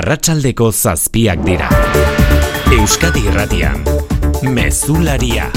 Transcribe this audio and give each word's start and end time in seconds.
arratsaldeko 0.00 0.70
zazpiak 0.72 1.42
dira. 1.44 1.66
Euskadi 2.72 3.20
irratian, 3.28 3.82
mezularia. 4.56 5.50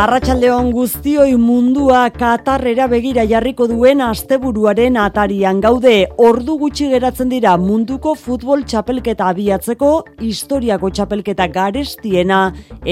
Arratxaldeon 0.00 0.72
guztioi 0.74 1.36
mundua 1.38 2.02
Katarrera 2.14 2.88
begira 2.90 3.22
jarriko 3.30 3.68
duen 3.70 4.02
asteburuaren 4.02 4.98
atarian 4.98 5.62
gaude. 5.62 5.96
Ordu 6.18 6.58
gutxi 6.58 6.90
geratzen 6.90 7.30
dira 7.30 7.56
munduko 7.58 8.16
futbol 8.18 8.64
txapelketa 8.66 9.30
abiatzeko 9.30 9.90
historiako 10.26 10.90
txapelketa 10.90 11.50
garestiena 11.54 12.46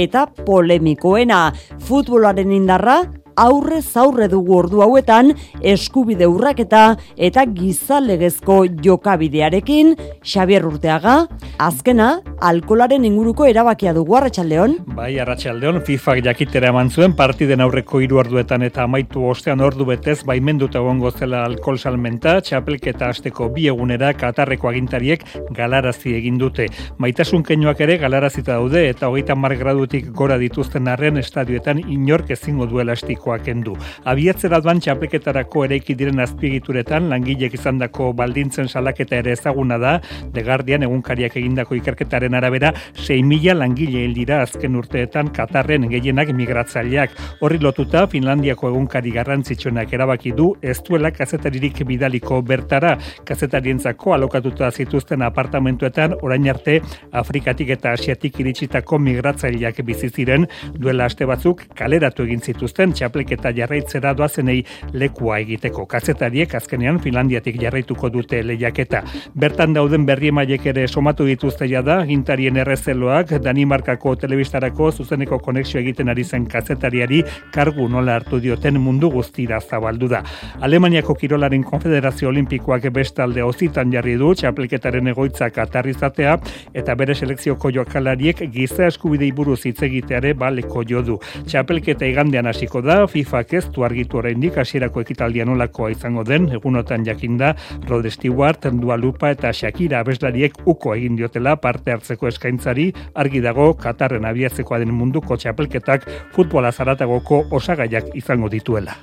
eta 0.06 0.26
polemikoena. 0.44 1.48
Futbolaren 1.88 2.54
indarra 2.54 3.00
aurre 3.38 3.80
zaurre 3.82 4.28
dugu 4.28 4.56
ordu 4.58 4.82
hauetan 4.82 5.32
eskubide 5.72 6.26
urraketa 6.26 6.82
eta 7.16 7.44
gizalegezko 7.46 8.58
jokabidearekin 8.84 9.94
Xabier 10.26 10.66
Urteaga, 10.66 11.14
azkena 11.62 12.08
alkolaren 12.44 13.04
inguruko 13.06 13.46
erabakia 13.46 13.94
dugu 13.94 14.16
Arratsaldeon. 14.18 14.76
Bai, 14.98 15.12
Arratsaldeon 15.22 15.80
FIFA 15.86 16.16
jakitera 16.28 16.72
eman 16.72 16.90
zuen 16.90 17.14
partiden 17.18 17.62
aurreko 17.62 18.02
hiru 18.02 18.18
orduetan 18.22 18.64
eta 18.66 18.84
amaitu 18.86 19.24
ostean 19.30 19.62
ordu 19.64 19.86
betez 19.88 20.18
baimenduta 20.26 20.82
egongo 20.82 21.10
zela 21.10 21.44
alkol 21.46 21.78
salmenta, 21.78 22.38
txapelketa 22.42 23.12
asteko 23.14 23.48
bi 23.54 23.68
egunera 23.70 24.12
Katarreko 24.18 24.70
agintariek 24.72 25.24
galarazi 25.54 26.16
egin 26.18 26.38
dute. 26.42 26.68
Maitasun 26.98 27.44
keinoak 27.46 27.80
ere 27.86 27.98
galarazita 28.02 28.58
daude 28.58 28.84
eta 28.88 29.08
hogeita 29.12 29.36
mar 29.38 29.54
gradutik 29.58 30.10
gora 30.12 30.38
dituzten 30.40 30.88
arren 30.90 31.18
estadioetan 31.22 31.84
inork 31.86 32.30
ezingo 32.34 32.66
duela 32.66 32.96
estiko 32.98 33.27
nahikoa 33.28 33.38
kendu. 33.44 33.76
Abiatzera 34.04 34.60
duan 34.60 34.80
txapleketarako 34.80 35.64
ereiki 35.66 35.94
diren 35.94 36.20
azpiegituretan 36.20 37.08
langilek 37.10 37.54
izandako 37.54 38.12
baldintzen 38.12 38.68
salaketa 38.68 39.16
ere 39.16 39.32
ezaguna 39.32 39.78
da, 39.78 40.00
The 40.32 40.42
Guardian 40.42 40.82
egunkariak 40.82 41.36
egindako 41.36 41.74
ikerketaren 41.76 42.34
arabera 42.34 42.72
6.000 42.94 43.54
langile 43.54 44.06
dira 44.14 44.42
azken 44.42 44.76
urteetan 44.76 45.30
Katarren 45.32 45.88
gehienak 45.88 46.32
migratzaileak. 46.32 47.10
Horri 47.40 47.58
lotuta 47.58 48.06
Finlandiako 48.08 48.70
egunkari 48.70 49.12
garrantzitsuenak 49.12 49.92
erabaki 49.92 50.32
du 50.32 50.54
ez 50.62 50.78
duela 50.82 51.10
kazetaririk 51.10 51.84
bidaliko 51.86 52.40
bertara 52.42 52.96
kazetarientzako 53.24 54.14
alokatuta 54.14 54.70
zituzten 54.70 55.22
apartamentuetan 55.22 56.16
orain 56.22 56.48
arte 56.48 56.80
Afrikatik 57.12 57.70
eta 57.76 57.92
Asiatik 57.92 58.40
iritsitako 58.40 58.98
migratzaileak 58.98 59.82
bizi 59.84 60.08
ziren 60.08 60.46
duela 60.78 61.08
aste 61.08 61.26
batzuk 61.26 61.64
kaleratu 61.78 62.24
egin 62.24 62.40
zituzten 62.40 62.92
txaple 62.92 63.17
eta 63.26 63.52
jarraitzera 63.54 64.14
doazenei 64.14 64.64
lekua 64.92 65.38
egiteko. 65.42 65.86
Kazetariek 65.86 66.54
azkenean 66.54 67.00
Finlandiatik 67.02 67.58
jarraituko 67.60 68.08
dute 68.08 68.42
lehiaketa. 68.42 69.02
Bertan 69.34 69.74
dauden 69.74 70.06
berri 70.06 70.28
emaiek 70.28 70.66
ere 70.66 70.86
somatu 70.88 71.26
dituzte 71.26 71.66
da, 71.82 72.04
gintarien 72.06 72.56
errezeloak 72.56 73.38
Danimarkako 73.42 74.14
telebistarako 74.16 74.90
zuzeneko 74.92 75.38
konexio 75.38 75.80
egiten 75.80 76.08
ari 76.08 76.24
zen 76.24 76.46
kazetariari 76.46 77.22
kargu 77.52 77.88
nola 77.88 78.14
hartu 78.14 78.40
dioten 78.40 78.78
mundu 78.80 79.10
guztira 79.10 79.60
zabaldu 79.60 80.08
da. 80.08 80.22
Alemaniako 80.60 81.14
Kirolaren 81.14 81.64
Konfederazio 81.64 82.28
Olimpikoak 82.28 82.88
bestalde 82.92 83.42
ozitan 83.42 83.92
jarri 83.92 84.16
du 84.16 84.34
txapelketaren 84.34 85.06
egoitzak 85.12 85.58
atarrizatea 85.58 86.36
eta 86.74 86.94
bere 86.94 87.14
selekzioko 87.14 87.70
jokalariek 87.74 88.44
giza 88.52 88.86
eskubidei 88.86 89.30
buruz 89.32 89.60
hitz 89.66 89.82
egiteare 89.82 90.34
baleko 90.34 90.84
jo 90.88 91.02
du. 91.02 91.18
Txapelketa 91.46 92.06
igandean 92.06 92.46
hasiko 92.46 92.82
da, 92.84 93.00
FIFA 93.08 93.42
ez 93.58 93.64
du 93.74 93.84
argitu 93.84 94.18
oraindik 94.20 94.58
hasierako 94.60 95.02
ekitaldia 95.04 95.44
nolakoa 95.48 95.90
izango 95.90 96.24
den, 96.24 96.48
egunotan 96.52 97.04
jakinda 97.06 97.54
Rod 97.88 98.08
Stewart, 98.10 98.68
Dua 98.80 98.96
Lupa 98.96 99.30
eta 99.30 99.52
Shakira 99.52 100.00
abeslariek 100.00 100.60
uko 100.66 100.94
egin 100.94 101.16
diotela 101.16 101.56
parte 101.56 101.92
hartzeko 101.92 102.28
eskaintzari 102.28 102.92
argi 103.14 103.40
dago 103.40 103.72
Katarren 103.74 104.28
abiatzekoa 104.28 104.78
den 104.78 104.94
munduko 104.94 105.36
txapelketak 105.36 106.08
futbola 106.36 106.72
zaratagoko 106.72 107.46
osagaiak 107.50 108.14
izango 108.14 108.48
dituela. 108.48 108.98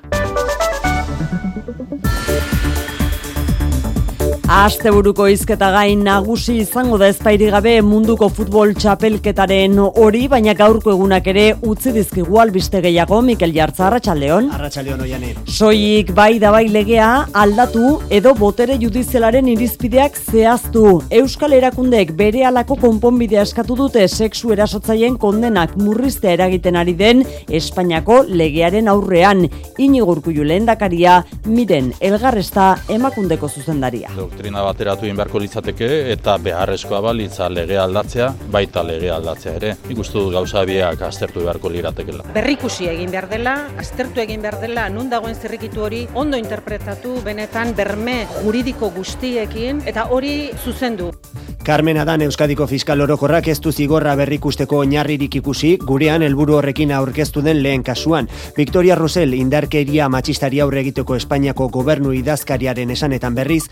Asteburuko 4.45 5.25
izketa 5.25 5.71
gain 5.73 6.03
nagusi 6.05 6.59
izango 6.61 6.99
da 7.01 7.07
ezpairi 7.09 7.47
gabe 7.49 7.71
munduko 7.81 8.27
futbol 8.29 8.75
txapelketaren 8.77 9.79
hori, 9.81 10.27
baina 10.29 10.53
gaurko 10.53 10.91
egunak 10.93 11.25
ere 11.31 11.45
utzi 11.65 11.89
dizkigu 11.95 12.37
albiste 12.43 12.77
gehiago 12.83 13.23
Mikel 13.25 13.55
Jartza 13.55 13.87
Arratsaldeon. 13.87 14.51
Arratsaldeon 14.53 15.01
oiane. 15.01 15.31
Soilik 15.49 16.11
bai 16.13 16.37
da 16.43 16.51
bai 16.53 16.67
legea 16.69 17.07
aldatu 17.33 17.95
edo 18.13 18.35
botere 18.37 18.77
judizialaren 18.83 19.49
irizpideak 19.55 20.21
zehaztu. 20.29 21.01
Euskal 21.09 21.57
Erakundeek 21.57 22.13
bere 22.13 22.45
alako 22.45 22.77
konponbidea 22.85 23.47
eskatu 23.49 23.79
dute 23.81 24.05
sexu 24.07 24.53
erasotzaien 24.53 25.17
kondenak 25.17 25.73
murriztea 25.81 26.37
eragiten 26.37 26.77
ari 26.77 26.93
den 26.93 27.25
Espainiako 27.49 28.21
legearen 28.29 28.93
aurrean. 28.93 29.47
Inigurku 29.81 30.37
julen 30.37 30.69
dakaria, 30.69 31.23
miren 31.49 31.95
elgarresta 31.99 32.75
emakundeko 32.93 33.49
zuzendaria 33.49 34.13
doktrina 34.35 34.65
bateratu 34.67 35.05
egin 35.07 35.15
beharko 35.15 35.39
litzateke 35.39 35.87
eta 36.11 36.33
beharrezkoa 36.43 36.99
balitza 37.05 37.47
lege 37.47 37.77
aldatzea, 37.79 38.27
baita 38.51 38.83
lege 38.83 39.07
aldatzea 39.15 39.53
ere. 39.61 39.69
Ikustu 39.93 40.25
dut 40.25 40.35
gauza 40.35 40.65
biak 40.67 41.05
aztertu 41.07 41.45
beharko 41.45 41.71
liratekela. 41.71 42.27
Berrikusi 42.35 42.89
egin 42.91 43.13
behar 43.15 43.29
dela, 43.31 43.55
aztertu 43.79 44.19
egin 44.25 44.43
behar 44.43 44.59
dela, 44.59 44.89
nun 44.91 45.07
dagoen 45.09 45.39
zerrikitu 45.39 45.87
hori 45.87 46.03
ondo 46.13 46.35
interpretatu 46.41 47.21
benetan 47.23 47.71
berme 47.79 48.25
juridiko 48.41 48.91
guztiekin 48.97 49.85
eta 49.87 50.09
hori 50.11 50.35
zuzendu. 50.65 51.13
Carmen 51.65 51.97
Adan 51.97 52.21
Euskadiko 52.21 52.67
Fiskal 52.69 53.01
Orokorrak 53.01 53.47
ez 53.49 53.55
du 53.57 53.71
zigorra 53.73 54.11
berrikusteko 54.19 54.83
oinarririk 54.83 55.39
ikusi, 55.39 55.71
gurean 55.81 56.21
helburu 56.21 56.59
horrekin 56.59 56.91
aurkeztu 56.93 57.41
den 57.41 57.63
lehen 57.63 57.81
kasuan. 57.81 58.29
Victoria 58.53 58.93
Rosell 58.93 59.33
indarkeria 59.33 60.05
matxistari 60.13 60.61
aurre 60.61 60.83
egiteko 60.83 61.17
Espainiako 61.17 61.71
gobernu 61.73 62.13
idazkariaren 62.13 62.93
esanetan 62.93 63.33
berriz, 63.33 63.63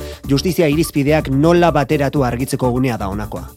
justizia 0.53 0.69
irizpideak 0.69 1.29
nola 1.33 1.71
bateratu 1.71 2.23
argitzeko 2.23 2.71
gunea 2.71 2.97
da 2.97 3.07
honakoa. 3.09 3.49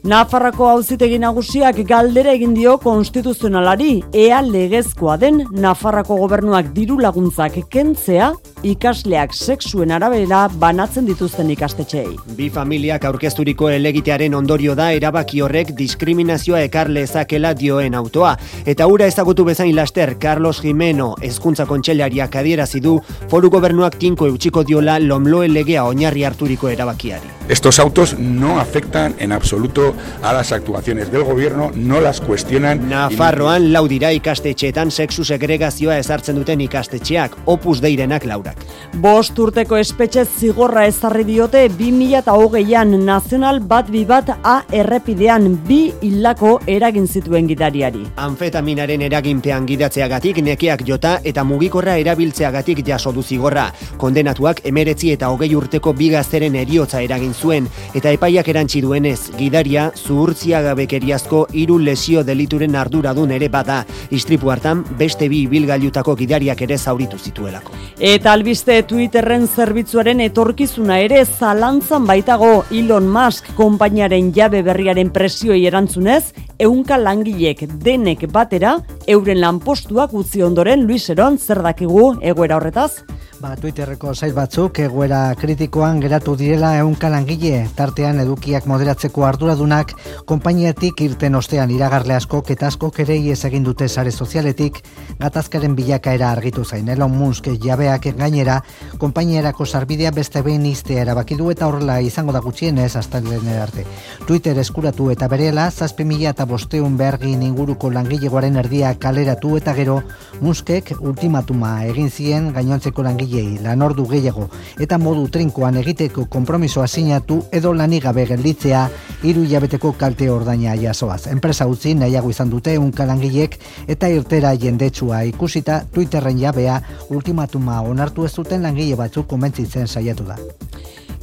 Nafarrako 0.00 0.64
auzitegi 0.64 1.18
nagusiak 1.20 1.76
galdera 1.84 2.32
egin 2.32 2.54
dio 2.56 2.78
konstituzionalari 2.80 3.98
ea 4.16 4.38
legezkoa 4.40 5.18
den 5.20 5.42
Nafarrako 5.52 6.16
gobernuak 6.22 6.70
diru 6.72 6.96
laguntzak 6.98 7.58
kentzea 7.68 8.30
ikasleak 8.64 9.34
sexuen 9.36 9.92
arabera 9.92 10.46
banatzen 10.62 11.04
dituzten 11.04 11.50
ikastetxeei. 11.52 12.14
Bi 12.36 12.48
familiak 12.48 13.04
aurkezturiko 13.04 13.68
elegitearen 13.68 14.34
ondorio 14.34 14.74
da 14.74 14.90
erabaki 14.96 15.42
horrek 15.44 15.74
diskriminazioa 15.76 16.62
ekar 16.64 16.88
lezakela 16.88 17.52
dioen 17.52 17.94
autoa. 17.94 18.32
Eta 18.64 18.88
ura 18.88 19.04
ezagutu 19.04 19.44
bezain 19.44 19.76
laster 19.76 20.14
Carlos 20.18 20.62
Jimeno 20.64 21.10
hezkuntza 21.20 21.68
kontxellariak 21.68 22.40
adierazi 22.40 22.80
du 22.80 22.96
foru 23.28 23.52
gobernuak 23.52 24.00
tinko 24.00 24.32
eutxiko 24.32 24.64
diola 24.64 24.96
lomloe 24.98 25.48
legea 25.52 25.84
oinarri 25.84 26.24
harturiko 26.40 26.68
erabakiari. 26.68 27.28
Estos 27.48 27.78
autos 27.78 28.18
no 28.18 28.60
afectan 28.60 29.14
en 29.18 29.32
absoluto 29.32 29.94
a 30.22 30.32
las 30.32 30.52
actuaciones 30.52 31.10
del 31.12 31.24
gobierno, 31.24 31.70
no 31.74 32.00
las 32.00 32.20
cuestionan. 32.20 32.88
Nafarroan 32.88 33.72
lau 33.72 33.86
dira 33.88 34.12
ikastetxeetan 34.12 34.90
sexu 34.90 35.24
segregazioa 35.24 35.98
ezartzen 35.98 36.36
duten 36.38 36.60
ikastetxeak, 36.60 37.36
opus 37.44 37.80
deirenak 37.82 38.24
laurak. 38.24 38.62
Bost 39.02 39.38
urteko 39.38 39.76
espetxe 39.76 40.24
zigorra 40.24 40.86
ezarri 40.86 41.24
diote 41.24 41.66
2008an 41.68 42.96
nazional 43.04 43.60
bat 43.60 43.90
bi 43.90 44.04
bat 44.04 44.30
A 44.30 44.62
errepidean 44.72 45.58
bi 45.66 45.92
hildako 46.00 46.60
eragin 46.66 47.06
zituen 47.08 47.48
gidariari. 47.50 48.06
Anfetaminaren 48.16 49.02
eraginpean 49.02 49.66
gidatzeagatik 49.66 50.40
nekeak 50.46 50.86
jota 50.86 51.18
eta 51.24 51.44
mugikorra 51.44 51.98
erabiltzeagatik 51.98 52.84
jaso 52.86 53.12
du 53.12 53.22
zigorra. 53.22 53.70
Kondenatuak 53.98 54.62
emeretzi 54.64 55.12
eta 55.12 55.28
hogei 55.34 55.52
urteko 55.54 55.92
bi 55.92 56.10
gazteren 56.30 56.54
eriotza 56.54 57.00
eragin 57.02 57.32
zuen 57.34 57.64
eta 57.98 58.10
epaiak 58.14 58.46
erantzi 58.52 58.80
duenez 58.84 59.32
gidaria 59.34 59.88
zuhurtzia 59.96 60.60
gabekeriazko 60.62 61.40
hiru 61.58 61.78
lesio 61.82 62.22
delituren 62.22 62.76
arduradun 62.78 63.32
ere 63.34 63.48
bada. 63.48 63.80
Istripu 64.14 64.52
hartan 64.52 64.84
beste 64.98 65.28
bi 65.28 65.48
bilgailutako 65.50 66.14
gidariak 66.14 66.62
ere 66.62 66.78
zauritu 66.78 67.18
zituelako. 67.18 67.74
Eta 67.98 68.32
albiste 68.32 68.78
Twitterren 68.86 69.48
zerbitzuaren 69.48 70.20
etorkizuna 70.28 71.00
ere 71.02 71.24
zalantzan 71.24 72.06
baitago 72.06 72.62
Elon 72.70 73.10
Musk 73.10 73.50
konpainiaren 73.58 74.30
jabe 74.32 74.62
berriaren 74.62 75.10
presioi 75.10 75.64
erantzunez, 75.66 76.30
eunka 76.62 76.96
langilek 76.96 77.66
denek 77.82 78.28
batera, 78.30 78.78
euren 79.08 79.42
lanpostuak 79.42 80.14
utzi 80.14 80.44
ondoren 80.46 80.86
Luis 80.86 81.08
Eron 81.10 81.38
zer 81.38 81.64
dakigu 81.66 82.12
egoera 82.22 82.60
horretaz? 82.60 83.02
Ba, 83.40 83.54
Twitterreko 83.56 84.10
zait 84.12 84.34
batzuk 84.36 84.82
egoera 84.84 85.30
kritikoan 85.40 85.96
geratu 86.04 86.19
direla 86.20 86.76
ehunka 86.78 87.08
langile, 87.08 87.66
tartean 87.74 88.20
edukiak 88.20 88.66
moderatzeko 88.68 89.24
arduradunak 89.24 89.94
konpainiatik 90.28 91.00
irten 91.00 91.34
ostean 91.34 91.70
iragarle 91.72 92.14
askok 92.14 92.50
eta 92.54 92.68
askok 92.68 93.00
ere 93.04 93.16
ies 93.16 93.38
egin 93.48 93.64
dute 93.64 93.88
sare 93.88 94.12
sozialetik 94.12 94.82
gatazkaren 95.18 95.74
bilakaera 95.76 96.30
argitu 96.30 96.64
zain. 96.64 96.88
Elon 96.88 97.16
Musk 97.16 97.48
jabeak 97.62 98.10
gainera 98.18 98.60
konpainiarako 98.98 99.66
sarbidea 99.66 100.10
beste 100.10 100.42
behin 100.42 100.66
iztea 100.66 101.02
erabaki 101.02 101.36
du 101.36 101.50
eta 101.50 101.66
horrela 101.66 102.00
izango 102.00 102.32
da 102.32 102.40
gutxienez 102.44 102.94
astalenen 102.96 103.58
arte. 103.62 103.86
Twitter 104.26 104.58
eskuratu 104.58 105.10
eta 105.10 105.28
berela 105.28 105.70
zazpi 105.70 106.04
mila 106.04 106.30
eta 106.30 106.44
bosteun 106.44 106.96
bergin 106.96 107.42
inguruko 107.42 107.90
langilegoaren 107.90 108.56
erdia 108.56 108.94
kaleratu 108.98 109.56
eta 109.56 109.74
gero 109.74 110.02
Muskek 110.40 110.94
ultimatuma 111.00 111.84
egin 111.86 112.10
zien 112.10 112.52
gainontzeko 112.52 113.02
langilei 113.02 113.58
lanordu 113.62 114.06
gehiago 114.06 114.48
eta 114.78 114.98
modu 114.98 115.28
trinkoan 115.28 115.76
egiteko 116.10 116.26
konpromisoa 116.26 116.86
sinatu 116.86 117.44
edo 117.52 117.72
lanigabe 117.72 118.24
gelditzea 118.26 118.88
hiru 119.22 119.44
hilabeteko 119.44 119.92
kalte 119.98 120.30
ordaina 120.30 120.74
jasoaz. 120.74 121.28
Enpresa 121.30 121.66
utzi 121.66 121.94
nahiago 121.94 122.30
izan 122.30 122.50
dute 122.50 122.76
unkalangilek 122.78 123.58
eta 123.86 124.08
irtera 124.08 124.54
jendetsua 124.56 125.22
ikusita 125.24 125.84
Twitterren 125.92 126.38
jabea 126.38 126.80
ultimatuma 127.10 127.80
onartu 127.82 128.24
ez 128.24 128.32
zuten 128.32 128.62
langile 128.62 128.96
batzuk 128.96 129.28
komentzitzen 129.28 129.86
saiatu 129.86 130.24
da. 130.24 130.36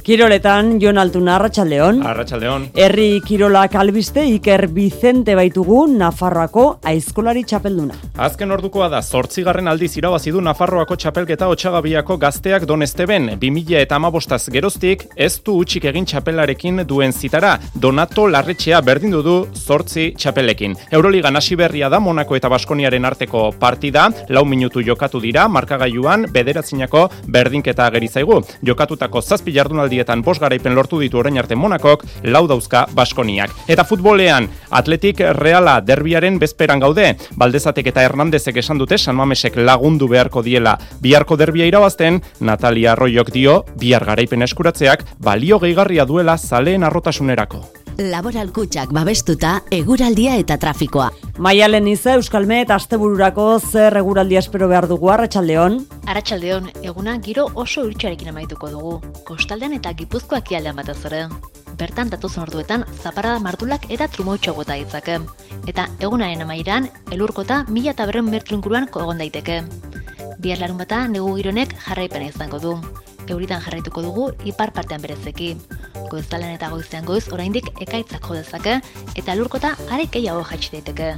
Kiroletan, 0.08 0.78
Jon 0.80 0.96
Altuna, 0.96 1.34
Arratxaldeon. 1.36 1.98
Arratxaldeon. 2.00 2.62
Herri 2.80 3.20
Kirolak 3.20 3.74
albiste 3.76 4.22
Iker 4.24 4.62
Vicente 4.72 5.34
baitugu 5.36 5.82
Nafarroako 5.92 6.62
aizkolari 6.88 7.42
txapelduna. 7.44 7.98
Azken 8.24 8.54
ordukoa 8.56 8.86
da, 8.88 9.02
zortzigarren 9.02 9.68
aldiz 9.68 9.90
irabazi 10.00 10.32
du 10.32 10.40
Nafarroako 10.40 10.96
txapelketa 10.96 11.50
otxagabiako 11.52 12.16
gazteak 12.22 12.64
don 12.70 12.86
esteben, 12.86 13.34
2000 13.42 13.82
eta 13.82 13.98
amabostaz 14.00 14.48
geroztik, 14.54 15.04
ez 15.14 15.42
du 15.44 15.58
utxik 15.60 15.84
egin 15.92 16.08
txapelarekin 16.08 16.86
duen 16.88 17.12
zitara, 17.12 17.58
Donato 17.74 18.24
Larretxea 18.32 18.80
berdindu 18.80 19.20
du 19.20 19.36
zortzi 19.52 20.14
txapelekin. 20.16 20.78
Euroligan 20.88 21.36
hasi 21.36 21.60
berria 21.60 21.92
da 21.92 22.00
Monako 22.00 22.40
eta 22.40 22.48
Baskoniaren 22.48 23.04
arteko 23.04 23.50
partida, 23.60 24.08
lau 24.30 24.46
minutu 24.48 24.80
jokatu 24.80 25.20
dira, 25.20 25.44
markagailuan 25.52 26.24
bederatzinako 26.32 27.10
berdinketa 27.28 27.92
gerizaigu. 27.92 28.40
Jokatutako 28.64 29.20
zazpi 29.20 29.52
jardunaldi 29.52 29.97
jardunaldietan 29.98 30.22
bos 30.22 30.38
garaipen 30.38 30.74
lortu 30.74 31.00
ditu 31.00 31.18
orain 31.18 31.38
arte 31.38 31.56
Monakok, 31.56 32.04
lau 32.24 32.46
dauzka 32.48 32.86
Baskoniak. 32.94 33.50
Eta 33.68 33.84
futbolean, 33.84 34.48
Atletik 34.70 35.20
Reala 35.32 35.80
derbiaren 35.80 36.38
bezperan 36.38 36.80
gaude, 36.80 37.16
Baldezatek 37.36 37.86
eta 37.86 38.02
Hernandezek 38.02 38.56
esan 38.56 38.78
dute 38.78 38.98
San 38.98 39.16
Mamesek 39.16 39.56
lagundu 39.56 40.08
beharko 40.08 40.42
diela 40.42 40.78
biharko 41.00 41.36
derbia 41.36 41.66
irabazten, 41.66 42.22
Natalia 42.40 42.92
Arroyok 42.92 43.32
dio, 43.32 43.64
bihar 43.78 44.04
garaipen 44.04 44.42
eskuratzeak, 44.42 45.04
balio 45.18 45.58
gehigarria 45.58 46.04
duela 46.04 46.38
zaleen 46.38 46.84
arrotasunerako. 46.84 47.77
Laboral 47.98 48.52
kutsak 48.54 48.92
babestuta 48.94 49.56
eguraldia 49.74 50.36
eta 50.38 50.54
trafikoa. 50.62 51.08
Maialen 51.42 51.88
iza 51.90 52.12
Euskalme 52.14 52.60
eta 52.62 52.76
Astebururako 52.78 53.46
zer 53.58 53.96
eguraldia 53.98 54.38
espero 54.38 54.68
behar 54.70 54.86
dugu 54.86 55.10
Arratsaldeon. 55.10 55.80
Arratsaldeon, 56.06 56.68
eguna 56.86 57.16
giro 57.18 57.48
oso 57.58 57.82
urtsarekin 57.88 58.30
amaituko 58.30 58.70
dugu. 58.70 58.92
Kostaldean 59.26 59.74
eta 59.74 59.96
Gipuzkoak 59.98 60.52
ialdean 60.54 60.78
batez 60.78 61.00
ere. 61.10 61.24
Bertan 61.80 62.14
datozen 62.14 62.44
orduetan 62.44 62.86
zaparada 63.02 63.42
martulak 63.42 63.90
eta 63.90 64.06
trumoitxo 64.06 64.54
gota 64.54 64.78
ditzake. 64.78 65.18
Eta 65.66 65.88
egunaren 65.98 66.46
amairan 66.46 66.86
elurkota 67.10 67.64
mila 67.66 67.96
eta 67.96 68.06
berren 68.06 68.30
metro 68.30 68.54
inguruan 68.54 68.86
kogon 68.86 69.18
daiteke. 69.18 69.64
Bihar 70.38 70.62
larun 70.62 70.78
bata 70.78 71.08
negu 71.10 71.34
gironek 71.34 71.74
jarraipena 71.82 72.30
izango 72.30 72.62
du. 72.62 72.78
Euritan 73.30 73.62
jarraituko 73.64 74.02
dugu 74.02 74.28
ipar 74.48 74.72
partean 74.76 75.02
berezeki 75.04 75.54
goiztalen 76.10 76.54
eta 76.56 76.70
goizean 76.72 77.04
goiz 77.08 77.24
oraindik 77.32 77.68
ekaitzak 77.84 78.24
jo 78.28 78.38
dezake 78.38 78.78
eta 79.20 79.36
lurkota 79.36 79.74
are 79.90 80.06
gehiago 80.06 80.44
jaitsi 80.50 80.72
daiteke. 80.76 81.10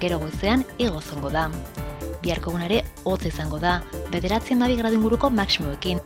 Gero 0.00 0.18
goizean 0.22 0.64
igo 0.78 1.00
zongo 1.00 1.30
da. 1.30 1.48
Biharko 2.22 2.52
gunare 2.54 2.82
hotz 3.04 3.26
izango 3.28 3.58
da, 3.62 3.80
bederatzen 4.12 4.62
dabi 4.62 4.76
gradu 4.76 4.98
inguruko 4.98 5.30
maksimoekin. 5.30 6.00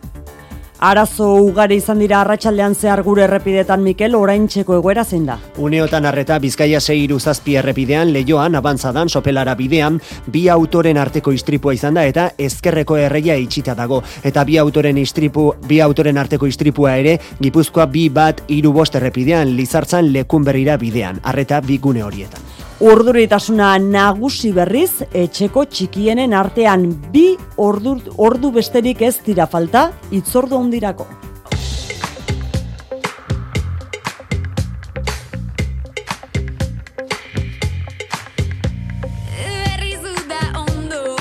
Arazo 0.80 1.34
ugari 1.44 1.76
izan 1.76 1.98
dira 2.00 2.22
arratsaldean 2.22 2.72
zehar 2.72 3.02
gure 3.04 3.26
errepidetan 3.26 3.82
Mikel 3.84 4.14
oraintzeko 4.16 4.78
egoera 4.78 5.02
zein 5.04 5.26
da. 5.28 5.34
Uneotan 5.60 6.06
arreta 6.08 6.38
Bizkaia 6.40 6.80
6 6.80 7.18
zazpi 7.20 7.58
errepidean 7.60 8.14
leioan 8.14 8.56
abantzadan 8.56 9.12
sopelara 9.12 9.54
bidean 9.58 9.98
bi 10.32 10.46
autoren 10.48 10.96
arteko 10.96 11.34
istripua 11.36 11.74
izan 11.76 12.00
da 12.00 12.06
eta 12.08 12.30
ezkerreko 12.46 12.96
erreia 12.96 13.36
itxita 13.36 13.74
dago 13.76 14.00
eta 14.24 14.46
bi 14.48 14.56
autoren 14.56 14.96
istripu 14.96 15.50
bi 15.68 15.82
autoren 15.84 16.16
arteko 16.16 16.48
istripua 16.48 16.96
ere 16.96 17.18
Gipuzkoa 17.42 17.84
bi 17.84 18.08
bat 18.08 18.40
hiru 18.48 18.72
bost 18.72 18.96
errepidean 18.96 19.52
Lizartzan 19.60 20.08
lekun 20.16 20.48
berrira 20.48 20.80
bidean. 20.80 21.20
Arreta 21.22 21.60
bi 21.60 21.76
gune 21.76 22.02
horietan. 22.08 22.59
Urduritasuna 22.80 23.74
nagusi 23.76 24.54
berriz 24.56 25.02
etxeko 25.12 25.66
txikienen 25.68 26.32
artean 26.32 26.86
bi 27.12 27.34
ordu, 27.60 27.98
ordu 28.16 28.50
besterik 28.54 29.02
ez 29.04 29.18
dira 29.26 29.44
falta 29.44 29.90
itzordu 30.16 30.56
hondirako. 30.56 31.04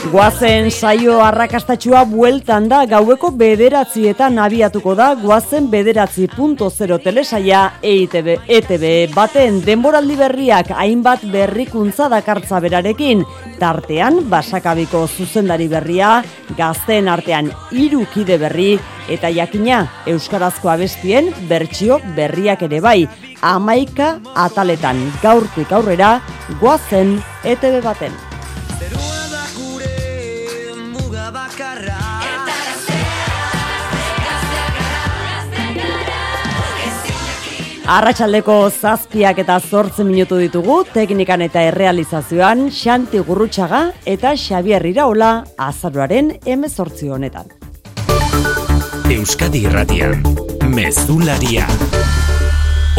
Guazen 0.09 0.71
saio 0.73 1.19
arrakastatxua 1.21 1.99
bueltan 2.09 2.65
da 2.71 2.79
gaueko 2.89 3.29
bederatzietan 3.37 4.39
abiatuko 4.41 4.95
da 4.97 5.11
guazen 5.21 5.67
bederatzi.0 5.69 6.95
telesaia 7.03 7.59
EITB, 7.85 8.29
ETB 8.57 8.85
baten 9.13 9.59
denboraldi 9.65 10.15
berriak 10.17 10.71
hainbat 10.73 11.27
berrikuntza 11.29 12.07
dakartza 12.09 12.57
berarekin. 12.63 13.21
Tartean, 13.59 14.23
basakabiko 14.31 15.03
zuzendari 15.05 15.67
berria, 15.69 16.23
gazteen 16.57 17.11
artean 17.11 17.51
irukide 17.69 18.39
berri, 18.41 18.79
eta 19.13 19.29
jakina 19.29 19.83
Euskarazko 20.09 20.71
abestien 20.73 21.29
bertsio 21.51 21.99
berriak 22.17 22.65
ere 22.65 22.81
bai. 22.81 23.03
Amaika 23.45 24.15
ataletan 24.33 25.05
gaurtik 25.21 25.69
aurrera 25.71 26.15
guazen 26.63 27.19
ETB 27.43 27.83
baten. 27.85 28.28
Arratxaldeko 37.89 38.55
zazpiak 38.69 39.39
eta 39.41 39.55
zortzen 39.57 40.05
minutu 40.11 40.37
ditugu, 40.37 40.83
teknikan 40.93 41.41
eta 41.41 41.63
errealizazioan 41.71 42.67
Xanti 42.69 43.23
Gurrutxaga 43.25 43.79
eta 44.05 44.35
Xabier 44.37 44.85
Iraola 44.91 45.31
azaruaren 45.57 46.35
emezortzi 46.45 47.09
honetan. 47.09 47.49
Euskadi 49.09 49.65
Irratian, 49.65 50.21
Mezularia, 50.69 51.65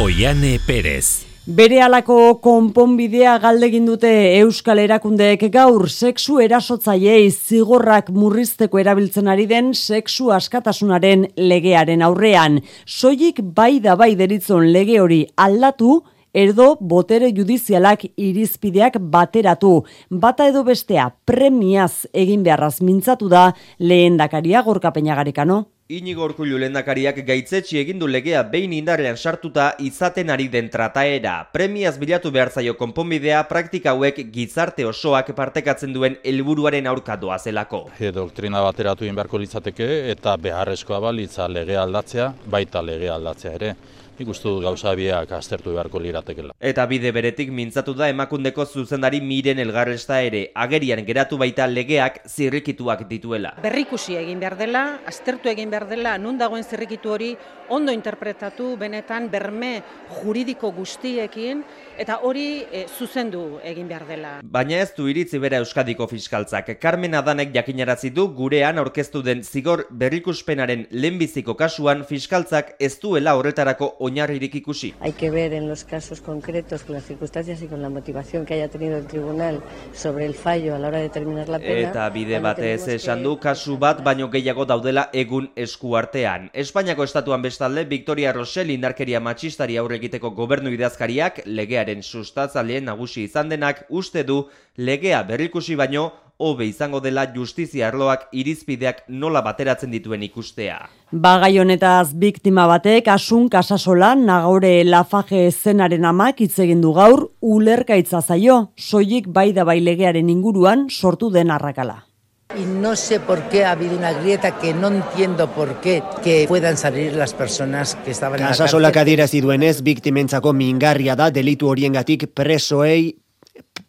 Oiane 0.03 0.57
Perez. 0.67 1.30
Bere 1.51 1.81
alako 1.83 2.37
konponbidea 2.45 3.33
galdegin 3.43 3.87
dute 3.89 4.11
Euskal 4.39 4.79
Erakundeek 4.79 5.41
gaur 5.51 5.89
sexu 5.91 6.37
erasotzaiei 6.45 7.25
zigorrak 7.33 8.13
murrizteko 8.15 8.79
erabiltzen 8.79 9.27
ari 9.33 9.49
den 9.51 9.73
sexu 9.75 10.29
askatasunaren 10.31 11.25
legearen 11.51 12.05
aurrean. 12.07 12.61
Soilik 12.87 13.41
bai 13.57 13.81
da 13.83 13.97
bai 13.99 14.13
deritzon 14.21 14.69
lege 14.71 15.01
hori 15.03 15.25
aldatu, 15.35 15.97
erdo 16.31 16.69
botere 16.93 17.33
judizialak 17.35 18.07
irizpideak 18.15 19.01
bateratu. 19.11 19.73
Bata 20.11 20.47
edo 20.53 20.63
bestea 20.63 21.09
premiaz 21.27 22.07
egin 22.15 22.47
beharraz 22.47 22.77
mintzatu 22.79 23.33
da 23.33 23.49
lehen 23.81 24.23
dakaria 24.23 24.63
gorka 24.63 24.95
peinagarikano. 24.95 25.65
Inigo 25.91 26.23
Urkullu 26.23 26.55
lendakariak 26.63 27.17
gaitzetsi 27.27 27.81
egindu 27.81 28.07
legea 28.07 28.45
behin 28.47 28.71
indarrean 28.77 29.17
sartuta 29.19 29.73
izaten 29.83 30.29
ari 30.31 30.47
den 30.53 30.69
trataera. 30.71 31.33
Premiaz 31.51 31.97
bilatu 31.99 32.31
behar 32.31 32.53
zaio 32.55 32.77
konponbidea 32.79 33.41
praktika 33.51 33.91
hauek 33.91 34.21
gizarte 34.31 34.87
osoak 34.87 35.33
partekatzen 35.35 35.91
duen 35.91 36.15
helburuaren 36.23 36.87
aurka 36.87 37.17
doa 37.19 37.41
zelako. 37.43 37.89
E, 37.99 38.13
doktrina 38.15 38.63
bateratu 38.63 39.09
inberko 39.09 39.43
litzateke 39.43 39.89
eta 40.13 40.37
beharrezkoa 40.39 41.01
balitza 41.03 41.49
legea 41.51 41.83
aldatzea, 41.83 42.31
baita 42.55 42.87
legea 42.87 43.19
aldatzea 43.19 43.59
ere 43.59 43.75
ikustu 44.25 44.59
gauza 44.61 44.95
biak 44.99 45.33
aztertu 45.33 45.73
beharko 45.75 46.01
liratekela. 46.03 46.55
Eta 46.61 46.87
bide 46.91 47.13
beretik 47.13 47.51
mintzatu 47.55 47.95
da 47.97 48.09
emakundeko 48.13 48.67
zuzendari 48.67 49.21
miren 49.21 49.59
elgarresta 49.63 50.21
ere, 50.23 50.43
agerian 50.55 51.05
geratu 51.07 51.39
baita 51.41 51.67
legeak 51.67 52.23
zirrikituak 52.29 53.07
dituela. 53.09 53.55
Berrikusi 53.63 54.17
egin 54.21 54.41
behar 54.43 54.57
dela, 54.61 54.85
aztertu 55.07 55.51
egin 55.53 55.71
behar 55.71 55.89
dela, 55.89 56.17
nun 56.19 56.39
dagoen 56.39 56.65
zirrikitu 56.65 57.15
hori 57.15 57.31
ondo 57.69 57.93
interpretatu, 57.93 58.75
benetan 58.77 59.31
berme 59.31 59.83
juridiko 60.21 60.73
guztiekin, 60.75 61.65
eta 62.01 62.17
hori 62.25 62.63
e, 62.73 62.87
zuzendu 62.89 63.59
egin 63.67 63.89
behar 63.91 64.07
dela. 64.09 64.31
Baina 64.43 64.79
ez 64.81 64.95
du 64.97 65.05
iritzi 65.11 65.39
bera 65.43 65.59
Euskadiko 65.61 66.07
fiskaltzak. 66.09 66.71
Carmen 66.81 67.15
Adanek 67.19 67.53
jakinarazi 67.53 68.09
du 68.17 68.25
gurean 68.37 68.81
aurkeztu 68.81 69.21
den 69.27 69.43
zigor 69.45 69.83
berrikuspenaren 70.03 70.87
lehenbiziko 70.91 71.57
kasuan 71.61 72.07
fiskaltzak 72.09 72.73
ez 72.81 72.95
duela 73.03 73.35
horretarako 73.37 73.91
oinarririk 74.07 74.57
ikusi. 74.63 74.95
Hay 75.01 75.13
que 75.13 75.31
ver 75.31 75.53
en 75.53 75.69
los 75.69 75.85
casos 75.85 76.23
concretos 76.23 76.85
con 76.85 76.95
las 76.95 77.05
circunstancias 77.05 77.61
y 77.63 77.69
con 77.69 77.83
la 77.83 77.91
motivación 77.91 78.47
que 78.47 78.55
haya 78.55 78.69
tenido 78.69 78.97
el 78.97 79.07
tribunal 79.07 79.61
sobre 79.93 80.25
el 80.25 80.35
fallo 80.35 80.75
a 80.75 80.79
la 80.79 80.89
hora 80.89 80.99
de 80.99 81.05
determinar 81.05 81.49
la 81.51 81.59
pena. 81.59 81.91
Eta 81.91 82.09
bide 82.09 82.41
batez 82.41 82.89
esan 82.97 83.23
du 83.23 83.37
kasu 83.39 83.77
bat 83.77 84.03
baino 84.03 84.31
gehiago 84.31 84.65
daudela 84.65 85.11
egun 85.13 85.51
eskuartean. 85.55 86.49
Espainiako 86.55 87.05
estatuan 87.05 87.43
bestalde 87.43 87.85
Victoria 87.85 88.33
Rosell 88.33 88.73
indarkeria 88.73 89.21
matxistari 89.21 89.77
aurre 89.77 90.01
egiteko 90.01 90.33
gobernu 90.33 90.73
idazkariak 90.73 91.43
legearen 91.45 91.90
sustatzaileen 91.99 92.87
nagusi 92.87 93.25
izan 93.27 93.51
denak 93.51 93.83
uste 93.91 94.23
du 94.23 94.45
legea 94.77 95.23
berrikusi 95.27 95.75
baino 95.77 96.13
hobe 96.41 96.67
izango 96.67 97.01
dela 97.05 97.27
justizia 97.35 97.89
arloak 97.89 98.29
irizpideak 98.33 99.03
nola 99.09 99.43
bateratzen 99.45 99.93
dituen 99.93 100.23
ikustea. 100.25 100.79
Bagai 101.13 101.53
honetaz 101.61 102.15
biktima 102.15 102.67
batek 102.71 103.11
asun 103.13 103.49
kasasola 103.53 104.15
nagore 104.15 104.73
lafaje 104.85 105.51
zenaren 105.51 106.07
amak 106.13 106.41
hitz 106.41 106.59
egin 106.65 106.81
du 106.81 106.95
gaur 106.97 107.27
ulerkaitza 107.41 108.23
zaio, 108.23 108.61
soilik 108.77 109.29
bai 109.29 109.51
da 109.53 109.67
bai 109.69 109.81
legearen 109.85 110.31
inguruan 110.33 110.89
sortu 110.89 111.31
den 111.35 111.51
arrakala. 111.51 112.10
Y 112.59 112.65
no 112.65 112.97
sé 112.97 113.21
por 113.21 113.49
qué 113.49 113.65
ha 113.65 113.73
habido 113.73 113.97
una 113.97 114.13
grieta 114.13 114.59
que 114.59 114.75
no 114.75 114.89
entiendo 114.89 115.49
por 115.51 115.81
qué 115.81 116.03
que 116.23 116.47
puedan 116.49 116.77
salir 116.77 117.15
las 117.15 117.33
personas 117.33 117.97
que 118.05 118.11
estaban 118.11 118.41
en 118.41 118.43
la 118.43 118.49
cárcel. 118.49 118.65
Kasasolak 118.65 118.97
adierazi 118.97 119.41
duenez, 119.41 119.83
biktimentzako 119.83 120.53
mingarria 120.53 121.15
da 121.15 121.31
delitu 121.31 121.69
horiengatik 121.71 122.27
presoei 122.35 123.15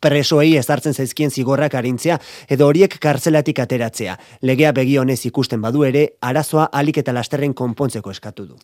presoei 0.01 0.55
ezartzen 0.57 0.95
zaizkien 0.97 1.31
zigorrak 1.31 1.75
arintzea 1.77 2.17
edo 2.51 2.67
horiek 2.67 2.97
kartzelatik 3.01 3.59
ateratzea. 3.63 4.17
Legea 4.41 4.71
begi 4.75 4.97
honez 4.97 5.19
ikusten 5.29 5.61
badu 5.61 5.85
ere, 5.87 6.07
arazoa 6.21 6.67
alik 6.81 7.01
eta 7.01 7.13
lasterren 7.15 7.53
konpontzeko 7.57 8.11
eskatu 8.11 8.47
du. 8.47 8.57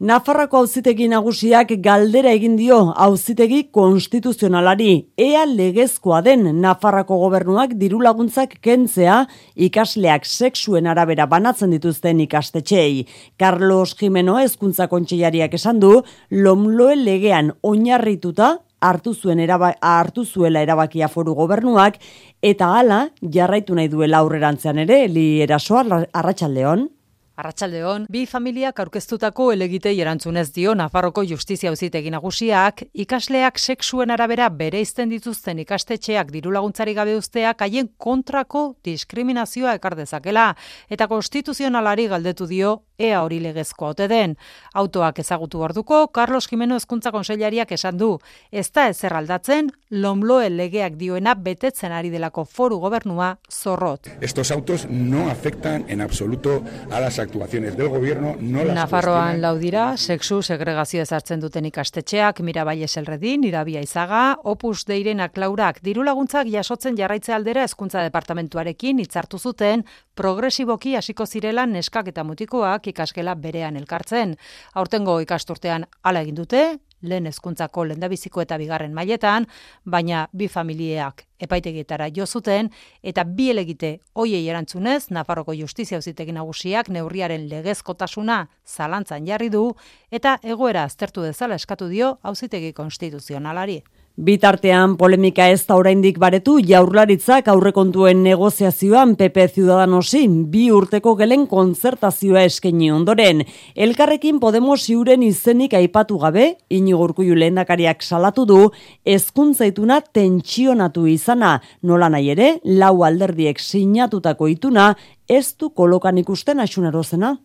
Nafarrako 0.00 0.62
auzitegi 0.62 1.08
nagusiak 1.08 1.74
galdera 1.84 2.32
egin 2.36 2.56
dio 2.60 2.78
auzitegi 3.06 3.64
konstituzionalari. 3.72 4.92
Ea 5.16 5.44
legezkoa 5.48 6.20
den 6.26 6.48
Nafarrako 6.60 7.18
gobernuak 7.22 7.76
diru 7.80 8.02
laguntzak 8.04 8.58
kentzea 8.62 9.22
ikasleak 9.56 10.26
sexuen 10.26 10.86
arabera 10.86 11.26
banatzen 11.26 11.72
dituzten 11.72 12.20
ikastetxeei. 12.26 13.06
Carlos 13.40 13.96
Jimeno 13.98 14.38
hezkuntza 14.42 14.88
kontseilariak 14.92 15.54
esan 15.56 15.80
du, 15.80 15.94
lomloe 16.30 16.96
legean 16.98 17.52
oinarrituta 17.62 18.58
hartu 18.82 19.14
zuen 19.14 19.40
eraba, 19.40 19.72
hartu 19.80 20.24
zuela 20.24 20.62
erabakia 20.62 21.08
foru 21.08 21.34
gobernuak 21.38 22.00
eta 22.42 22.72
hala 22.78 23.04
jarraitu 23.22 23.78
nahi 23.78 23.88
duela 23.92 24.22
aurrerantzean 24.24 24.82
ere 24.86 25.06
li 25.08 25.28
erasoa 25.46 25.84
arratsaldeon 26.12 26.88
Arratsaldeon, 27.32 28.04
bi 28.12 28.26
familiak 28.28 28.80
aurkeztutako 28.82 29.46
elegitei 29.54 29.94
erantzunez 30.04 30.50
dio 30.52 30.74
Nafarroko 30.76 31.22
Justizia 31.24 31.70
Auzitegi 31.72 32.10
Nagusiak, 32.12 32.82
ikasleak 32.92 33.56
sexuen 33.58 34.12
arabera 34.12 34.50
bereizten 34.52 35.08
dituzten 35.08 35.62
ikastetxeak 35.64 36.28
diru 36.34 36.52
laguntzari 36.52 36.92
gabe 36.94 37.16
usteak 37.16 37.64
haien 37.64 37.88
kontrako 37.96 38.66
diskriminazioa 38.84 39.78
ekar 39.80 39.96
dezakela 39.96 40.50
eta 40.92 41.08
konstituzionalari 41.08 42.06
galdetu 42.12 42.46
dio 42.50 42.82
ea 43.02 43.22
hori 43.22 43.40
legezko 43.42 43.92
ote 43.92 44.08
den. 44.08 44.36
Autoak 44.74 45.18
ezagutu 45.18 45.60
orduko 45.60 46.06
Carlos 46.08 46.48
Jimeno 46.48 46.76
Hezkuntza 46.78 47.12
Kontseilariak 47.12 47.72
esan 47.72 47.98
du, 47.98 48.16
ez 48.50 48.68
da 48.72 48.88
ezer 48.88 49.14
aldatzen, 49.16 49.70
lomloe 49.90 50.48
legeak 50.50 50.96
dioena 51.00 51.34
betetzen 51.34 51.92
ari 51.92 52.10
delako 52.10 52.44
foru 52.44 52.78
gobernua 52.82 53.36
zorrot. 53.50 54.08
Estos 54.20 54.50
autos 54.50 54.86
no 54.88 55.28
afectan 55.30 55.84
en 55.88 56.00
absoluto 56.00 56.62
a 56.90 57.00
las 57.00 57.18
actuaciones 57.18 57.76
del 57.76 57.88
gobierno, 57.88 58.36
no 58.40 58.64
las 58.64 58.74
Nafarroan 58.74 59.40
laudira, 59.42 59.96
sexu 59.96 60.42
segregazio 60.42 61.02
ezartzen 61.02 61.40
duten 61.40 61.66
ikastetxeak, 61.68 62.40
Mirabai 62.40 62.82
Eselredin, 62.82 63.44
Irabia 63.44 63.82
Izaga, 63.82 64.38
Opus 64.44 64.84
Deirenak 64.86 65.36
Laurak, 65.36 65.80
diru 65.82 66.04
laguntzak 66.06 66.48
jasotzen 66.52 66.96
jarraitze 66.96 67.34
aldera 67.34 67.64
hezkuntza 67.64 68.02
departamentuarekin 68.06 69.00
hitzartu 69.02 69.38
zuten, 69.38 69.84
progresiboki 70.14 70.96
hasiko 70.96 71.26
zirela 71.26 71.66
neskak 71.66 72.08
eta 72.12 72.24
mutikoak 72.24 72.88
ikasgela 72.92 73.34
berean 73.34 73.76
elkartzen. 73.80 74.36
Aurtengo 74.74 75.18
ikasturtean 75.24 75.88
hala 76.02 76.22
egin 76.22 76.38
dute, 76.38 76.62
lehen 77.02 77.26
hezkuntzako 77.26 77.84
lendabiziko 77.90 78.42
eta 78.42 78.56
bigarren 78.60 78.94
mailetan, 78.94 79.46
baina 79.84 80.26
bi 80.32 80.48
familieak 80.48 81.26
epaitegietara 81.42 82.08
jo 82.14 82.26
zuten 82.26 82.70
eta 83.02 83.24
bi 83.24 83.48
elegite 83.50 83.96
hoiei 84.14 84.44
erantzunez 84.48 85.10
Nafarroko 85.10 85.54
Justizia 85.58 85.98
Auzitegi 85.98 86.32
Nagusiak 86.32 86.92
neurriaren 86.94 87.48
legezkotasuna 87.50 88.44
zalantzan 88.66 89.26
jarri 89.26 89.50
du 89.50 89.64
eta 90.10 90.38
egoera 90.42 90.84
aztertu 90.84 91.26
dezala 91.26 91.58
eskatu 91.58 91.90
dio 91.90 92.18
Auzitegi 92.22 92.72
Konstituzionalari. 92.72 93.82
Bitartean 94.20 94.98
polemika 95.00 95.46
ez 95.48 95.62
da 95.64 95.78
oraindik 95.80 96.18
baretu 96.20 96.58
jaurlaritzak 96.68 97.46
aurrekontuen 97.48 98.18
negoziazioan 98.20 99.14
PP 99.16 99.46
Ciudadanosi 99.54 100.26
bi 100.52 100.66
urteko 100.70 101.14
gelen 101.16 101.46
kontzertazioa 101.48 102.42
eskaini 102.44 102.90
ondoren. 102.92 103.40
Elkarrekin 103.74 104.36
Podemos 104.42 104.82
ziuren 104.84 105.22
izenik 105.24 105.72
aipatu 105.72 106.18
gabe, 106.20 106.58
inigo 106.68 107.00
urkullu 107.06 107.38
lehendakariak 107.40 108.04
salatu 108.04 108.44
du, 108.44 108.58
ezkuntzaituna 109.06 110.02
tentsionatu 110.12 111.06
izana, 111.08 111.54
nola 111.80 112.10
nahi 112.12 112.34
ere, 112.34 112.50
lau 112.64 113.06
alderdiek 113.08 113.56
sinatutako 113.56 114.50
ituna, 114.52 114.90
ez 115.24 115.54
du 115.56 115.70
kolokan 115.72 116.20
ikusten 116.20 116.60
asunarozena. 116.60 117.38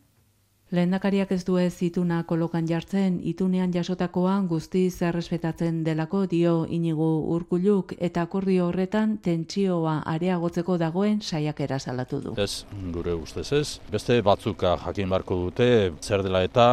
Lehendakariak 0.68 1.30
ez 1.32 1.46
du 1.48 1.54
ez 1.56 1.78
ituna 1.80 2.18
kolokan 2.28 2.66
jartzen, 2.68 3.22
itunean 3.24 3.72
jasotakoan 3.72 4.50
guztiz 4.52 5.00
errespetatzen 5.00 5.78
delako 5.86 6.26
dio 6.28 6.66
inigu 6.68 7.08
urkuluk 7.36 7.94
eta 8.04 8.26
akordio 8.28 8.66
horretan 8.68 9.14
tentsioa 9.24 10.02
areagotzeko 10.12 10.76
dagoen 10.82 11.22
saiakera 11.22 11.80
salatu 11.80 12.20
du. 12.26 12.36
Ez, 12.36 12.66
gure 12.92 13.16
ustez 13.16 13.48
ez. 13.56 13.80
Beste 13.94 14.20
batzuka 14.28 14.76
jakin 14.84 15.08
barko 15.16 15.40
dute, 15.46 15.70
zer 16.04 16.28
dela 16.28 16.44
eta 16.44 16.68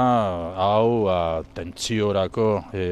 hau 0.58 1.06
a, 1.06 1.20
tentsiorako 1.54 2.50
e, 2.74 2.88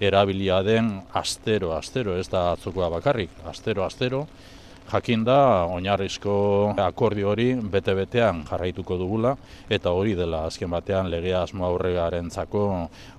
erabilia 0.00 0.62
den 0.64 0.94
astero, 1.12 1.74
astero, 1.76 2.16
ez 2.16 2.30
da 2.32 2.54
atzokoa 2.54 2.88
bakarrik, 2.96 3.36
astero, 3.52 3.84
astero, 3.84 4.24
jakin 4.92 5.24
da 5.24 5.66
oinarrizko 5.68 6.34
akordio 6.84 7.32
hori 7.32 7.48
bete-betean 7.72 8.44
jarraituko 8.50 8.98
dugula 8.98 9.36
eta 9.70 9.90
hori 9.90 10.14
dela 10.16 10.44
azken 10.48 10.70
batean 10.70 11.10
legea 11.10 11.42
asmo 11.42 11.66
aurregarentzako 11.66 12.62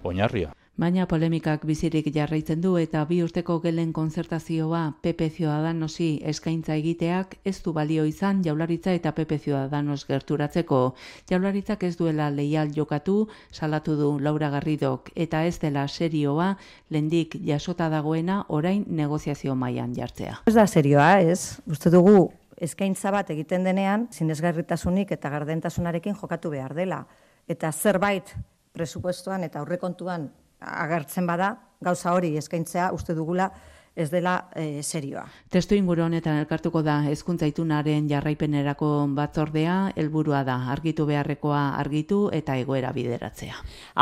oinarria. 0.03 0.53
Baina 0.79 1.03
polemikak 1.11 1.65
bizirik 1.67 2.05
jarraitzen 2.15 2.61
du 2.63 2.77
eta 2.79 3.01
bi 3.03 3.17
urteko 3.19 3.57
gelen 3.59 3.89
konzertazioa 3.91 4.93
PP 5.03 5.27
Ciudadanosi 5.35 6.07
eskaintza 6.31 6.77
egiteak 6.79 7.35
ez 7.51 7.57
du 7.65 7.73
balio 7.75 8.05
izan 8.07 8.39
jaularitza 8.45 8.93
eta 8.95 9.11
PP 9.17 9.41
Ciudadanos 9.43 10.05
gerturatzeko. 10.07 10.79
Jaularitzak 11.27 11.83
ez 11.83 11.97
duela 11.99 12.29
leial 12.31 12.71
jokatu, 12.71 13.27
salatu 13.51 13.97
du 13.99 14.13
Laura 14.23 14.53
Garridok 14.55 15.11
eta 15.15 15.43
ez 15.43 15.59
dela 15.59 15.85
serioa 15.89 16.53
lendik 16.89 17.35
jasota 17.43 17.89
dagoena 17.91 18.45
orain 18.47 18.85
negoziazio 18.87 19.59
mailan 19.59 19.91
jartzea. 19.99 20.39
Ez 20.47 20.55
da 20.55 20.67
serioa, 20.67 21.19
ez? 21.19 21.59
Uste 21.67 21.91
dugu 21.91 22.29
eskaintza 22.55 23.11
bat 23.11 23.35
egiten 23.35 23.67
denean, 23.67 24.07
sinesgarritasunik 24.15 25.11
eta 25.11 25.27
gardentasunarekin 25.29 26.15
jokatu 26.15 26.55
behar 26.55 26.71
dela. 26.75 27.05
Eta 27.51 27.73
zerbait 27.73 28.37
presupuestoan 28.71 29.43
eta 29.43 29.59
aurrekontuan 29.59 30.31
agertzen 30.59 31.27
bada, 31.27 31.55
gauza 31.81 32.13
hori 32.13 32.35
eskaintzea 32.37 32.91
uste 32.95 33.15
dugula 33.15 33.49
ez 33.95 34.09
dela 34.11 34.49
e, 34.55 34.81
serioa. 34.83 35.25
Testu 35.49 35.75
inguru 35.75 36.03
honetan 36.05 36.39
elkartuko 36.39 36.81
da 36.85 36.99
hezkuntza 37.09 37.47
itunaren 37.49 38.07
jarraipenerako 38.09 38.89
batzordea, 39.17 39.91
helburua 39.95 40.43
da 40.47 40.55
argitu 40.71 41.05
beharrekoa 41.09 41.75
argitu 41.79 42.29
eta 42.33 42.55
egoera 42.59 42.91
bideratzea. 42.95 43.57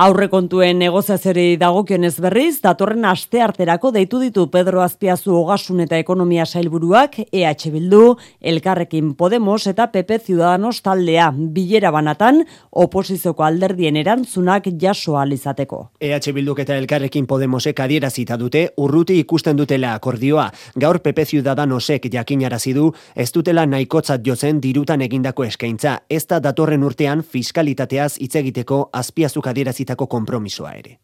Aurrekontuen 0.05 0.79
negoziazioari 0.79 1.57
dagokionez 1.61 2.15
berriz, 2.21 2.59
datorren 2.61 3.05
aste 3.05 3.41
arterako 3.41 3.91
deitu 3.95 4.19
ditu 4.21 4.47
Pedro 4.53 4.81
Azpiazu 4.83 5.35
Ogasun 5.35 5.81
eta 5.85 5.97
Ekonomia 5.97 6.45
Sailburuak, 6.45 7.19
EH 7.31 7.71
Bildu, 7.73 8.17
Elkarrekin 8.41 9.13
Podemos 9.15 9.65
eta 9.67 9.89
PP 9.91 10.19
Ciudadanos 10.25 10.81
taldea 10.81 11.31
bilera 11.33 11.91
banatan 11.91 12.43
oposizioko 12.71 13.43
alderdien 13.43 13.97
erantzunak 13.97 14.69
jaso 14.79 15.17
alizateko. 15.17 15.81
EH 15.99 16.33
Bilduk 16.33 16.59
eta 16.63 16.77
Elkarrekin 16.77 17.27
Podemosek 17.27 17.79
adierazita 17.79 18.37
dute 18.37 18.67
urruti 18.77 19.17
ikusten 19.19 19.57
dutela 19.77 19.93
akordioa. 19.93 20.51
Gaur 20.79 20.99
PP 20.99 21.25
Ciudadanosek 21.25 22.09
jakinarazi 22.13 22.73
du 22.73 22.91
ez 23.15 23.31
dutela 23.33 23.65
nahikotzat 23.65 24.25
jotzen 24.25 24.61
dirutan 24.61 25.01
egindako 25.01 25.45
eskaintza, 25.45 25.99
ez 26.09 26.25
da 26.27 26.39
datorren 26.39 26.83
urtean 26.83 27.21
fiskalitateaz 27.21 28.17
hitz 28.19 28.35
egiteko 28.35 28.89
azpiazuk 28.93 29.47
adierazitako 29.47 30.07
konpromisoa 30.07 30.73
ere. 30.73 30.97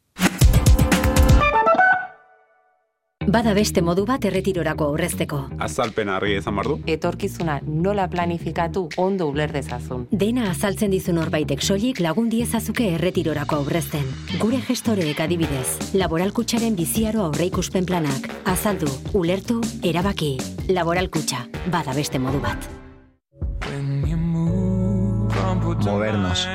Bada 3.27 3.53
beste 3.55 3.81
modu 3.81 4.03
bat 4.05 4.25
erretirorako 4.25 4.89
aurrezteko. 4.91 5.39
Azalpen 5.63 6.09
argi 6.11 6.35
ezan 6.39 6.55
bardu. 6.59 6.77
Etorkizuna 6.87 7.59
nola 7.63 8.07
planifikatu 8.11 8.87
ondo 8.97 9.27
uler 9.31 9.53
dezazun. 9.53 10.07
Dena 10.11 10.49
azaltzen 10.51 10.91
dizu 10.91 11.13
norbaitek 11.15 11.63
soilik 11.63 12.01
lagun 12.03 12.29
diezazuke 12.29 12.89
erretirorako 12.95 13.61
aurrezten. 13.61 14.05
Gure 14.41 14.59
gestoreek 14.67 15.19
adibidez, 15.23 15.93
laboralkutsaren 15.93 16.75
biziaro 16.75 17.27
aurreikuspen 17.29 17.85
planak. 17.85 18.29
Azaldu, 18.45 18.91
ulertu, 19.13 19.61
erabaki. 19.83 20.37
Laboralkutxa, 20.69 21.45
bada 21.71 21.93
beste 21.93 22.19
modu 22.19 22.41
bat. 22.43 22.69
Movernos. 25.85 26.47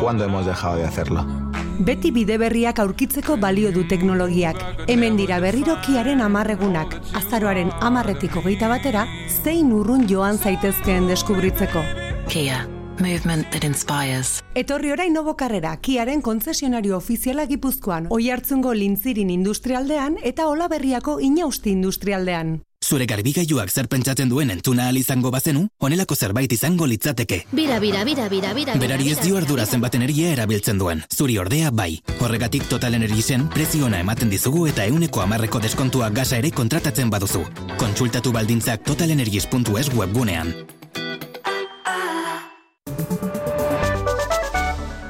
¿Cuándo 0.00 0.24
hemos 0.24 0.46
dejado 0.46 0.76
de 0.76 0.84
hacerlo? 0.84 1.47
Beti 1.78 2.10
bide 2.10 2.40
berriak 2.42 2.80
aurkitzeko 2.82 3.36
balio 3.38 3.70
du 3.70 3.84
teknologiak. 3.86 4.58
Hemen 4.90 5.14
dira 5.16 5.38
berrirokiaren 5.38 6.20
amarregunak. 6.24 6.96
Azaroaren 7.14 7.70
amarretik 7.86 8.34
hogeita 8.34 8.66
batera, 8.72 9.04
zein 9.28 9.70
urrun 9.72 10.08
joan 10.10 10.38
zaitezkeen 10.42 11.06
deskubritzeko. 11.06 11.84
Kia, 12.28 12.64
movement 12.98 13.46
that 13.52 13.62
inspires. 13.62 14.42
Etorri 14.58 14.90
orain 14.90 15.14
nobo 15.14 15.36
karrera, 15.36 15.76
Kiaren 15.76 16.20
konzesionario 16.20 16.96
ofiziala 16.96 17.46
gipuzkoan, 17.46 18.10
oi 18.10 18.30
hartzungo 18.30 18.74
lintzirin 18.74 19.30
industrialdean 19.30 20.18
eta 20.22 20.48
olaberriako 20.50 21.20
inausti 21.22 21.70
industrialdean. 21.78 22.58
Zure 22.88 23.06
garbigailuak 23.10 23.72
zer 23.74 23.88
pentsatzen 23.90 24.30
duen 24.30 24.52
entzuna 24.54 24.84
ahal 24.86 24.96
izango 25.00 25.32
bazenu, 25.34 25.66
honelako 25.82 26.14
zerbait 26.14 26.52
izango 26.52 26.86
litzateke. 26.86 27.42
Bira, 27.52 27.80
bira, 27.82 28.04
bira, 28.04 28.28
bira, 28.32 28.54
bira. 28.54 28.76
Berari 28.80 29.10
ez 29.12 29.18
dio 29.20 29.36
ardura 29.36 29.66
zenbat 29.66 29.98
energia 29.98 30.30
erabiltzen 30.32 30.78
duen. 30.78 31.02
Zuri 31.12 31.38
ordea 31.42 31.70
bai. 31.70 31.90
Horregatik 32.20 32.68
Total 32.70 32.94
Energiesen 32.94 33.48
preziona 33.52 34.00
ematen 34.00 34.30
dizugu 34.30 34.66
eta 34.70 34.86
euneko 34.86 35.26
amarreko 35.26 35.60
deskontua 35.60 36.08
gasa 36.10 36.38
ere 36.38 36.54
kontratatzen 36.54 37.10
baduzu. 37.10 37.44
Kontsultatu 37.76 38.32
baldintzak 38.32 38.86
totalenergies.es 38.88 39.94
webgunean. 39.94 40.54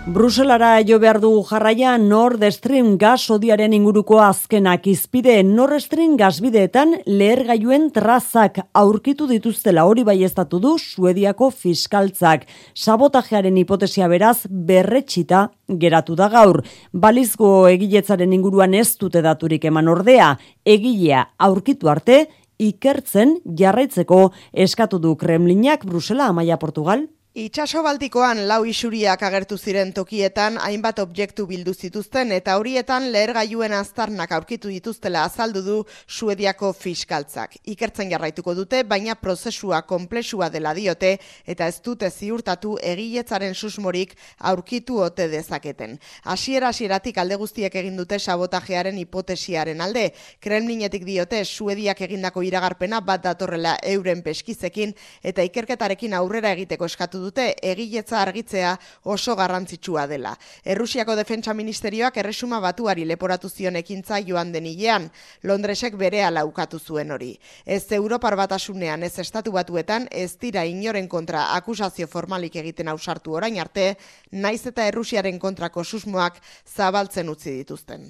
Bruselara 0.08 0.80
jo 0.88 0.96
behar 0.98 1.18
dugu 1.20 1.42
jarraia 1.44 1.90
Nord 2.00 2.40
Stream 2.54 2.94
gas 2.96 3.28
odiaren 3.28 3.74
inguruko 3.76 4.16
azkenak 4.24 4.86
izpide 4.88 5.34
Nord 5.44 5.82
Stream 5.84 6.14
gasbideetan 6.16 6.94
lehergailuen 7.04 7.90
trazak 7.92 8.62
aurkitu 8.72 9.26
dituztela 9.28 9.84
hori 9.84 10.06
baiestatu 10.08 10.62
du 10.64 10.72
Suediako 10.80 11.50
fiskaltzak. 11.52 12.46
Sabotajearen 12.72 13.60
hipotesia 13.60 14.08
beraz 14.08 14.46
berretxita 14.48 15.50
geratu 15.68 16.16
da 16.16 16.30
gaur. 16.32 16.62
Balizgo 16.92 17.68
egiletzaren 17.68 18.32
inguruan 18.32 18.72
ez 18.72 18.96
dute 18.96 19.20
daturik 19.20 19.68
eman 19.68 19.92
ordea, 19.92 20.32
egilea 20.64 21.26
aurkitu 21.36 21.92
arte 21.92 22.24
ikertzen 22.58 23.36
jarraitzeko 23.60 24.30
eskatu 24.52 24.98
du 24.98 25.14
Kremlinak 25.20 25.84
Brusela 25.84 26.32
Amaia 26.32 26.56
Portugal. 26.56 27.06
Itxaso 27.36 27.82
Baltikoan 27.84 28.46
lau 28.48 28.62
isuriak 28.64 29.20
agertu 29.22 29.58
ziren 29.60 29.90
tokietan 29.92 30.56
hainbat 30.64 30.98
objektu 30.98 31.44
bildu 31.46 31.74
zituzten 31.74 32.32
eta 32.32 32.54
horietan 32.56 33.10
lehergailuen 33.12 33.74
aztarnak 33.76 34.32
aurkitu 34.32 34.72
dituztela 34.72 35.26
azaldu 35.28 35.60
du 35.62 35.74
Suediako 36.06 36.72
fiskaltzak. 36.72 37.58
Ikertzen 37.68 38.08
jarraituko 38.10 38.54
dute, 38.56 38.80
baina 38.82 39.14
prozesua 39.14 39.82
konplexua 39.82 40.48
dela 40.48 40.72
diote 40.74 41.18
eta 41.44 41.68
ez 41.68 41.82
dute 41.84 42.08
ziurtatu 42.10 42.78
egiletzaren 42.80 43.54
susmorik 43.54 44.16
aurkitu 44.38 44.98
ote 45.04 45.28
dezaketen. 45.28 45.98
Hasiera 46.24 46.72
hasieratik 46.72 47.18
alde 47.18 47.36
guztiek 47.36 47.74
egin 47.74 47.96
dute 48.00 48.18
sabotajearen 48.18 48.96
hipotesiaren 49.04 49.84
alde. 49.84 50.14
Kremlinetik 50.40 51.04
diote 51.04 51.44
Suediak 51.44 52.00
egindako 52.08 52.42
iragarpena 52.42 53.00
bat 53.00 53.22
datorrela 53.22 53.76
euren 53.84 54.24
peskizekin 54.24 54.96
eta 55.22 55.44
ikerketarekin 55.44 56.16
aurrera 56.16 56.56
egiteko 56.56 56.88
eskatu 56.88 57.27
dute 57.28 57.52
egiletza 57.62 58.22
argitzea 58.22 58.74
oso 59.04 59.36
garrantzitsua 59.36 60.06
dela. 60.10 60.34
Errusiako 60.64 61.16
defentsa 61.18 61.54
ministerioak 61.54 62.16
erresuma 62.22 62.60
batuari 62.64 63.04
leporatu 63.08 63.50
zion 63.52 63.76
ekintza 63.76 64.20
joan 64.24 64.52
den 64.52 64.66
hilean, 64.66 65.10
Londresek 65.44 65.96
bere 66.00 66.24
alaukatu 66.24 66.78
zuen 66.78 67.12
hori. 67.12 67.34
Ez 67.64 67.84
Europar 67.92 68.36
batasunean 68.40 69.04
ez 69.04 69.18
estatu 69.18 69.52
batuetan 69.52 70.08
ez 70.10 70.32
dira 70.40 70.64
inoren 70.64 71.08
kontra 71.08 71.48
akusazio 71.56 72.08
formalik 72.08 72.56
egiten 72.56 72.88
ausartu 72.88 73.36
orain 73.36 73.60
arte, 73.60 73.92
naiz 74.32 74.64
eta 74.66 74.86
Errusiaren 74.88 75.38
kontrako 75.38 75.84
susmoak 75.84 76.40
zabaltzen 76.76 77.28
utzi 77.28 77.58
dituzten. 77.60 78.08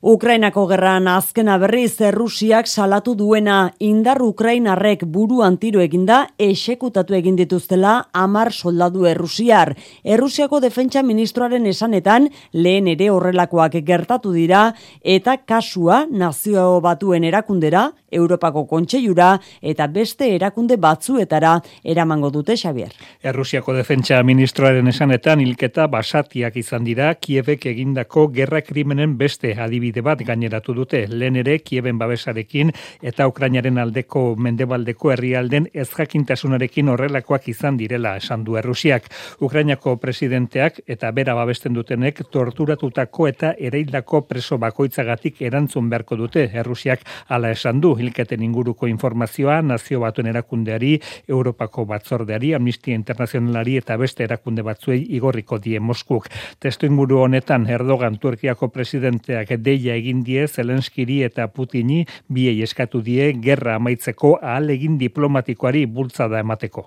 Ukrainako 0.00 0.66
gerran 0.70 1.08
azkena 1.12 1.58
berriz 1.60 2.00
Errusiak 2.00 2.66
salatu 2.66 3.14
duena 3.14 3.72
indar 3.78 4.22
Ukrainarrek 4.22 5.04
buruan 5.04 5.58
tiro 5.60 5.82
eginda 5.84 6.22
esekutatu 6.38 7.14
egin 7.18 7.36
dituztela 7.36 8.08
amar 8.12 8.52
soldadu 8.52 9.04
Errusiar. 9.06 9.74
Errusiako 10.04 10.60
defentsa 10.60 11.02
ministroaren 11.02 11.66
esanetan 11.66 12.30
lehen 12.52 12.88
ere 12.88 13.10
horrelakoak 13.10 13.76
gertatu 13.84 14.32
dira 14.32 14.70
eta 15.04 15.36
kasua 15.44 16.06
nazio 16.10 16.80
batuen 16.80 17.24
erakundera, 17.24 17.90
Europako 18.10 18.64
kontseiura 18.66 19.36
eta 19.62 19.86
beste 19.86 20.34
erakunde 20.34 20.76
batzuetara 20.76 21.52
eramango 21.84 22.30
dute 22.34 22.56
Xavier. 22.56 22.90
Errusiako 23.22 23.74
defentsa 23.76 24.22
ministroaren 24.26 24.88
esanetan 24.90 25.40
hilketa 25.40 25.86
basatiak 25.92 26.56
izan 26.56 26.84
dira 26.88 27.12
Kiebek 27.14 27.66
egindako 27.70 28.26
gerra 28.34 28.62
krimenen 28.66 29.16
beste 29.18 29.54
adibide 29.64 30.02
bat 30.02 30.22
gaineratu 30.26 30.74
dute 30.74 31.06
lehen 31.08 31.36
ere 31.36 31.58
Kieben 31.58 31.98
babesarekin 31.98 32.72
eta 33.02 33.26
Ukrainaren 33.28 33.78
aldeko 33.78 34.34
mendebaldeko 34.36 35.12
herrialden 35.12 35.68
ezjakintasunarekin 35.74 36.88
horrelakoak 36.88 37.48
izan 37.48 37.76
direla 37.76 38.16
esan 38.16 38.44
du 38.44 38.56
Errusiak. 38.56 39.08
Ukrainako 39.40 39.96
presidenteak 40.02 40.80
eta 40.86 41.10
bera 41.12 41.34
babesten 41.34 41.74
dutenek 41.74 42.22
torturatutako 42.30 43.28
eta 43.28 43.54
ereildako 43.58 44.22
preso 44.28 44.58
bakoitzagatik 44.58 45.42
erantzun 45.42 45.90
beharko 45.90 46.16
dute 46.16 46.48
Errusiak 46.52 47.04
hala 47.28 47.50
esan 47.50 47.80
du 47.80 47.94
hilketen 47.98 48.42
inguruko 48.42 48.88
informazioa 48.90 49.60
nazio 49.62 50.00
batuen 50.00 50.30
erakundeari, 50.30 50.96
Europako 51.28 51.84
batzordeari, 51.90 52.54
Amnistia 52.54 52.94
Internazionalari 52.94 53.76
eta 53.80 53.96
beste 54.00 54.24
erakunde 54.24 54.62
batzuei 54.66 55.00
igorriko 55.16 55.58
die 55.58 55.80
Moskuk. 55.80 56.28
Testu 56.60 56.86
inguru 56.86 57.20
honetan 57.24 57.66
Erdogan 57.70 58.18
Turkiako 58.18 58.68
presidenteak 58.74 59.49
deia 59.56 59.96
egin 59.96 60.22
die 60.24 60.46
Zelenskiri 60.46 61.22
eta 61.26 61.48
Putini 61.48 62.04
biei 62.28 62.62
eskatu 62.62 63.02
die 63.02 63.32
gerra 63.42 63.76
amaitzeko 63.80 64.38
ahal 64.42 64.70
egin 64.70 64.98
diplomatikoari 64.98 65.86
bultzada 65.86 66.40
emateko. 66.40 66.86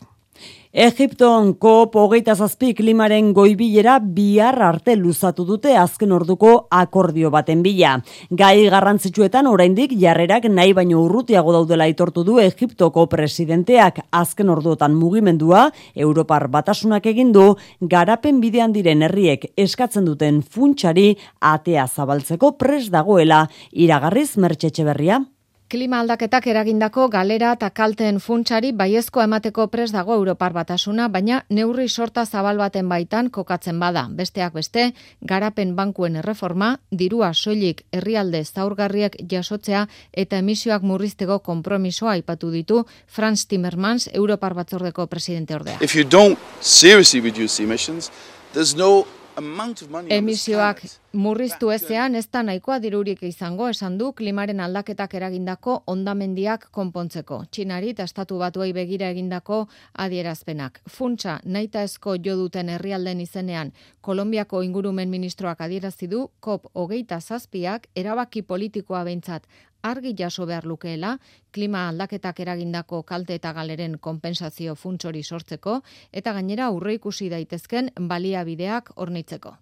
Egipton 0.73 1.51
COP 1.61 1.93
hogeita 2.01 2.33
zazpi 2.33 2.71
klimaren 2.73 3.27
goibilera 3.37 3.99
bihar 4.01 4.55
arte 4.65 4.95
luzatu 4.97 5.43
dute 5.45 5.75
azken 5.77 6.11
orduko 6.15 6.53
akordio 6.73 7.29
baten 7.29 7.59
bila. 7.61 7.91
Gai 8.33 8.65
garrantzitsuetan 8.73 9.45
oraindik 9.45 9.93
jarrerak 10.01 10.47
nahi 10.49 10.73
baino 10.73 11.03
urrutiago 11.03 11.53
daudela 11.53 11.85
aitortu 11.85 12.23
du 12.25 12.39
Egiptoko 12.41 13.05
presidenteak 13.11 13.99
azken 14.09 14.49
orduotan 14.49 14.95
mugimendua 14.97 15.67
Europar 15.93 16.47
batasunak 16.47 17.05
egin 17.05 17.29
du 17.37 17.51
garapen 17.79 18.41
bidean 18.41 18.73
diren 18.73 19.05
herriek 19.05 19.51
eskatzen 19.55 20.09
duten 20.09 20.41
funtsari 20.41 21.11
atea 21.53 21.85
zabaltzeko 21.85 22.55
pres 22.57 22.89
dagoela 22.89 23.45
iragarriz 23.69 24.31
mertxetxe 24.41 24.89
berria. 24.89 25.21
Klima 25.73 26.03
aldaketak 26.03 26.45
eragindako 26.51 27.07
galera 27.09 27.55
eta 27.55 27.71
kalteen 27.73 28.19
funtsari 28.21 28.69
baiezko 28.77 29.23
emateko 29.23 29.63
pres 29.73 29.87
dago 29.89 30.13
Europar 30.13 30.53
batasuna, 30.53 31.07
baina 31.09 31.39
neurri 31.49 31.87
sorta 31.89 32.27
zabal 32.27 32.59
baten 32.61 32.91
baitan 32.91 33.31
kokatzen 33.33 33.79
bada. 33.81 34.03
Besteak 34.19 34.53
beste, 34.53 34.83
garapen 35.31 35.71
bankuen 35.79 36.19
erreforma, 36.21 36.67
dirua 36.91 37.31
soilik 37.33 37.81
herrialde 37.89 38.43
zaurgarriek 38.45 39.17
jasotzea 39.31 39.87
eta 40.13 40.43
emisioak 40.45 40.85
murrizteko 40.85 41.39
konpromisoa 41.39 42.13
aipatu 42.19 42.51
ditu 42.53 42.83
Franz 43.07 43.47
Timmermans, 43.47 44.11
Europar 44.13 44.53
batzordeko 44.53 45.07
presidente 45.07 45.55
ordea. 45.55 45.81
If 45.81 45.95
you 45.95 46.05
don't 46.05 46.37
seriously 46.61 47.19
reduce 47.19 47.63
emissions, 47.63 48.11
there's 48.53 48.75
no 48.75 49.07
Emisioak 49.35 50.81
murriztu 51.13 51.71
ezean 51.73 52.15
ez 52.15 52.25
da 52.31 52.43
nahikoa 52.43 52.77
dirurik 52.83 53.23
izango 53.23 53.69
esan 53.69 53.97
du 53.97 54.11
klimaren 54.13 54.59
aldaketak 54.59 55.15
eragindako 55.19 55.79
ondamendiak 55.93 56.67
konpontzeko. 56.71 57.39
Txinari 57.49 57.89
eta 57.95 58.05
estatu 58.09 58.37
batuei 58.37 58.71
begira 58.73 59.09
egindako 59.09 59.63
adierazpenak. 60.05 60.79
Funtsa 60.87 61.39
naita 61.45 61.83
esko 61.89 62.15
jo 62.17 62.35
duten 62.37 62.69
herrialden 62.69 63.21
izenean 63.21 63.73
Kolombiako 64.03 64.59
ingurumen 64.61 65.09
ministroak 65.09 65.61
adierazi 65.63 66.09
du 66.11 66.25
COP 66.43 66.65
hogeita 66.73 67.21
zazpiak 67.21 67.87
erabaki 67.95 68.41
politikoa 68.41 69.03
behintzat 69.07 69.47
argi 69.83 70.15
jaso 70.17 70.45
behar 70.49 70.65
lukeela, 70.65 71.17
klima 71.51 71.87
aldaketak 71.89 72.39
eragindako 72.39 73.03
kalte 73.03 73.35
eta 73.35 73.51
galeren 73.53 73.97
konpensazio 73.99 74.75
funtsori 74.75 75.23
sortzeko, 75.23 75.81
eta 76.11 76.33
gainera 76.33 76.71
aurre 76.71 76.95
ikusi 76.97 77.29
daitezken 77.29 77.91
baliabideak 77.99 78.93
ornitzeko. 78.95 79.57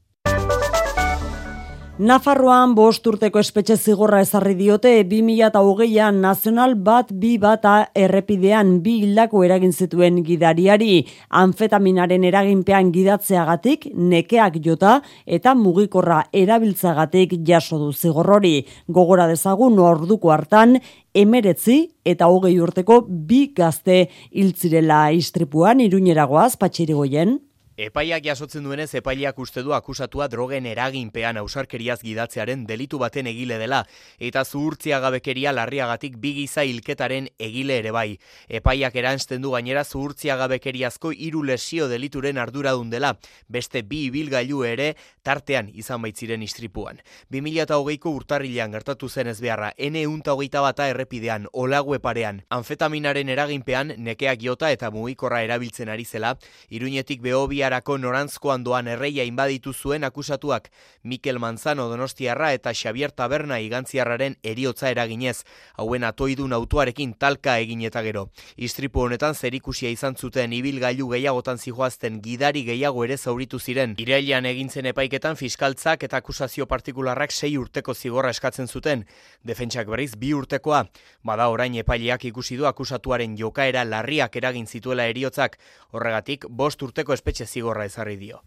Nafarroan 2.01 2.71
bost 2.73 3.05
urteko 3.05 3.37
espetxe 3.43 3.75
zigorra 3.77 4.23
ezarri 4.23 4.55
diote 4.57 4.89
2008an 5.09 6.15
nazional 6.23 6.71
bat 6.87 7.11
bi 7.23 7.35
bata 7.37 7.73
errepidean 8.03 8.71
bi 8.81 8.95
hildako 9.03 9.43
eragin 9.45 9.69
zituen 9.69 10.17
gidariari 10.25 10.95
anfetaminaren 11.41 12.25
eraginpean 12.25 12.89
gidatzeagatik 12.95 13.85
nekeak 13.93 14.57
jota 14.65 14.95
eta 15.27 15.53
mugikorra 15.53 16.23
erabiltzagatik 16.33 17.37
jaso 17.45 17.77
du 17.83 17.91
zigorrori. 17.93 18.55
Gogora 18.89 19.29
dezagun 19.29 19.77
orduko 19.77 20.33
hartan 20.33 20.79
emeretzi 21.13 21.77
eta 22.01 22.33
hogei 22.33 22.55
urteko 22.57 23.03
bi 23.05 23.43
gazte 23.53 24.07
hiltzirela 24.31 25.03
istripuan 25.21 25.85
iruñeragoaz 25.85 26.55
patxirigoien. 26.57 27.37
Epaiak 27.79 28.25
jasotzen 28.25 28.65
duenez 28.67 28.89
epaileak 28.99 29.37
uste 29.39 29.61
du 29.63 29.71
akusatua 29.71 30.25
drogen 30.27 30.65
eraginpean 30.67 31.37
ausarkeriaz 31.39 32.01
gidatzearen 32.03 32.65
delitu 32.67 32.97
baten 32.99 33.29
egile 33.31 33.55
dela 33.61 33.85
eta 34.19 34.43
zuhurtzia 34.43 34.99
gabekeria 34.99 35.53
larriagatik 35.55 36.17
bigiza 36.19 36.65
hilketaren 36.67 37.29
egile 37.39 37.77
ere 37.79 37.93
bai. 37.95 38.19
Epaiak 38.49 38.95
eransten 38.99 39.41
du 39.41 39.53
gainera 39.55 39.85
zuhurtzia 39.85 40.35
gabekeriazko 40.35 41.13
hiru 41.15 41.43
lesio 41.47 41.87
delituren 41.87 42.37
arduradun 42.37 42.89
dela, 42.89 43.13
beste 43.47 43.83
bi 43.83 44.03
ibilgailu 44.09 44.65
ere 44.67 44.97
tartean 45.23 45.71
izan 45.71 46.01
baitziren 46.01 46.43
istripuan. 46.43 46.99
2008ko 47.31 48.11
urtarrilean 48.11 48.75
gertatu 48.75 49.07
zen 49.07 49.31
ez 49.31 49.39
beharra, 49.39 49.71
N 49.77 49.95
unta 50.07 50.35
bata 50.35 50.89
errepidean, 50.89 51.47
olague 51.53 51.99
parean, 51.99 52.43
anfetaminaren 52.49 53.29
eraginpean 53.29 53.93
nekeak 53.97 54.41
jota 54.41 54.71
eta 54.71 54.91
mugikorra 54.91 55.41
erabiltzen 55.43 55.87
ari 55.87 56.03
zela, 56.03 56.37
iruñetik 56.69 57.21
behobia 57.21 57.61
Erako 57.71 57.95
norantzko 58.03 58.49
andoan 58.51 58.89
erreia 58.91 59.23
inbaditu 59.23 59.71
zuen 59.71 60.03
akusatuak 60.03 60.65
Mikel 61.07 61.37
Manzano 61.39 61.85
Donostiarra 61.87 62.49
eta 62.51 62.73
Xavier 62.75 63.13
Taberna 63.15 63.61
igantziarraren 63.63 64.33
eriotza 64.43 64.89
eraginez, 64.91 65.45
hauen 65.79 66.03
atoidun 66.03 66.51
autuarekin 66.51 67.13
talka 67.15 67.53
egin 67.63 67.85
eta 67.87 68.01
gero. 68.03 68.25
Istripu 68.57 69.05
honetan 69.05 69.39
zerikusia 69.39 69.87
izan 69.89 70.17
zuten 70.19 70.51
ibilgailu 70.51 71.07
gehiagotan 71.13 71.61
zijoazten 71.63 72.17
gidari 72.25 72.65
gehiago 72.67 73.05
ere 73.05 73.15
zauritu 73.15 73.59
ziren. 73.59 73.95
Irailean 74.03 74.49
egintzen 74.51 74.91
epaiketan 74.91 75.39
fiskaltzak 75.39 76.03
eta 76.09 76.19
akusazio 76.19 76.67
partikularrak 76.67 77.31
sei 77.31 77.53
urteko 77.57 77.95
zigorra 77.95 78.33
eskatzen 78.35 78.67
zuten. 78.67 79.05
Defentsak 79.47 79.87
berriz 79.87 80.17
bi 80.19 80.33
urtekoa, 80.35 80.83
bada 81.23 81.47
orain 81.47 81.79
epaileak 81.85 82.27
ikusi 82.33 82.59
du 82.59 82.67
akusatuaren 82.67 83.39
jokaera 83.39 83.87
larriak 83.87 84.35
eragin 84.35 84.67
zituela 84.67 85.07
eriotzak, 85.07 85.57
horregatik 85.95 86.49
bost 86.49 86.83
urteko 86.83 87.15
espetxe 87.15 87.47
zigorra 87.51 87.85
ezarri 87.85 88.15
dio. 88.17 88.41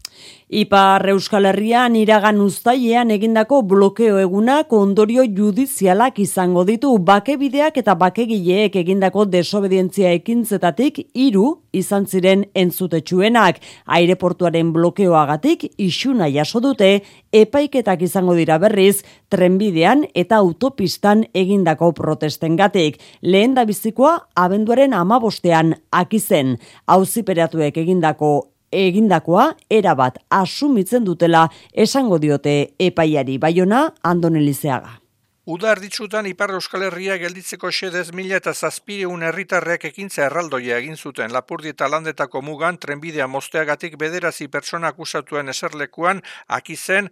Ipar 0.49 1.03
Euskal 1.09 1.47
Herrian 1.49 1.95
iragan 1.97 2.39
uztailean 2.43 3.11
egindako 3.11 3.61
blokeo 3.65 4.19
egunak 4.21 4.73
ondorio 4.73 5.25
judizialak 5.25 6.19
izango 6.23 6.63
ditu. 6.65 6.91
Bakebideak 6.97 7.77
eta 7.81 7.95
bakegileek 7.99 8.77
egindako 8.81 9.25
desobedientzia 9.25 10.13
ekintzetatik 10.15 11.01
hiru 11.13 11.47
izan 11.75 12.05
ziren 12.05 12.45
entzutetsuenak. 12.55 13.59
Aireportuaren 13.85 14.71
blokeoagatik 14.75 15.67
isuna 15.77 16.29
jaso 16.31 16.61
dute 16.63 16.91
epaiketak 17.35 18.05
izango 18.07 18.37
dira 18.37 18.57
berriz 18.61 19.03
trenbidean 19.29 20.05
eta 20.13 20.39
autopistan 20.39 21.25
egindako 21.33 21.91
protestengatik. 21.97 23.01
Lehen 23.21 23.55
da 23.57 23.65
bizikoa 23.65 24.17
abenduaren 24.35 24.93
amabostean 24.93 25.75
akizen 25.91 26.57
auziperatuek 26.85 27.77
egindako 27.83 28.54
egindakoa 28.75 29.47
erabat 29.71 30.19
asumitzen 30.29 31.07
dutela 31.07 31.47
esango 31.87 32.19
diote 32.19 32.55
epaiari 32.79 33.39
baiona 33.39 33.87
andonelizeaga. 34.03 34.99
Udar 35.45 35.77
ditzutan 35.77 36.25
Ipar 36.25 36.55
Euskal 36.57 36.87
Herria 36.87 37.19
gelditzeko 37.21 37.69
xedez 37.69 38.07
mila 38.17 38.39
eta 38.39 38.49
zazpireun 38.53 39.21
herritarrek 39.27 39.83
ekintza 39.91 40.23
erraldoia 40.25 40.79
egin 40.81 40.97
zuten 40.97 41.29
Lapurdi 41.35 41.69
eta 41.69 41.85
landetako 41.85 42.41
mugan 42.41 42.79
trenbidea 42.81 43.27
mosteagatik 43.29 43.93
bederazi 44.01 44.47
pertsona 44.49 44.89
akusatuen 44.95 45.53
eserlekuan 45.53 46.23
akizen 46.47 47.11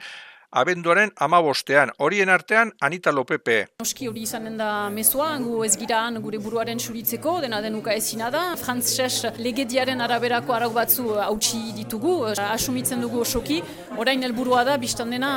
abenduaren 0.53 1.11
amabostean. 1.17 1.91
Horien 1.97 2.29
artean, 2.29 2.71
Anita 2.81 3.11
Lopepe. 3.11 3.57
Oski 3.81 4.07
hori 4.07 4.23
izanen 4.27 4.57
da 4.57 4.89
mesua, 4.93 5.31
gu 5.41 5.63
ez 5.65 5.73
giraan 5.79 6.19
gure 6.21 6.39
buruaren 6.43 6.79
suritzeko, 6.79 7.39
dena 7.41 7.61
denuka 7.61 7.93
ezina 7.97 8.29
da. 8.33 8.43
Frantzes 8.59 9.33
legediaren 9.41 10.01
araberako 10.05 10.53
arau 10.53 10.71
batzu 10.75 11.17
hautsi 11.25 11.59
ditugu, 11.77 12.15
asumitzen 12.47 13.01
dugu 13.01 13.23
osoki. 13.25 13.61
Orain 13.97 14.23
helburua 14.25 14.63
da, 14.67 14.77
biztan 14.81 15.11
dena 15.13 15.31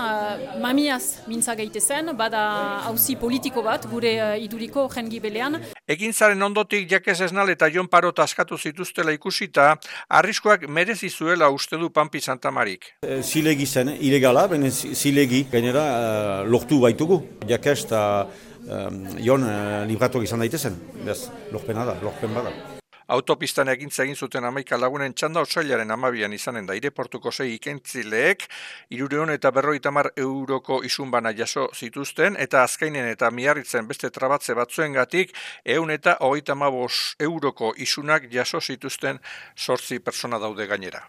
mamiaz 0.63 1.27
mintza 1.27 1.57
gaitezen, 1.57 2.13
bada 2.17 2.43
hauzi 2.87 3.17
politiko 3.21 3.65
bat, 3.65 3.87
gure 3.91 4.13
uh, 4.21 4.35
iduriko 4.41 4.87
jengi 4.93 5.21
belean. 5.21 5.61
Egin 5.89 6.13
zaren 6.13 6.43
ondotik 6.43 6.89
jakez 6.91 7.21
esnal 7.29 7.51
eta 7.53 7.69
Jon 7.73 7.89
Parot 7.89 8.19
askatu 8.23 8.59
zituztela 8.59 9.13
ikusita, 9.15 9.69
arriskoak 10.19 10.67
merezi 10.69 11.11
zuela 11.11 11.49
uste 11.55 11.79
du 11.79 11.91
Pampi 11.95 12.21
Santamarik. 12.21 12.89
E, 13.07 13.21
zilegi 13.23 13.67
zen, 13.67 13.93
ilegala, 14.01 14.47
benen 14.51 14.73
zilegi, 15.07 15.45
gainera 15.53 15.85
uh, 15.87 16.39
lortu 16.51 16.81
baitugu. 16.83 17.21
Jakez 17.49 17.79
eta 17.85 18.01
um, 18.67 19.03
Jon 19.23 19.45
uh, 19.47 19.85
libratuak 19.89 20.27
izan 20.27 20.43
daitezen, 20.43 20.79
bez, 21.07 21.27
lorpen 21.55 21.79
da, 21.79 21.95
lorpen 22.03 22.35
bada. 22.35 22.55
Autopistan 23.15 23.69
egintza 23.71 24.03
egin 24.03 24.17
zuten 24.19 24.43
amaika 24.49 24.75
lagunen 24.83 25.13
txanda 25.15 25.45
otsailaren 25.47 25.95
amabian 25.95 26.33
izanen 26.35 26.67
da 26.67 26.75
aireportuko 26.75 27.31
zei 27.31 27.53
ikentzileek, 27.55 28.43
irureon 28.99 29.31
eta 29.31 29.53
berroita 29.55 29.93
mar 29.95 30.09
euroko 30.19 30.81
isunbana 30.89 31.31
jaso 31.31 31.69
zituzten, 31.71 32.35
eta 32.35 32.65
azkainen 32.67 33.07
eta 33.13 33.31
miarritzen 33.31 33.87
beste 33.87 34.11
trabatze 34.11 34.59
batzuen 34.59 34.99
gatik, 34.99 35.37
eun 35.77 35.95
eta 35.95 36.17
hogeita 36.19 36.59
euroko 37.31 37.75
isunak 37.77 38.27
jaso 38.33 38.61
zituzten 38.61 39.21
sortzi 39.55 40.01
persona 40.01 40.43
daude 40.43 40.67
gainera. 40.67 41.07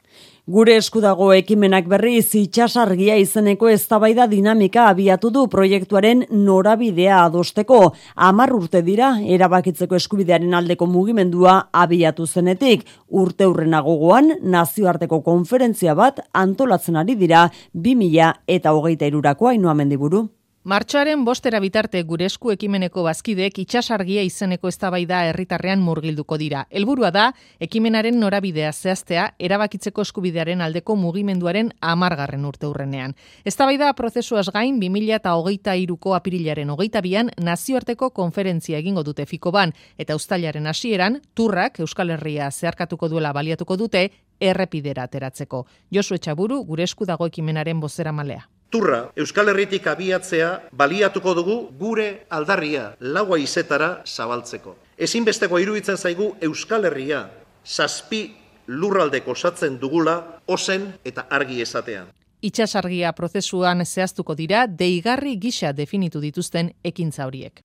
Gure 0.47 0.77
eskudago 0.79 1.25
ekimenak 1.35 1.89
berriz 1.91 2.29
itxasargia 2.39 3.17
izeneko 3.19 3.67
eztabaida 3.67 4.29
dinamika 4.31 4.85
abiatu 4.87 5.27
du 5.35 5.41
proiektuaren 5.51 6.21
norabidea 6.45 7.17
adosteko. 7.25 7.79
Amar 8.15 8.53
urte 8.55 8.79
dira, 8.85 9.09
erabakitzeko 9.35 9.99
eskubidearen 9.99 10.55
aldeko 10.55 10.87
mugimendua 10.87 11.57
abiatu 11.73 12.29
zenetik. 12.31 12.87
Urte 13.11 13.43
hurrenagogoan 13.43 14.37
nazioarteko 14.55 15.19
konferentzia 15.27 15.99
bat 15.99 16.23
antolatzen 16.31 16.95
ari 17.03 17.19
dira 17.19 17.49
2000 17.73 18.31
eta 18.47 18.71
hogeita 18.71 19.11
irurako 19.11 19.51
hainua 19.51 19.75
mendiburu. 19.75 20.29
Martxoaren 20.67 21.21
bostera 21.23 21.61
bitarte 21.63 22.01
gure 22.03 22.25
esku 22.27 22.49
ekimeneko 22.51 23.05
bazkidek 23.05 23.61
itxasargia 23.61 24.25
izeneko 24.27 24.67
eztabaida 24.67 25.21
herritarrean 25.29 25.79
murgilduko 25.79 26.35
dira. 26.41 26.65
Helburua 26.67 27.07
da, 27.15 27.29
ekimenaren 27.63 28.19
norabidea 28.19 28.73
zehaztea 28.73 29.29
erabakitzeko 29.47 30.03
eskubidearen 30.03 30.65
aldeko 30.65 30.97
mugimenduaren 30.99 31.69
amargarren 31.79 32.43
urte 32.49 32.67
hurrenean. 32.67 33.15
Eztabaida 33.47 33.93
prozesuaz 33.95 34.49
gain 34.57 34.81
2000 34.81 35.15
eta 35.21 35.37
hogeita 35.39 35.77
iruko 35.79 36.17
apirilaren 36.19 36.75
hogeita 36.75 36.99
bian 37.07 37.31
nazioarteko 37.39 38.11
konferentzia 38.19 38.83
egingo 38.83 39.05
dute 39.07 39.23
fiko 39.25 39.55
ban, 39.55 39.71
eta 39.97 40.19
ustailaren 40.19 40.67
hasieran 40.67 41.21
turrak 41.33 41.79
Euskal 41.79 42.11
Herria 42.17 42.51
zeharkatuko 42.51 43.07
duela 43.15 43.31
baliatuko 43.31 43.79
dute 43.79 44.09
errepidera 44.41 45.07
ateratzeko. 45.07 45.63
Josu 45.95 46.19
Etxaburu, 46.19 46.65
gure 46.65 46.83
esku 46.91 47.07
dago 47.07 47.31
ekimenaren 47.31 47.79
bozera 47.79 48.11
malea. 48.11 48.49
Turra, 48.69 49.11
Euskal 49.15 49.47
Herritik 49.47 49.85
abiatzea 49.87 50.49
baliatuko 50.75 51.33
dugu 51.37 51.55
gure 51.79 52.07
aldarria 52.29 52.89
laua 52.99 53.39
izetara 53.39 54.01
zabaltzeko. 54.03 54.75
Ezinbesteko 54.97 55.59
iruditzen 55.63 55.95
zaigu 55.97 56.33
Euskal 56.41 56.89
Herria 56.89 57.21
zazpi 57.63 58.21
lurraldeko 58.67 59.31
osatzen 59.31 59.79
dugula 59.79 60.17
ozen 60.47 60.89
eta 61.05 61.27
argi 61.29 61.61
esatean. 61.63 62.11
Itxasargia 62.43 63.13
prozesuan 63.15 63.85
zehaztuko 63.85 64.35
dira 64.35 64.67
deigarri 64.67 65.37
gisa 65.39 65.71
definitu 65.73 66.19
dituzten 66.21 66.73
ekintza 66.83 67.25
horiek. 67.25 67.63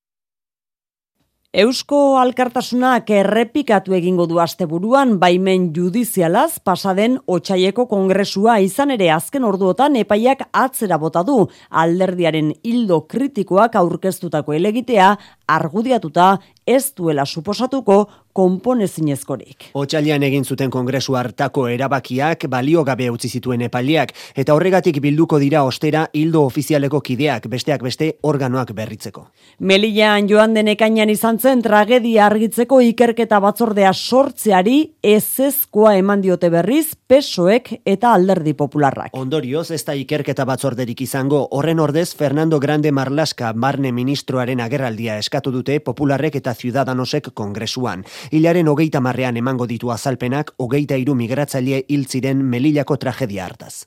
Eusko 1.53 2.17
alkartasunak 2.17 3.11
errepikatu 3.13 3.93
egingo 3.93 4.25
du 4.25 4.39
asteburuan 4.41 5.19
baimen 5.21 5.67
judizialaz 5.77 6.63
pasaden 6.65 7.19
otsaieko 7.29 7.85
kongresua 7.91 8.55
izan 8.65 8.95
ere 8.95 9.11
azken 9.13 9.45
orduotan 9.45 9.99
epaiak 10.01 10.47
atzera 10.57 10.97
bota 10.97 11.21
du. 11.29 11.37
Alderdiaren 11.69 12.55
hildo 12.65 13.03
kritikoak 13.05 13.77
aurkeztutako 13.77 14.57
elegitea 14.57 15.11
argudiatuta 15.59 16.39
ez 16.65 16.95
duela 16.97 17.27
suposatuko 17.27 18.07
konponezinezkorik. 18.33 19.71
Otsalian 19.75 20.23
egin 20.23 20.45
zuten 20.45 20.71
kongresu 20.71 21.17
hartako 21.19 21.67
erabakiak 21.69 22.47
balio 22.51 22.85
gabe 22.85 23.09
utzi 23.13 23.29
zituen 23.29 23.63
epaileak 23.69 24.15
eta 24.37 24.55
horregatik 24.55 25.01
bilduko 25.05 25.39
dira 25.43 25.65
ostera 25.69 26.07
hildo 26.13 26.45
ofizialeko 26.49 27.01
kideak 27.01 27.49
besteak 27.53 27.83
beste 27.83 28.13
organoak 28.23 28.73
berritzeko. 28.77 29.27
Melian 29.61 30.29
joan 30.31 30.55
den 30.55 30.69
ekainan 30.73 31.11
izan 31.11 31.39
zen 31.39 31.63
tragedia 31.63 32.27
argitzeko 32.27 32.81
ikerketa 32.81 33.41
batzordea 33.41 33.93
sortzeari 33.93 34.79
ezezkoa 35.03 35.95
eman 36.01 36.23
diote 36.25 36.51
berriz 36.51 36.95
pesoek 37.09 37.73
eta 37.85 38.15
alderdi 38.17 38.55
popularrak. 38.55 39.13
Ondorioz 39.19 39.71
ez 39.71 39.83
da 39.85 39.95
ikerketa 39.99 40.47
batzorderik 40.49 41.01
izango 41.05 41.45
horren 41.53 41.81
ordez 41.81 42.09
Fernando 42.17 42.59
Grande 42.61 42.93
Marlaska 42.93 43.53
barne 43.53 43.93
ministroaren 43.93 44.61
agerraldia 44.61 45.19
eskatu 45.21 45.53
dute 45.53 45.79
popularrek 45.81 46.37
eta 46.41 46.55
ciudadanosek 46.55 47.33
kongresuan. 47.35 48.05
Hilaren 48.31 48.69
hogeita 48.69 49.01
marrean 49.01 49.37
emango 49.37 49.67
ditu 49.67 49.91
azalpenak 49.91 50.55
hogeita 50.59 50.97
iru 50.97 51.15
migratzaile 51.15 51.85
hil 51.89 52.07
ziren 52.07 52.45
Melillako 52.45 52.97
tragedia 52.97 53.47
hartaz. 53.47 53.87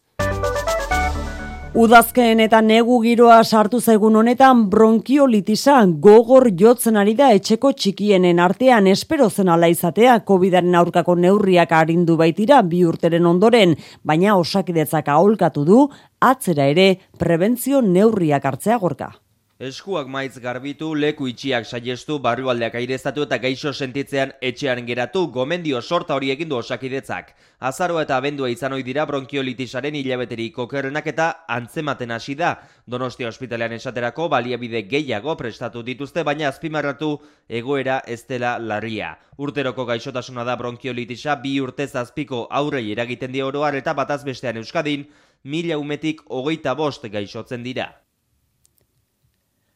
Udazken 1.76 2.39
eta 2.39 2.62
negu 2.63 3.02
giroa 3.04 3.41
sartu 3.43 3.82
zaigun 3.82 4.15
honetan 4.15 4.62
bronkiolitisa 4.71 5.82
gogor 6.06 6.48
jotzen 6.62 6.95
ari 7.02 7.17
da 7.19 7.34
etxeko 7.36 7.74
txikienen 7.76 8.39
artean 8.39 8.88
espero 8.88 9.28
zen 9.30 9.52
ala 9.52 9.67
izatea 9.67 10.21
COVIDaren 10.24 10.80
aurkako 10.80 11.17
neurriak 11.19 11.76
arindu 11.76 12.15
baitira 12.15 12.62
bi 12.63 12.86
urteren 12.88 13.28
ondoren, 13.28 13.76
baina 14.04 14.38
osakidetzak 14.39 15.12
aholkatu 15.17 15.65
du 15.67 15.84
atzera 16.21 16.71
ere 16.71 16.88
prebentzio 17.19 17.84
neurriak 17.84 18.45
hartzea 18.45 18.80
gorka. 18.80 19.12
Eskuak 19.55 20.09
maiz 20.11 20.35
garbitu, 20.43 20.89
leku 20.99 21.29
itxiak 21.31 21.63
saiestu, 21.63 22.17
barrualdeak 22.19 22.73
aireztatu 22.75 23.23
eta 23.23 23.37
gaixo 23.39 23.71
sentitzean 23.71 24.33
etxean 24.43 24.81
geratu, 24.85 25.29
gomendio 25.31 25.79
sorta 25.81 26.17
hori 26.17 26.33
egin 26.33 26.49
du 26.49 26.57
osakidetzak. 26.57 27.31
Azaro 27.63 28.01
eta 28.01 28.17
abendua 28.17 28.49
izan 28.51 28.75
ohi 28.75 28.83
dira 28.83 29.05
bronkiolitisaren 29.07 29.95
hilabeterik 29.95 30.59
okerrenak 30.59 31.07
eta 31.07 31.29
antzematen 31.47 32.11
hasi 32.11 32.35
da. 32.35 32.51
Donostia 32.85 33.31
ospitalean 33.31 33.71
esaterako 33.79 34.27
baliabide 34.27 34.83
gehiago 34.91 35.37
prestatu 35.39 35.83
dituzte, 35.87 36.23
baina 36.27 36.49
azpimarratu 36.49 37.15
egoera 37.47 38.01
ez 38.05 38.25
dela 38.27 38.57
larria. 38.59 39.15
Urteroko 39.37 39.85
gaixotasuna 39.85 40.43
da 40.43 40.57
bronkiolitisa 40.59 41.39
bi 41.39 41.61
urtez 41.61 41.93
azpiko 41.95 42.49
aurrei 42.51 42.91
eragiten 42.91 43.31
di 43.31 43.41
oroar 43.41 43.79
eta 43.79 43.93
bataz 43.93 44.25
bestean 44.25 44.57
euskadin, 44.57 45.07
mila 45.45 45.77
umetik 45.79 46.27
hogeita 46.27 46.75
bost 46.75 47.07
gaixotzen 47.07 47.63
dira. 47.63 47.93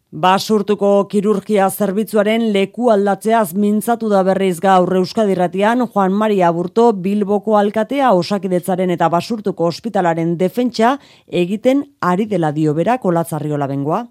Basurtuko 0.09 1.05
kirurgia 1.05 1.67
zerbitzuaren 1.69 2.47
leku 2.49 2.87
aldatzeaz 2.89 3.53
mintzatu 3.53 4.07
da 4.09 4.23
berriz 4.25 4.55
gaur 4.59 4.89
Euskadirratian 4.97 5.85
Juan 5.85 6.15
Maria 6.17 6.49
Burto 6.51 6.93
Bilboko 6.93 7.57
alkatea 7.57 8.09
osakidetzaren 8.17 8.89
eta 8.89 9.07
Basurtuko 9.07 9.67
ospitalaren 9.67 10.35
defentsa 10.39 10.95
egiten 11.27 11.83
ari 12.01 12.25
dela 12.25 12.51
dio 12.51 12.73
berak 12.73 13.05
olatzarriola 13.05 13.67
bengoa. 13.67 14.07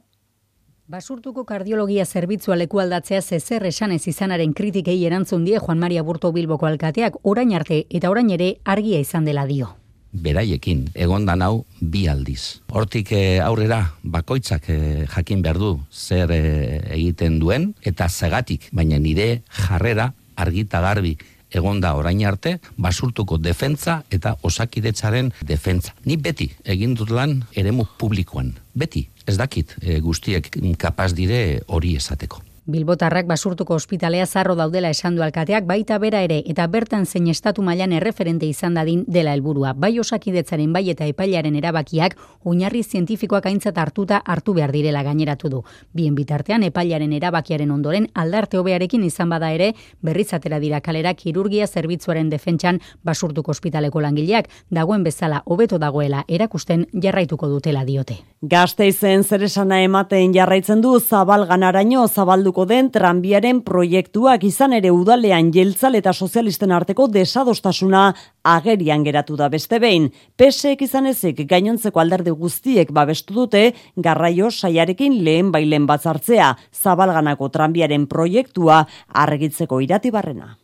Basurtuko 0.86 1.44
kardiologia 1.44 2.06
zerbitzua 2.06 2.54
leku 2.54 2.78
aldatzea 2.78 3.20
zezer 3.20 3.66
esanez 3.66 4.06
izanaren 4.06 4.54
kritikei 4.54 5.04
erantzun 5.04 5.44
die 5.44 5.58
Juan 5.58 5.82
Maria 5.82 6.04
Burto 6.04 6.30
Bilboko 6.30 6.70
alkateak 6.70 7.18
orain 7.24 7.52
arte 7.58 7.86
eta 7.90 8.08
orain 8.08 8.30
ere 8.30 8.54
argia 8.64 9.00
izan 9.00 9.24
dela 9.24 9.46
dio 9.50 9.74
beraiekin 10.12 10.88
egondan 10.94 11.42
hau 11.42 11.64
bi 11.80 12.06
aldiz. 12.08 12.60
Hortik 12.72 13.12
eh, 13.12 13.40
aurrera 13.44 13.94
bakoitzak 14.02 14.70
eh, 14.72 15.06
jakin 15.08 15.42
behar 15.42 15.58
du 15.60 15.72
zer 15.92 16.32
eh, 16.32 16.80
egiten 16.96 17.38
duen 17.42 17.72
eta 17.82 18.08
zegatik, 18.08 18.70
baina 18.72 18.98
nire 18.98 19.42
jarrera 19.48 20.12
argita 20.36 20.80
garbi 20.80 21.16
egonda 21.50 21.94
orain 21.96 22.20
arte, 22.28 22.58
basurtuko 22.76 23.38
defentza 23.38 24.02
eta 24.12 24.36
osakidetzaren 24.42 25.32
defentza. 25.48 25.94
Ni 26.04 26.16
beti 26.16 26.50
egin 26.64 26.92
dut 26.94 27.10
lan 27.10 27.40
eremu 27.56 27.86
publikoan. 27.98 28.52
Beti, 28.76 29.06
ez 29.26 29.38
dakit 29.40 29.72
guztiek 30.04 30.52
kapaz 30.76 31.14
dire 31.16 31.62
hori 31.66 31.96
esateko. 31.96 32.47
Bilbotarrak 32.68 33.24
basurtuko 33.24 33.72
ospitalea 33.80 34.26
zarro 34.26 34.52
daudela 34.54 34.90
esan 34.92 35.14
du 35.16 35.22
alkateak 35.24 35.64
baita 35.64 35.96
bera 35.98 36.18
ere 36.20 36.42
eta 36.52 36.66
bertan 36.68 37.06
zein 37.06 37.30
estatu 37.32 37.62
mailan 37.64 37.94
erreferente 37.96 38.44
izan 38.44 38.74
dadin 38.76 39.06
dela 39.08 39.32
helburua. 39.32 39.70
Bai 39.72 39.94
osakidetzaren 40.02 40.74
bai 40.76 40.82
eta 40.92 41.06
epailaren 41.08 41.56
erabakiak 41.56 42.18
oinarri 42.44 42.82
zientifikoak 42.82 43.46
aintzat 43.48 43.78
hartuta 43.80 44.18
hartu 44.20 44.52
behar 44.58 44.74
direla 44.76 45.02
gaineratu 45.02 45.48
du. 45.48 45.62
Bien 45.94 46.14
bitartean 46.14 46.66
epailaren 46.68 47.14
erabakiaren 47.16 47.70
ondoren 47.70 48.10
aldarte 48.12 48.60
hobearekin 48.60 49.08
izan 49.08 49.32
bada 49.32 49.48
ere 49.56 49.70
berrizatera 50.02 50.60
dira 50.60 50.82
kalera 50.82 51.14
kirurgia 51.14 51.66
zerbitzuaren 51.66 52.28
defentsan 52.28 52.82
basurtuko 53.02 53.56
ospitaleko 53.56 54.04
langileak 54.04 54.52
dagoen 54.68 55.08
bezala 55.08 55.40
hobeto 55.46 55.78
dagoela 55.78 56.26
erakusten 56.28 56.84
jarraituko 56.92 57.48
dutela 57.48 57.86
diote. 57.88 58.20
Gasteizen 58.42 59.24
zeresana 59.24 59.80
ematen 59.82 60.36
jarraitzen 60.36 60.84
du 60.84 60.98
zabalganaraino 61.00 62.06
zabalduko 62.08 62.57
den 62.66 62.90
tranbiaren 62.90 63.60
proiektuak 63.62 64.44
izan 64.44 64.72
ere 64.72 64.90
udalean 64.90 65.50
jeltzal 65.54 65.94
eta 65.94 66.12
sozialisten 66.12 66.72
arteko 66.72 67.06
desadostasuna 67.12 68.02
agerian 68.42 69.04
geratu 69.04 69.36
da 69.36 69.48
beste 69.48 69.78
behin. 69.78 70.10
Pesek 70.36 70.82
izan 70.82 71.06
ezik 71.06 71.44
gainontzeko 71.48 72.00
alderdi 72.00 72.30
guztiek 72.30 72.92
babestu 72.92 73.34
dute 73.34 73.64
garraio 73.96 74.50
saiarekin 74.50 75.20
lehen 75.24 75.52
bailen 75.52 75.86
batzartzea 75.86 76.54
zabalganako 76.72 77.48
tranbiaren 77.48 78.06
proiektua 78.06 78.86
argitzeko 79.26 79.80
iratibarrena. 79.80 80.56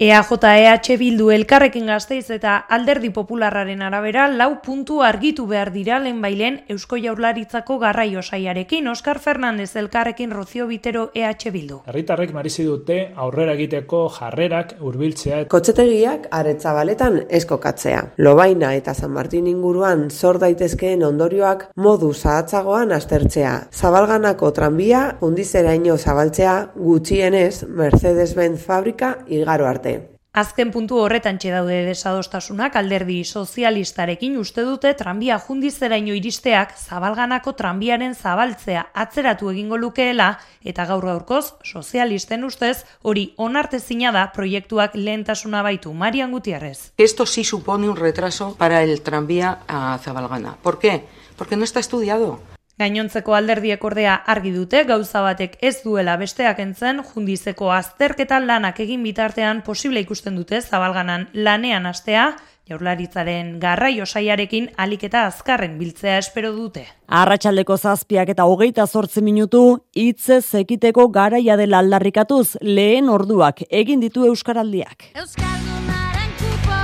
EAJ-EH 0.00 0.94
Bildu 0.96 1.26
elkarrekin 1.28 1.90
gazteiz 1.90 2.30
eta 2.32 2.54
alderdi 2.72 3.10
popularraren 3.12 3.82
arabera 3.84 4.22
lau 4.32 4.62
puntu 4.64 5.02
argitu 5.04 5.44
behar 5.46 5.68
dira 5.74 5.98
bailen 6.22 6.62
Eusko 6.70 6.96
Jaurlaritzako 6.96 7.76
garraio 7.78 8.22
saiarekin 8.22 8.88
Oskar 8.88 9.18
Fernandez 9.18 9.76
elkarrekin 9.76 10.30
Rozio 10.30 10.66
Bitero 10.66 11.10
EH 11.14 11.52
Bildu. 11.52 11.82
Herritarrek 11.84 12.32
marizi 12.32 12.64
dute 12.64 13.12
aurrera 13.14 13.52
egiteko 13.52 14.08
jarrerak 14.08 14.76
hurbiltzea. 14.80 15.44
Kotxetegiak 15.48 16.28
aretza 16.30 16.72
baletan 16.72 17.20
eskokatzea. 17.28 18.14
Lobaina 18.16 18.72
eta 18.74 18.94
San 18.94 19.12
Martin 19.12 19.46
inguruan 19.48 20.08
zor 20.08 20.38
daitezkeen 20.38 21.04
ondorioak 21.04 21.68
modu 21.76 22.14
zahatzagoan 22.14 22.92
aztertzea. 22.92 23.68
Zabalganako 23.70 24.50
tranbia 24.50 25.18
undizeraino 25.20 25.98
zabaltzea 25.98 26.70
gutxienez 26.74 27.66
Mercedes-Benz 27.68 28.64
fabrika 28.64 29.18
igaro 29.28 29.66
arte. 29.66 29.89
Azken 30.30 30.68
puntu 30.70 31.00
horretan 31.02 31.40
daude 31.42 31.80
desadostasunak 31.88 32.76
alderdi 32.78 33.24
sozialistarekin 33.24 34.36
uste 34.38 34.62
dute 34.62 34.92
tranbia 34.94 35.40
jundizeraino 35.42 36.14
iristeak 36.14 36.76
zabalganako 36.78 37.56
tranbiaren 37.58 38.14
zabaltzea 38.14 38.84
atzeratu 38.94 39.50
egingo 39.50 39.76
lukeela 39.76 40.38
eta 40.62 40.86
gaur 40.86 41.04
gaurkoz 41.04 41.54
sozialisten 41.64 42.44
ustez 42.44 42.84
hori 43.02 43.34
onartezina 43.38 44.12
da 44.12 44.30
proiektuak 44.30 44.94
lehentasuna 44.94 45.64
baitu 45.66 45.92
Marian 45.92 46.30
Gutiarrez. 46.30 46.92
Esto 46.96 47.26
sí 47.26 47.42
supone 47.42 47.88
un 47.88 47.96
retraso 47.96 48.54
para 48.56 48.84
el 48.84 49.00
tranvía 49.02 49.58
a 49.66 49.98
Zabalgana. 49.98 50.56
¿Por 50.62 50.78
qué? 50.78 51.06
Porque 51.36 51.56
no 51.56 51.64
está 51.64 51.80
estudiado. 51.80 52.38
Gainontzeko 52.80 53.34
alderdiek 53.36 53.82
ordea 53.84 54.14
argi 54.32 54.54
dute 54.54 54.84
gauza 54.88 55.20
batek 55.20 55.58
ez 55.60 55.82
duela 55.84 56.14
besteak 56.16 56.62
entzen 56.62 57.02
jundizeko 57.04 57.68
azterketa 57.76 58.38
lanak 58.40 58.80
egin 58.80 59.02
bitartean 59.04 59.60
posible 59.66 60.00
ikusten 60.00 60.38
dute 60.40 60.62
zabalganan 60.62 61.26
lanean 61.34 61.90
astea, 61.90 62.30
jaurlaritzaren 62.70 63.52
garraio 63.60 64.06
saiarekin 64.06 64.70
aliketa 64.80 65.26
azkarren 65.28 65.76
biltzea 65.76 66.16
espero 66.22 66.54
dute. 66.56 66.86
Arratxaldeko 67.20 67.76
zazpiak 67.76 68.32
eta 68.32 68.48
hogeita 68.48 68.86
zortzi 68.86 69.20
minutu, 69.28 69.64
hitze 69.92 70.40
zekiteko 70.40 71.08
garaia 71.12 71.60
dela 71.60 71.84
aldarrikatuz 71.84 72.56
lehen 72.62 73.12
orduak 73.12 73.60
egin 73.68 74.00
ditu 74.00 74.24
Euskaraldiak. 74.30 75.10
Euskaldunaren 75.20 76.36
kupo 76.40 76.79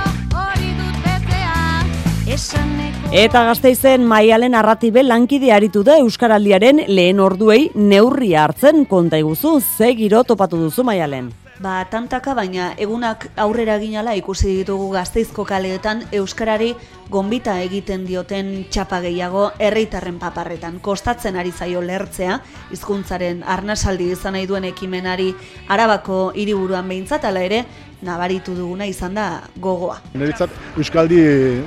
Eta 3.17 3.41
gazteizen 3.47 4.03
maialen 4.05 4.53
arratibe 4.53 5.01
lankide 5.03 5.49
aritu 5.55 5.81
da 5.87 5.95
Euskaraldiaren 6.03 6.83
lehen 6.87 7.19
orduei 7.23 7.71
neurria 7.73 8.43
hartzen 8.43 8.85
konta 8.85 9.17
iguzu, 9.17 9.57
ze 9.59 9.95
giro 9.97 10.23
topatu 10.23 10.59
duzu 10.61 10.83
maialen. 10.85 11.31
Ba, 11.57 11.79
tantaka 11.89 12.35
baina 12.37 12.67
egunak 12.77 13.23
aurrera 13.41 13.79
ginala 13.81 14.13
ikusi 14.13 14.51
ditugu 14.59 14.91
gazteizko 14.93 15.41
kaleetan 15.49 16.03
Euskarari 16.13 16.75
gombita 17.09 17.55
egiten 17.63 18.03
dioten 18.05 18.51
txapa 18.69 18.99
gehiago 19.01 19.47
herritarren 19.57 20.19
paparretan. 20.21 20.77
Kostatzen 20.85 21.39
ari 21.41 21.49
zaio 21.51 21.81
lertzea, 21.81 22.37
hizkuntzaren 22.69 23.41
arnasaldi 23.41 24.11
izan 24.13 24.37
nahi 24.37 24.45
duen 24.45 24.69
ekimenari 24.69 25.31
arabako 25.73 26.19
hiriburuan 26.35 26.85
behintzat, 26.93 27.25
ere, 27.25 27.63
nabaritu 28.01 28.53
duguna 28.55 28.85
izan 28.85 29.15
da 29.17 29.27
gogoa. 29.57 29.97
Niretzat 30.13 30.53
Euskaldi 30.77 31.19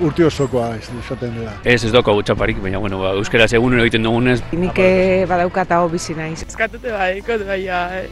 urte 0.06 0.24
osokoa 0.26 0.76
esaten 0.78 1.34
dela. 1.34 1.54
Ez 1.64 1.82
ez 1.84 1.92
doko 1.92 2.14
gutxaparik, 2.20 2.60
baina 2.62 2.78
bueno, 2.78 3.00
ba, 3.02 3.12
Euskaraz 3.18 3.52
egunero 3.58 3.82
egiten 3.82 4.06
dugunez. 4.06 4.38
Nik 4.52 4.78
eh, 4.78 5.26
badaukat 5.30 5.72
hau 5.74 5.88
bizi 5.90 6.14
naiz. 6.14 6.44
Eskatute 6.46 6.92
bai, 6.94 7.20
kote 7.26 7.46
bai, 7.48 7.60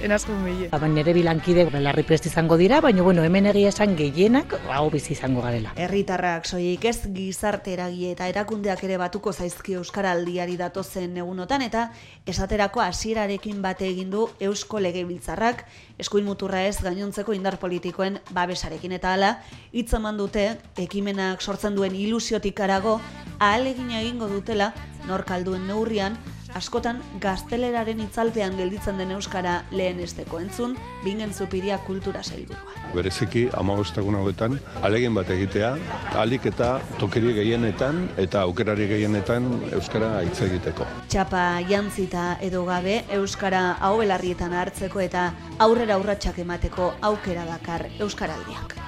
enazko 0.06 0.34
mila. 0.42 0.70
Ba, 0.74 0.90
nire 0.90 1.14
bilankide 1.14 1.68
belarri 1.70 2.04
prest 2.08 2.26
izango 2.26 2.58
dira, 2.60 2.80
baina 2.84 3.06
bueno, 3.06 3.24
hemen 3.24 3.50
egia 3.52 3.70
esan 3.74 3.94
gehienak 3.98 4.56
hau 4.68 4.88
bizi 4.90 5.14
izango 5.14 5.42
garela. 5.44 5.74
Herritarrak 5.78 6.46
soilik 6.46 6.84
ez 6.90 6.98
gizarte 7.14 7.72
eragie 7.76 8.12
eta 8.16 8.28
erakundeak 8.30 8.82
ere 8.84 8.98
batuko 9.00 9.32
zaizki 9.32 9.78
Euskaraldiari 9.78 10.56
datozen 10.58 11.16
egunotan 11.22 11.62
eta 11.66 11.88
esaterako 12.26 12.82
hasierarekin 12.84 13.62
bate 13.62 13.86
egin 13.88 14.10
du 14.10 14.28
Eusko 14.40 14.80
Legebiltzarrak 14.82 15.64
eskuin 15.98 16.24
muturra 16.24 16.62
ez 16.66 16.78
gainontzeko 16.82 17.34
indar 17.34 17.58
politikoen 17.58 18.18
babesarekin. 18.34 18.92
Eta 18.98 19.12
hala 19.14 19.34
hitz 19.72 19.92
eman 19.98 20.18
dute 20.18 20.48
ekimenak 20.76 21.42
sortzen 21.42 21.74
duen 21.76 21.94
ilusiotik 21.94 22.60
arago 22.60 23.00
ahalegina 23.38 24.00
egingo 24.00 24.28
dutela 24.28 24.72
norkalduen 25.08 25.66
neurrian 25.66 26.18
askotan 26.56 27.00
gazteleraren 27.20 28.00
itzalpean 28.00 28.56
gelditzen 28.58 28.98
den 28.98 29.12
euskara 29.16 29.62
lehen 29.70 30.00
esteko 30.00 30.40
entzun, 30.40 30.76
bingen 31.04 31.32
zupiria 31.32 31.78
kultura 31.86 32.22
sailburua. 32.22 32.76
Bereziki, 32.94 33.48
amagostagun 33.58 34.16
hauetan, 34.18 34.58
alegin 34.82 35.14
bat 35.14 35.30
egitea, 35.34 35.74
alik 36.22 36.48
eta 36.52 36.70
tokeri 36.98 37.34
gehienetan 37.36 38.06
eta 38.16 38.42
aukerari 38.48 38.88
gehienetan 38.88 39.48
euskara 39.72 40.14
hitz 40.24 40.40
egiteko. 40.48 40.88
Txapa 41.08 41.44
jantzita 41.68 42.28
edo 42.44 42.64
gabe 42.68 43.02
euskara 43.20 43.64
hau 43.80 43.96
belarrietan 44.00 44.56
hartzeko 44.56 45.04
eta 45.04 45.30
aurrera 45.58 45.98
aurratsak 45.98 46.38
emateko 46.46 46.92
aukera 47.12 47.44
dakar 47.48 47.88
euskaraldiak. 47.98 48.78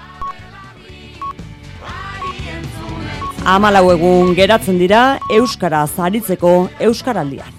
Amalau 3.44 3.88
egun 3.90 4.34
geratzen 4.36 4.76
dira 4.78 5.18
Euskara 5.32 5.86
zaritzeko 5.88 6.68
Euskaraldian. 6.78 7.56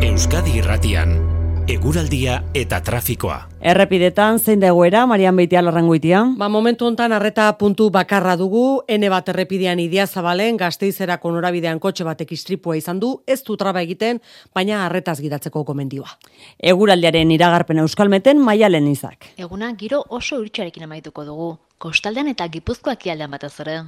Euskadi 0.00 0.56
irratian, 0.58 1.12
eguraldia 1.70 2.40
eta 2.56 2.80
trafikoa. 2.82 3.36
Errepidetan, 3.62 4.40
zein 4.40 4.62
dagoera, 4.62 5.04
Marian 5.06 5.36
Beitia 5.38 5.60
larrangoitia? 5.62 6.22
Ba, 6.40 6.48
momentu 6.50 6.88
hontan 6.88 7.12
arreta 7.14 7.46
puntu 7.60 7.90
bakarra 7.94 8.34
dugu, 8.40 8.82
ene 8.90 9.10
bat 9.12 9.28
errepidean 9.30 9.78
idia 9.78 10.06
zabalen, 10.08 10.58
gazteizerako 10.58 11.30
norabidean 11.36 11.78
kotxe 11.78 12.06
batek 12.08 12.32
istripua 12.34 12.74
izan 12.80 12.98
du, 12.98 13.12
ez 13.26 13.38
du 13.46 13.56
traba 13.60 13.84
egiten, 13.86 14.18
baina 14.54 14.82
arretaz 14.86 15.20
gidatzeko 15.20 15.62
komendioa. 15.68 16.10
Eguraldiaren 16.58 17.30
iragarpen 17.36 17.84
euskalmeten 17.84 18.42
maialen 18.42 18.90
izak. 18.90 19.30
Eguna 19.38 19.70
giro 19.78 20.02
oso 20.08 20.40
uritxarekin 20.42 20.88
amaituko 20.88 21.28
dugu, 21.28 21.54
kostaldean 21.78 22.34
eta 22.34 22.50
gipuzkoak 22.50 23.06
ialdean 23.06 23.38
batez 23.38 23.54
ere. 23.62 23.80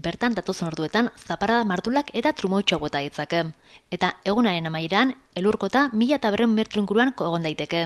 Bertan 0.00 0.32
datozen 0.32 0.68
orduetan 0.70 1.08
zaparada 1.28 1.64
martulak 1.68 2.10
eta 2.18 2.30
trumoitxo 2.32 2.78
bota 2.80 3.00
ditzake. 3.04 3.40
Eta 3.96 4.08
egunaren 4.30 4.68
amaieran, 4.70 5.10
elurkota 5.36 5.88
mila 5.92 6.16
eta 6.16 6.30
berren 6.30 6.56
inguruan 6.82 7.12
egon 7.12 7.42
daiteke. 7.42 7.82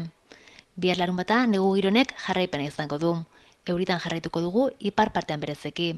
Bihar 0.77 0.99
larun 0.99 1.17
bata 1.17 1.47
negu 1.47 1.75
gironek 1.75 2.15
jarraipena 2.27 2.69
izango 2.69 2.99
du. 2.99 3.13
Euritan 3.67 3.99
jarraituko 3.99 4.41
dugu 4.41 4.69
ipar 4.79 5.11
partean 5.13 5.41
berezeki. 5.41 5.89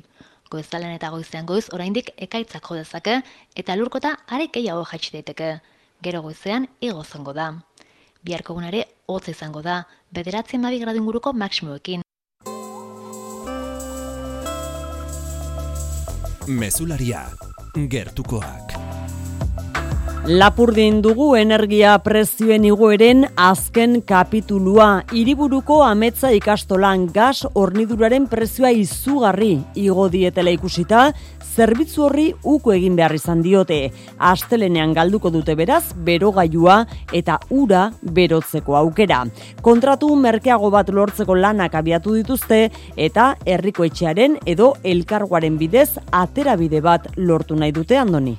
Goizalen 0.50 0.94
eta 0.94 1.10
goizean 1.10 1.46
goiz 1.46 1.66
oraindik 1.72 2.10
ekaitzak 2.16 2.66
jo 2.68 2.76
dezake 2.76 3.20
eta 3.54 3.74
elurkota 3.74 4.16
are 4.26 4.48
gehiago 4.48 4.84
jaitsi 4.84 5.12
daiteke. 5.18 5.60
Gero 6.02 6.22
goizean 6.22 6.68
igo 6.80 7.04
zango 7.04 7.32
da. 7.32 7.52
Biharko 8.22 8.54
egunare 8.54 8.86
hotz 9.06 9.28
izango 9.28 9.62
da, 9.62 9.84
bederatzen 10.12 10.60
mabi 10.60 10.78
gradu 10.78 10.98
inguruko 11.02 11.32
maksimoekin. 11.32 12.05
Mezularia, 16.46 17.24
gertukoak. 17.90 18.76
Lapurdin 20.26 21.00
dugu 21.02 21.32
energia 21.38 21.96
prezioen 22.02 22.64
igoeren 22.66 23.24
azken 23.34 24.00
kapitulua. 24.06 25.02
Hiriburuko 25.10 25.80
ametza 25.86 26.30
ikastolan 26.34 27.08
gas 27.14 27.44
horniduraren 27.54 28.28
prezioa 28.30 28.70
izugarri 28.70 29.56
igo 29.74 30.06
dietela 30.10 30.54
ikusita, 30.54 31.12
zerbitzu 31.56 32.04
horri 32.06 32.26
uko 32.44 32.74
egin 32.74 32.96
behar 32.98 33.14
izan 33.16 33.42
diote. 33.44 33.78
Astelenean 34.30 34.92
galduko 34.96 35.32
dute 35.32 35.56
beraz, 35.58 35.84
berogailua 36.08 36.82
eta 37.16 37.38
ura 37.50 37.86
berotzeko 38.18 38.76
aukera. 38.76 39.22
Kontratu 39.62 40.12
merkeago 40.16 40.70
bat 40.74 40.92
lortzeko 40.92 41.38
lanak 41.38 41.78
abiatu 41.80 42.16
dituzte 42.18 42.66
eta 42.96 43.30
herriko 43.46 43.88
etxearen 43.88 44.36
edo 44.46 44.74
elkarguaren 44.84 45.56
bidez 45.62 45.96
aterabide 46.12 46.82
bat 46.84 47.08
lortu 47.16 47.56
nahi 47.56 47.72
dute 47.72 47.98
andoni. 47.98 48.36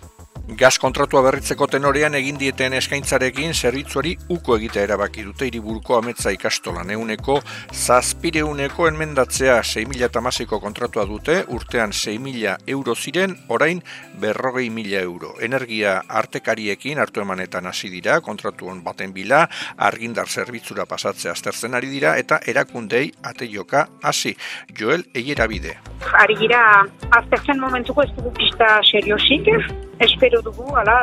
Gaz 0.47 0.77
kontratua 0.79 1.19
berritzeko 1.25 1.65
tenorean 1.67 2.13
egin 2.15 2.38
dieten 2.39 2.71
eskaintzarekin 2.77 3.51
zerbitzuari 3.51 4.13
uko 4.31 4.55
egitea 4.55 4.86
erabaki 4.88 5.25
dute 5.27 5.49
hiriburuko 5.49 5.97
ametza 5.97 6.31
ikastolan 6.31 6.88
euneko 6.95 7.41
zazpireuneko 7.73 8.88
enmendatzea 8.88 9.57
6.000 9.60 10.47
kontratua 10.62 11.03
dute, 11.05 11.36
urtean 11.51 11.91
6.000 11.91 12.53
euro 12.75 12.95
ziren, 12.95 13.36
orain 13.49 13.81
berrogei 14.21 14.69
mila 14.69 15.01
euro. 15.01 15.33
Energia 15.41 15.97
artekariekin 16.07 17.03
hartu 17.03 17.25
emanetan 17.25 17.67
hasi 17.67 17.91
dira, 17.91 18.21
kontratu 18.21 18.71
hon 18.71 18.79
baten 18.86 19.12
bila, 19.12 19.49
argindar 19.75 20.31
zerbitzura 20.31 20.86
pasatzea 20.86 21.33
aztertzen 21.36 21.75
ari 21.75 21.91
dira, 21.91 22.15
eta 22.15 22.39
erakundei 22.47 23.12
ate 23.21 23.49
joka 23.51 23.89
hasi. 24.01 24.38
Joel 24.71 25.03
Eiera 25.13 25.47
bide. 25.51 25.75
Ari 26.23 26.39
gira, 26.39 26.63
aztertzen 27.12 27.60
momentuko 27.60 28.07
ez 28.07 28.13
dugu 28.15 28.31
pista 28.39 28.77
seriosik, 28.88 29.51
espero 29.99 30.41
dugu, 30.41 30.75
ala, 30.75 30.99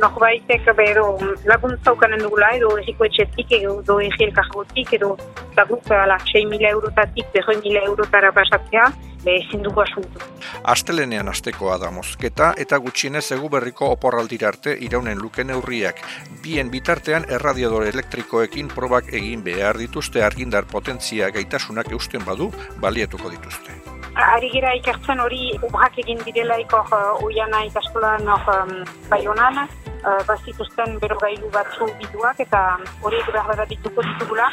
norbaitek 0.00 0.68
edo 0.88 1.06
laguntza 1.46 1.92
ukanen 1.92 2.22
dugula 2.22 2.50
edo 2.56 2.76
erriko 2.78 3.06
etxetik 3.06 3.52
edo 3.60 4.00
erri 4.00 4.28
elkargotik 4.28 4.92
edo 4.98 5.16
laguk 5.56 5.90
ala 5.90 6.18
6.000 6.18 6.70
eurotatik 6.70 7.26
2.000 7.34 7.84
eurotara 7.86 8.32
pasatzea 8.32 8.90
ezin 9.24 9.62
dugu 9.64 9.80
asuntu. 9.80 10.20
Astelenean 10.64 11.28
astekoa 11.32 11.78
da 11.80 11.90
mozketa 11.90 12.52
eta 12.60 12.76
gutxienez 12.76 13.24
egu 13.38 13.48
berriko 13.48 13.88
oporraldira 13.94 14.50
arte 14.50 14.76
iraunen 14.88 15.18
luke 15.18 15.44
neurriak. 15.44 16.02
Bien 16.42 16.70
bitartean 16.70 17.24
erradiador 17.38 17.86
elektrikoekin 17.88 18.68
probak 18.74 19.12
egin 19.12 19.44
behar 19.46 19.80
dituzte 19.80 20.24
argindar 20.24 20.68
potentzia 20.70 21.30
gaitasunak 21.30 21.92
eusten 21.92 22.24
badu 22.24 22.52
balietuko 22.80 23.30
dituzte. 23.30 23.93
Ari 24.14 24.48
gira 24.52 24.70
ikertzen 24.78 25.18
hori 25.18 25.48
ubrak 25.66 25.96
egin 25.98 26.20
direla 26.22 26.54
ikor 26.62 26.86
uh, 26.94 27.24
uiana 27.26 27.64
ikaskolan 27.66 28.28
um, 28.30 28.72
baionan, 29.10 29.64
uh, 30.06 30.20
bazituzten 30.28 31.00
berogailu 31.02 31.50
batzu 31.50 31.88
biduak 31.98 32.40
eta 32.46 32.62
hori 33.02 33.22
behar 33.32 33.56
da 33.58 33.66
dituko 33.66 34.06
ditugula. 34.06 34.50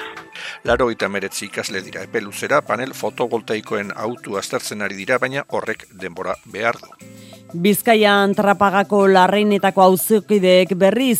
Laro 0.66 0.90
eta 0.90 1.10
meretzi 1.10 1.46
ikasle 1.46 1.82
dira 1.86 2.02
epe 2.08 2.22
luzera 2.22 2.62
panel 2.66 2.96
fotovoltaikoen 2.98 3.94
autu 3.96 4.38
aztertzen 4.38 4.82
ari 4.82 4.98
dira, 4.98 5.20
baina 5.22 5.46
horrek 5.48 5.86
denbora 5.94 6.36
behar 6.46 6.82
du. 6.82 6.90
Bizkaian 7.52 8.32
trapagako 8.32 9.02
larreinetako 9.12 9.82
auzokideek 9.84 10.70
berri 10.80 11.12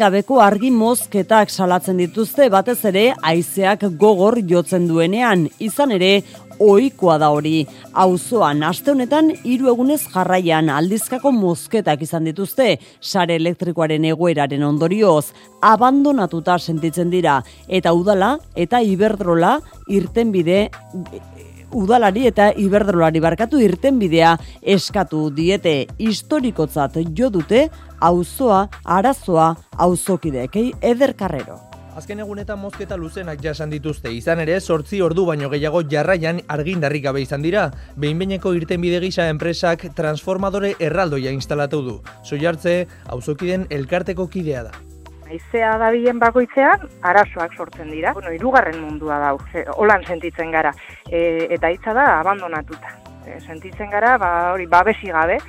gabeko 0.00 0.40
argi 0.42 0.70
mozketak 0.70 1.48
salatzen 1.48 1.96
dituzte 1.96 2.48
batez 2.50 2.84
ere 2.84 3.14
haizeak 3.22 3.84
gogor 3.96 4.40
jotzen 4.42 4.88
duenean. 4.88 5.48
Izan 5.60 5.92
ere, 5.92 6.24
ohikoa 6.58 7.18
da 7.18 7.30
hori. 7.34 7.66
Auzoan 7.92 8.62
aste 8.66 8.92
honetan 8.92 9.32
hiru 9.44 9.70
egunez 9.72 10.02
jarraian 10.12 10.70
aldizkako 10.70 11.32
mozketak 11.32 12.02
izan 12.02 12.24
dituzte 12.28 12.76
sare 13.00 13.36
elektrikoaren 13.40 14.04
egoeraren 14.12 14.62
ondorioz 14.64 15.32
abandonatuta 15.62 16.58
sentitzen 16.58 17.10
dira 17.10 17.40
eta 17.68 17.92
udala 17.92 18.36
eta 18.54 18.80
iberdrola 18.80 19.58
irtenbide 19.88 20.68
udalari 21.76 22.26
eta 22.30 22.50
iberdrolari 22.56 23.20
barkatu 23.20 23.60
irtenbidea 23.60 24.36
eskatu 24.76 25.28
diete 25.34 25.76
historikotzat 25.98 27.00
jo 27.18 27.30
dute 27.30 27.68
auzoa 28.00 28.66
arazoa 28.84 29.54
auzokidekei 29.88 30.70
eder 30.80 31.14
karrero. 31.14 31.65
Azken 31.96 32.20
egunetan 32.20 32.58
mozketa 32.60 32.96
luzenak 33.00 33.40
jasan 33.40 33.70
dituzte, 33.72 34.10
izan 34.12 34.42
ere, 34.42 34.58
sortzi 34.60 34.98
ordu 35.00 35.22
baino 35.24 35.48
gehiago 35.48 35.80
jarraian 35.88 36.42
argindarrik 36.52 37.06
gabe 37.06 37.22
izan 37.24 37.40
dira. 37.46 37.70
Behinbeineko 37.96 38.52
irten 38.58 38.82
bide 38.84 38.98
gisa 39.00 39.30
enpresak 39.32 39.86
transformadore 39.96 40.74
erraldoia 40.88 41.32
instalatu 41.32 41.80
du. 41.86 41.94
Soiartze, 42.22 42.74
auzokiden 43.16 43.64
elkarteko 43.78 44.28
kidea 44.28 44.66
da. 44.68 44.74
Aizea 45.24 45.72
da 45.80 45.88
bilen 45.94 46.20
bakoitzean, 46.20 46.84
arazoak 47.00 47.56
sortzen 47.56 47.88
dira. 47.88 48.12
Bueno, 48.12 48.34
irugarren 48.36 48.76
mundua 48.82 49.16
da, 49.22 49.32
holan 49.80 50.04
sentitzen 50.04 50.52
gara. 50.52 50.74
E, 51.08 51.48
eta 51.56 51.72
hitza 51.72 51.96
da, 51.96 52.10
abandonatuta. 52.20 52.92
E, 53.24 53.40
sentitzen 53.40 53.88
gara, 53.96 54.18
ba, 54.20 54.34
hori, 54.52 54.68
babesi 54.68 55.08
gabe. 55.16 55.40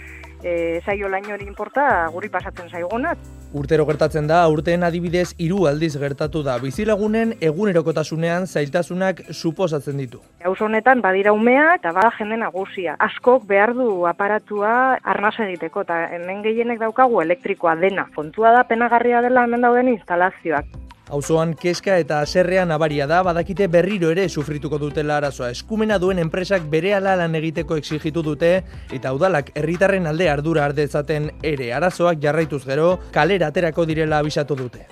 E, 0.44 0.82
zailo 0.86 1.10
lain 1.10 1.26
hori 1.34 1.48
inporta, 1.48 2.08
guri 2.14 2.30
pasatzen 2.30 2.70
zaiguna. 2.70 3.16
Urtero 3.58 3.86
gertatzen 3.88 4.28
da, 4.28 4.42
urteen 4.52 4.84
adibidez 4.84 5.32
hiru 5.40 5.66
aldiz 5.70 5.94
gertatu 5.98 6.42
da. 6.44 6.58
Bizilagunen 6.60 7.34
egunerokotasunean 7.50 8.46
zailtasunak 8.46 9.22
suposatzen 9.32 9.98
ditu. 10.04 10.20
Gauz 10.44 10.60
honetan 10.62 11.02
badira 11.02 11.32
umea 11.34 11.70
eta 11.78 11.94
bada 11.96 12.12
jende 12.20 12.38
nagusia. 12.42 12.98
Askok 13.08 13.48
behar 13.48 13.74
du 13.78 14.06
aparatua 14.10 14.74
arnaz 15.04 15.38
egiteko 15.48 15.86
eta 15.88 16.04
hemen 16.18 16.44
gehienek 16.44 16.84
daukagu 16.84 17.24
elektrikoa 17.24 17.78
dena. 17.80 18.10
Kontua 18.16 18.52
da 18.52 18.68
penagarria 18.68 19.24
dela 19.24 19.48
hemen 19.48 19.64
dauden 19.64 19.96
instalazioak. 19.96 20.87
Auzoan 21.10 21.54
keska 21.56 21.96
eta 22.02 22.20
aserrea 22.20 22.66
nabaria 22.68 23.06
da, 23.08 23.22
badakite 23.24 23.70
berriro 23.72 24.10
ere 24.12 24.28
sufrituko 24.28 24.78
dutela 24.82 25.18
arazoa. 25.22 25.54
Eskumena 25.56 25.98
duen 26.04 26.20
enpresak 26.20 26.68
bere 26.68 27.00
lan 27.00 27.36
egiteko 27.36 27.78
exigitu 27.78 28.22
dute, 28.24 28.64
eta 28.92 29.14
udalak 29.14 29.52
herritarren 29.56 30.08
alde 30.08 30.30
ardura 30.30 30.66
ardezaten 30.66 31.32
ere 31.44 31.72
arazoak 31.74 32.20
jarraituz 32.20 32.66
gero, 32.66 33.00
kalera 33.14 33.48
aterako 33.48 33.86
direla 33.86 34.20
abisatu 34.20 34.56
dute. 34.56 34.86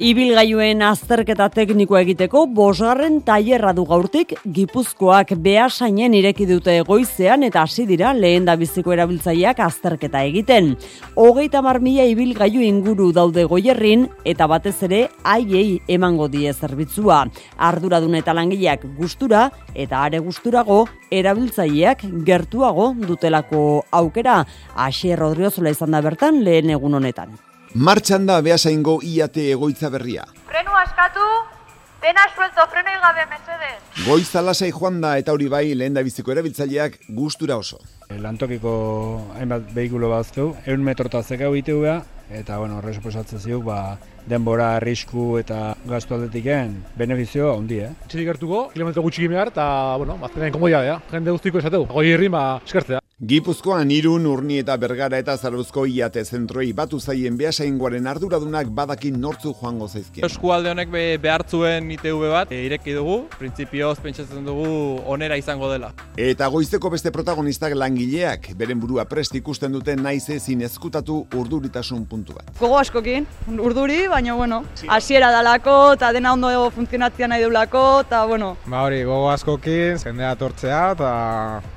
Ibilgailuen 0.00 0.80
azterketa 0.80 1.50
teknikoa 1.52 2.00
egiteko 2.00 2.46
bosgarren 2.56 3.18
tailerra 3.26 3.74
du 3.76 3.82
gaurtik 3.84 4.30
Gipuzkoak 4.56 5.34
behasainen 5.44 6.16
ireki 6.16 6.46
dute 6.48 6.78
goizean 6.88 7.44
eta 7.44 7.60
hasi 7.66 7.84
dira 7.84 8.14
lehen 8.16 8.48
da 8.48 8.54
biziko 8.56 8.94
erabiltzaileak 8.96 9.60
azterketa 9.60 10.24
egiten. 10.24 10.72
Hogeita 11.12 11.60
mar 11.60 11.82
mila 11.84 12.08
ibilgailu 12.08 12.64
inguru 12.64 13.10
daude 13.12 13.44
goierrin 13.44 14.08
eta 14.24 14.48
batez 14.48 14.78
ere 14.88 15.02
haiei 15.28 15.82
emango 15.86 16.30
die 16.32 16.48
zerbitzua. 16.54 17.26
Arduradun 17.58 18.16
eta 18.16 18.32
langileak 18.32 18.88
gustura 18.96 19.50
eta 19.74 20.06
are 20.08 20.24
gusturago 20.24 20.86
erabiltzaileak 21.12 22.08
gertuago 22.24 22.94
dutelako 22.96 23.84
aukera. 23.92 24.40
Asier 24.74 25.20
Rodriozola 25.20 25.76
izan 25.76 25.92
da 25.92 26.00
bertan 26.00 26.40
lehen 26.40 26.72
egun 26.72 26.94
honetan. 26.96 27.51
Martxan 27.74 28.26
da 28.28 28.34
behasaingo 28.44 28.98
iate 29.00 29.46
egoitza 29.54 29.88
berria. 29.88 30.26
Frenu 30.44 30.74
askatu, 30.76 31.24
dena 32.02 32.26
suelto 32.34 32.66
freno 32.68 32.92
igabe 32.92 33.24
mesedez. 33.30 33.78
Goiza 34.04 34.42
lasai 34.44 34.68
joan 34.76 35.00
da 35.00 35.14
eta 35.16 35.32
hori 35.32 35.48
bai 35.48 35.72
lehen 35.72 35.96
da 35.96 36.02
biziko 36.04 36.34
erabiltzaileak 36.34 36.98
gustura 37.16 37.56
oso. 37.56 37.80
Lantokiko 38.12 38.74
hainbat 39.38 39.72
behikulo 39.72 40.10
baztu, 40.12 40.50
eun 40.66 40.84
metrota 40.84 41.22
zekau 41.22 41.54
iteuea, 41.56 42.02
eta 42.28 42.58
bueno, 42.60 42.76
horre 42.76 42.92
suposatzen 42.92 43.40
ziuk, 43.40 43.64
ba, 43.64 43.96
denbora, 44.28 44.74
arrisku 44.76 45.38
eta 45.40 45.72
gaztu 45.88 46.18
aldetiken 46.18 46.76
benefizio 46.98 47.54
handi, 47.54 47.80
eh? 47.86 47.94
Txirik 48.04 48.34
gertuko, 48.34 48.66
kilometro 48.74 49.06
gutxik 49.08 49.32
behar, 49.32 49.48
eta, 49.54 49.96
bueno, 49.96 50.20
baztenen 50.20 50.52
komodia, 50.52 50.84
ja. 50.84 51.00
jende 51.14 51.32
guztiko 51.32 51.64
esateu. 51.64 51.88
Goi 51.88 52.10
herri, 52.12 52.28
ba, 52.28 52.60
eskertzea. 52.66 53.01
Gipuzkoan 53.20 53.90
irun, 53.94 54.24
urni 54.26 54.56
eta 54.58 54.74
bergara 54.82 55.18
eta 55.22 55.36
zaruzko 55.36 55.84
iate 55.86 56.24
zentroi 56.24 56.72
batu 56.74 56.98
zaien 56.98 57.36
behasaingoaren 57.38 58.06
arduradunak 58.10 58.70
badakin 58.74 59.20
nortzu 59.20 59.52
joango 59.60 59.86
zaizkien. 59.86 60.24
Eskualde 60.26 60.72
honek 60.72 60.88
be, 60.90 61.02
behartzuen 61.22 61.90
ITV 61.94 62.24
bat 62.32 62.50
e, 62.50 62.58
ireki 62.66 62.96
dugu, 62.96 63.20
printzipioz 63.36 64.00
pentsatzen 64.02 64.48
dugu 64.48 64.64
onera 65.06 65.36
izango 65.38 65.68
dela. 65.70 65.92
Eta 66.18 66.48
goizeko 66.50 66.90
beste 66.90 67.12
protagonistak 67.14 67.76
langileak, 67.78 68.48
beren 68.58 68.80
burua 68.82 69.04
prest 69.06 69.36
ikusten 69.38 69.76
duten 69.76 70.02
naiz 70.02 70.24
ezin 70.34 70.64
ezkutatu 70.66 71.20
urduritasun 71.38 72.02
puntu 72.10 72.34
bat. 72.40 72.50
Gogo 72.58 72.80
askokin, 72.80 73.28
urduri, 73.54 74.08
baina 74.10 74.34
bueno, 74.34 74.64
hasiera 74.88 75.30
dalako 75.30 75.76
eta 75.94 76.10
dena 76.16 76.32
ondo 76.34 76.50
funtzionatzea 76.74 77.30
nahi 77.30 77.46
dulako, 77.46 77.84
eta 78.02 78.24
bueno. 78.26 78.56
Ba 78.66 78.82
hori, 78.88 79.04
gogo 79.06 79.30
askokin, 79.30 80.02
jendea 80.02 80.34
tortzea 80.42 80.82
eta 80.96 81.12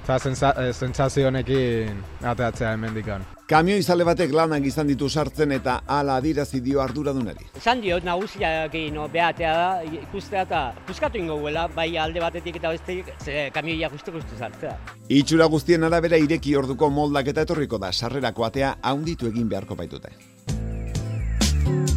sentsazio 0.05 1.27
honekin 1.27 2.03
ateatzea 2.23 2.73
hemendikan. 2.75 3.25
Kamio 3.45 3.77
izale 3.77 4.05
batek 4.05 4.31
lanak 4.33 4.63
izan 4.65 4.87
ditu 4.89 5.09
sartzen 5.09 5.51
eta 5.53 5.79
ala 5.87 6.15
adirazi 6.17 6.61
dio 6.65 6.81
arduradunari. 6.81 7.45
Esan 7.57 7.81
dio 7.81 7.99
nagusiak 8.01 8.73
no, 8.93 9.07
behatea 9.13 9.53
da, 9.53 9.67
ikustea 9.83 10.45
eta 10.47 10.61
puskatu 10.87 11.17
ingo 11.21 11.37
guela, 11.41 11.67
bai 11.67 11.91
alde 11.97 12.21
batetik 12.23 12.57
eta 12.57 12.69
bestetik, 12.73 13.13
ze 13.21 13.49
kamioia 13.53 13.89
justu 13.89 14.11
justu 14.17 14.37
sartzea. 14.39 14.77
Itxura 15.09 15.45
guztien 15.45 15.83
arabera 15.83 16.17
ireki 16.17 16.55
orduko 16.55 16.89
moldak 16.89 17.27
eta 17.27 17.45
etorriko 17.45 17.77
da, 17.77 17.91
sarrerako 17.93 18.45
atea 18.45 18.75
haunditu 18.81 19.27
egin 19.27 19.49
beharko 19.49 19.75
baitute. 19.75 20.09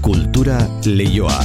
Kultura 0.03 0.61
leioa. 0.85 1.41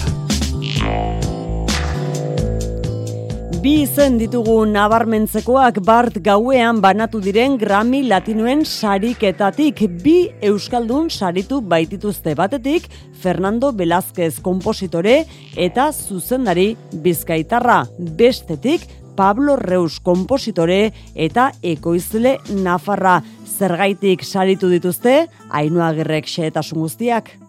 Bi 3.62 3.74
izen 3.84 4.16
ditugu 4.18 4.56
nabarmentzekoak 4.66 5.82
bart 5.86 6.16
gauean 6.24 6.80
banatu 6.82 7.20
diren 7.22 7.58
Grammy 7.60 8.00
Latinoen 8.08 8.64
sariketatik. 8.66 9.84
Bi 10.04 10.32
Euskaldun 10.42 11.10
saritu 11.12 11.60
baitituzte. 11.62 12.34
Batetik 12.40 12.88
Fernando 13.22 13.74
Velázquez 13.76 14.40
kompositore 14.42 15.26
eta 15.56 15.92
zuzendari 15.92 16.74
bizkaitarra. 17.04 17.84
Bestetik 18.00 18.88
Pablo 19.16 19.58
Reus 19.60 20.00
kompositore 20.00 20.94
eta 21.14 21.52
ekoizle 21.62 22.38
Nafarra. 22.64 23.20
Zergaitik 23.60 24.24
saritu 24.24 24.72
dituzte 24.72 25.28
Ainhoa 25.52 25.94
Gerrek 25.94 26.32
xehetasun 26.32 26.88
guztiak. 26.88 27.43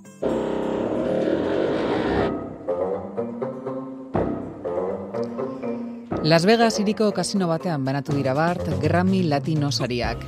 Las 6.25 6.47
Vegas 6.47 6.81
iriko 6.81 7.11
kasino 7.13 7.45
batean 7.51 7.85
banatu 7.85 8.15
dira 8.17 8.33
bart 8.33 8.65
Grammy 8.81 9.23
Latino 9.25 9.71
sariak. 9.71 10.23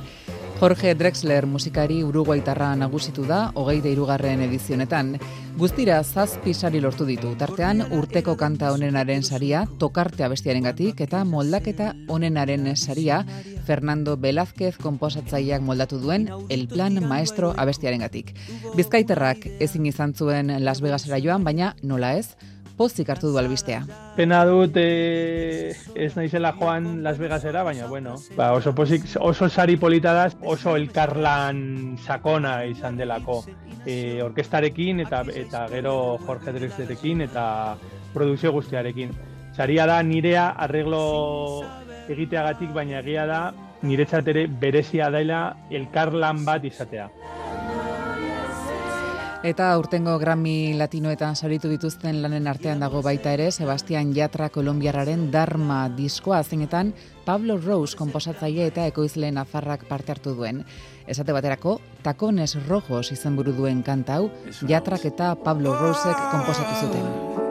Jorge 0.59 0.93
Drexler 0.93 1.47
musikari 1.49 2.03
uruguaitarra 2.05 2.75
nagusitu 2.77 3.23
da, 3.25 3.51
hogeita 3.55 3.89
irugarren 3.89 4.43
edizionetan. 4.45 5.15
Guztira, 5.57 5.97
zazpi 6.03 6.53
sari 6.53 6.81
lortu 6.81 7.05
ditu. 7.05 7.31
Tartean, 7.37 7.81
urteko 7.97 8.35
kanta 8.37 8.71
onenaren 8.73 9.23
saria, 9.23 9.63
tokartea 9.81 10.29
bestiaren 10.29 10.69
gatik, 10.69 11.01
eta 11.01 11.23
moldaketa 11.25 11.95
onenaren 12.13 12.75
saria, 12.75 13.23
Fernando 13.65 14.17
Velázquez 14.17 14.75
komposatzaileak 14.77 15.65
moldatu 15.65 15.97
duen, 16.01 16.29
El 16.49 16.67
Plan 16.67 17.01
Maestro 17.09 17.55
abestiaren 17.57 18.05
gatik. 18.05 18.35
Bizkaiterrak 18.77 19.49
ezin 19.59 19.89
izan 19.89 20.13
zuen 20.13 20.53
Las 20.61 20.81
Vegasera 20.81 21.17
joan, 21.21 21.43
baina 21.43 21.75
nola 21.81 22.13
ez, 22.17 22.35
pozik 22.77 23.09
hartu 23.09 23.31
du 23.33 23.39
albistea. 23.41 23.81
Pena 24.15 24.43
dut 24.45 24.77
e, 24.77 25.73
ez 25.95 26.11
naizela 26.15 26.53
joan 26.59 27.03
Las 27.03 27.17
Vegasera, 27.17 27.63
baina 27.65 27.87
bueno, 27.89 28.15
ba, 28.37 28.51
oso 28.53 28.73
pozik, 28.75 29.05
oso 29.19 29.49
sari 29.49 29.77
politadaz, 29.81 30.35
oso 30.41 30.75
elkarlan 30.77 31.97
sakona 32.05 32.59
izan 32.69 32.97
delako. 32.97 33.43
E, 33.87 34.21
orkestarekin 34.21 35.01
eta 35.05 35.23
eta 35.33 35.65
gero 35.71 36.17
Jorge 36.25 36.53
Drexlerekin 36.53 37.23
eta 37.25 37.45
produkzio 38.13 38.51
guztiarekin. 38.51 39.13
Saria 39.57 39.87
da 39.89 40.01
nirea 40.03 40.51
arreglo 40.65 41.63
egiteagatik, 42.07 42.73
baina 42.75 42.99
egia 42.99 43.25
da 43.25 43.41
niretzat 43.81 44.27
ere 44.33 44.45
berezia 44.47 45.09
daila 45.13 45.41
elkarlan 45.71 46.45
bat 46.45 46.65
izatea. 46.65 47.09
Eta 49.45 49.69
urtengo 49.77 50.17
Grammy 50.17 50.73
Latinoetan 50.73 51.35
saritu 51.35 51.69
dituzten 51.69 52.23
lanen 52.23 52.47
artean 52.49 52.81
dago 52.81 53.03
baita 53.05 53.35
ere 53.35 53.51
Sebastian 53.51 54.15
Yatra 54.15 54.49
Kolombiarraren 54.49 55.29
Dharma 55.31 55.83
diskoa 55.93 56.41
zeinetan 56.43 56.93
Pablo 57.25 57.59
Rose 57.61 57.95
konposatzaile 57.97 58.65
eta 58.71 58.87
ekoizle 58.89 59.29
nafarrak 59.31 59.85
parte 59.87 60.11
hartu 60.11 60.33
duen. 60.33 60.63
Esate 61.05 61.37
baterako, 61.37 61.79
Takones 62.01 62.57
Rojos 62.67 63.11
izenburu 63.13 63.53
duen 63.53 63.83
kanta 63.83 64.17
hau 64.17 64.31
Yatrak 64.67 65.05
eta 65.13 65.35
Pablo 65.35 65.77
Rosek 65.77 66.17
konposatu 66.31 66.87
zuten. 66.87 67.46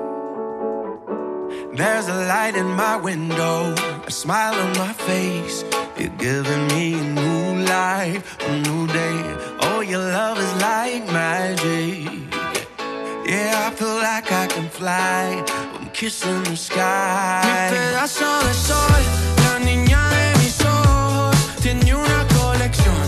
There's 1.76 2.08
a 2.08 2.14
light 2.14 2.56
in 2.56 2.70
my 2.70 2.96
window, 2.96 3.74
a 4.06 4.10
smile 4.10 4.54
on 4.54 4.72
my 4.78 4.94
face. 4.94 5.62
You're 5.98 6.16
giving 6.16 6.66
me 6.68 6.94
a 6.94 7.04
new 7.04 7.66
life, 7.68 8.24
a 8.48 8.52
new 8.64 8.86
day. 8.86 9.20
Oh, 9.60 9.82
your 9.82 10.00
love 10.00 10.38
is 10.38 10.52
like 10.54 11.04
magic. 11.12 12.08
Yeah, 13.28 13.68
I 13.68 13.70
feel 13.76 13.96
like 14.00 14.32
I 14.32 14.46
can 14.46 14.70
fly. 14.70 15.44
I'm 15.78 15.90
kissing 15.92 16.42
the 16.44 16.56
sky. 16.56 17.42
Mi 17.44 17.76
pedazo 17.76 18.24
de 18.46 18.54
sol, 18.54 19.02
la 19.44 19.58
niña 19.58 20.00
de 20.16 20.38
mis 20.38 20.58
ojos, 20.64 21.36
tiene 21.60 21.94
una 21.94 22.26
colección. 22.40 23.04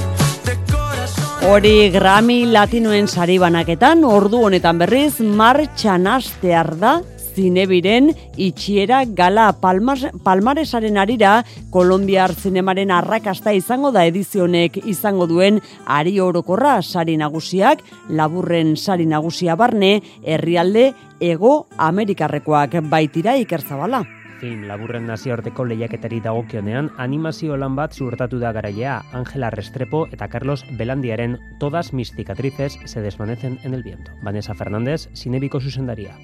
Hori 1.49 1.89
Grammy 1.89 2.45
Latinoen 2.45 3.09
sari 3.09 3.39
banaketan, 3.39 4.05
ordu 4.05 4.45
honetan 4.45 4.77
berriz, 4.79 5.21
martxan 5.21 6.07
astear 6.07 6.77
da, 6.77 7.01
zinebiren 7.39 8.11
itxiera 8.35 9.05
gala 9.07 9.53
palmas, 9.63 10.03
palmaresaren 10.27 10.99
arira 10.99 11.45
Kolombiar 11.71 12.35
zinemaren 12.35 12.91
arrakasta 12.91 13.55
izango 13.55 13.93
da 13.95 14.05
edizionek 14.09 14.81
izango 14.91 15.29
duen 15.31 15.61
ari 15.87 16.17
orokorra 16.19 16.81
sari 16.83 17.17
nagusiak, 17.21 17.85
laburren 18.11 18.75
sari 18.77 19.07
nagusia 19.07 19.55
barne, 19.55 20.01
herrialde 20.25 20.91
ego 21.21 21.69
Amerikarrekoak 21.79 22.81
baitira 22.91 23.37
ikerzabala. 23.39 24.03
Film 24.39 24.69
laburren 24.71 25.09
nazioarteko 25.11 25.65
lehiaketari 25.67 26.21
dagokionean 26.23 26.93
animazio 27.05 27.57
lan 27.59 27.75
bat 27.79 27.95
zuertatu 27.95 28.39
da 28.39 28.53
garailea 28.55 29.01
Angela 29.19 29.51
Restrepo 29.51 30.05
eta 30.15 30.31
Carlos 30.31 30.63
Belandiaren 30.79 31.39
Todas 31.59 31.93
mis 31.93 32.15
cicatrices 32.15 32.79
se 32.85 33.03
desvanecen 33.03 33.59
en 33.65 33.75
el 33.75 33.83
viento. 33.83 34.13
Vanessa 34.23 34.55
Fernández, 34.55 35.09
sinebiko 35.13 35.61
zuzendaria. 35.61 36.15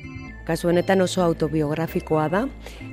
Kasu 0.44 0.68
honetan 0.68 1.00
oso 1.00 1.22
autobiografikoa 1.24 2.26
da, 2.28 2.42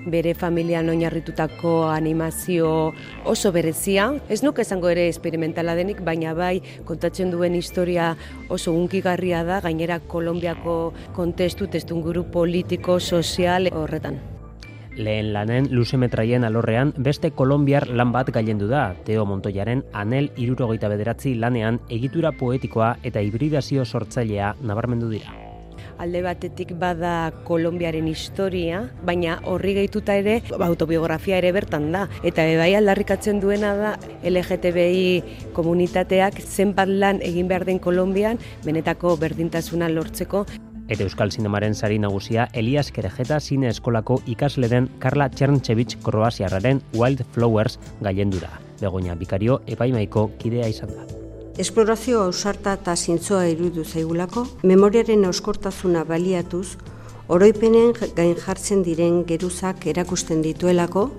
bere 0.08 0.32
familian 0.34 0.88
oinarritutako 0.90 1.90
animazio 1.92 2.94
oso 3.28 3.52
berezia. 3.52 4.08
Ez 4.32 4.40
nuke 4.44 4.64
esango 4.64 4.88
ere 4.88 5.10
esperimentala 5.12 5.76
denik, 5.76 6.00
baina 6.08 6.32
bai 6.34 6.62
kontatzen 6.88 7.32
duen 7.32 7.56
historia 7.60 8.14
oso 8.48 8.72
unkigarria 8.72 9.44
da, 9.44 9.60
gainera 9.60 10.00
Kolombiako 10.00 10.94
kontestu, 11.16 11.68
testunguru 11.68 12.24
politiko, 12.32 13.00
sozial 13.00 13.68
horretan. 13.76 14.22
Lehen 14.96 15.34
lanen 15.34 15.68
luze 15.72 16.00
metraien 16.00 16.44
alorrean 16.48 16.92
beste 16.98 17.32
kolombiar 17.36 17.88
lan 17.88 18.12
bat 18.16 18.32
gailendu 18.32 18.68
da, 18.72 18.90
Teo 19.08 19.28
Montoyaren 19.28 19.84
anel 19.92 20.32
irurogeita 20.36 20.92
bederatzi 20.92 21.36
lanean 21.36 21.80
egitura 21.90 22.32
poetikoa 22.32 22.98
eta 23.04 23.24
hibridazio 23.24 23.86
sortzailea 23.86 24.56
nabarmendu 24.62 25.12
dira 25.12 25.51
alde 26.02 26.24
batetik 26.26 26.74
bada 26.80 27.32
Kolombiaren 27.46 28.08
historia, 28.10 28.82
baina 29.06 29.38
horri 29.46 29.76
gehituta 29.78 30.16
ere 30.18 30.40
autobiografia 30.58 31.38
ere 31.38 31.52
bertan 31.54 31.92
da. 31.94 32.08
Eta 32.26 32.48
bai 32.58 32.74
aldarrikatzen 32.80 33.40
duena 33.44 33.76
da 33.78 33.94
LGTBI 34.26 35.54
komunitateak 35.54 36.42
zenbat 36.42 36.90
lan 36.90 37.22
egin 37.22 37.48
behar 37.52 37.68
den 37.70 37.80
Kolombian, 37.80 38.42
benetako 38.66 39.16
berdintasuna 39.22 39.90
lortzeko. 39.94 40.46
Eta 40.92 41.06
Euskal 41.06 41.32
Zinemaren 41.32 41.76
sari 41.78 42.02
nagusia 42.04 42.50
Elias 42.52 42.90
Kerejeta 42.92 43.40
zine 43.40 43.70
eskolako 43.72 44.20
ikasle 44.28 44.68
den 44.68 44.90
Carla 45.00 45.30
Txerntsevich 45.30 46.02
Kroasiarraren 46.04 46.82
Wild 46.98 47.24
Flowers 47.32 47.80
gaiendura. 48.02 48.52
Begoña 48.82 49.16
Bikario 49.16 49.62
epaimaiko 49.68 50.32
kidea 50.42 50.68
izan 50.68 50.96
da. 50.98 51.21
Esplorazio 51.60 52.22
ausarta 52.24 52.78
eta 52.78 52.94
zintzoa 52.96 53.44
irudu 53.52 53.84
zaigulako, 53.84 54.46
memoriaren 54.64 55.26
euskortazuna 55.28 56.06
baliatuz, 56.08 56.78
oroipenen 57.28 57.92
gain 58.16 58.38
jartzen 58.40 58.86
diren 58.88 59.26
geruzak 59.28 59.86
erakusten 59.92 60.42
dituelako, 60.46 61.10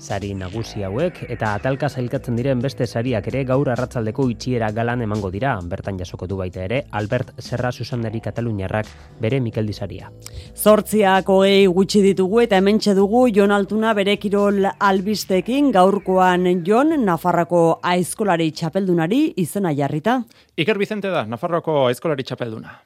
Sari 0.00 0.30
nagusi 0.32 0.80
hauek 0.80 1.18
eta 1.28 1.50
atalka 1.58 1.90
zailkatzen 1.92 2.38
diren 2.38 2.62
beste 2.64 2.86
sariak 2.86 3.26
ere 3.28 3.42
gaur 3.44 3.68
arratzaldeko 3.68 4.24
itxiera 4.32 4.70
galan 4.72 5.04
emango 5.04 5.28
dira. 5.30 5.52
Bertan 5.60 5.98
jasoko 6.00 6.26
du 6.26 6.38
baita 6.40 6.64
ere 6.64 6.78
Albert 6.90 7.34
Serra 7.38 7.68
Susanderi 7.70 8.22
Kataluniarrak 8.24 8.88
bere 9.20 9.42
Mikeldi 9.44 9.76
saria. 9.76 10.08
Zortziak 10.56 11.28
hogei 11.28 11.66
gutxi 11.68 12.00
ditugu 12.08 12.40
eta 12.46 12.56
hementxe 12.56 12.96
dugu 12.96 13.26
Jon 13.28 13.52
Altuna 13.52 13.92
bere 13.92 14.16
kirol 14.16 14.64
albistekin 14.72 15.68
gaurkoan 15.76 16.48
Jon 16.64 16.96
Nafarroko 17.04 17.64
aizkolari 17.82 18.50
txapeldunari 18.56 19.26
izena 19.36 19.76
jarrita. 19.76 20.22
Iker 20.56 20.80
Vicente 20.80 21.12
da, 21.12 21.26
Nafarroko 21.28 21.84
aizkolari 21.90 22.24
txapelduna. 22.24 22.80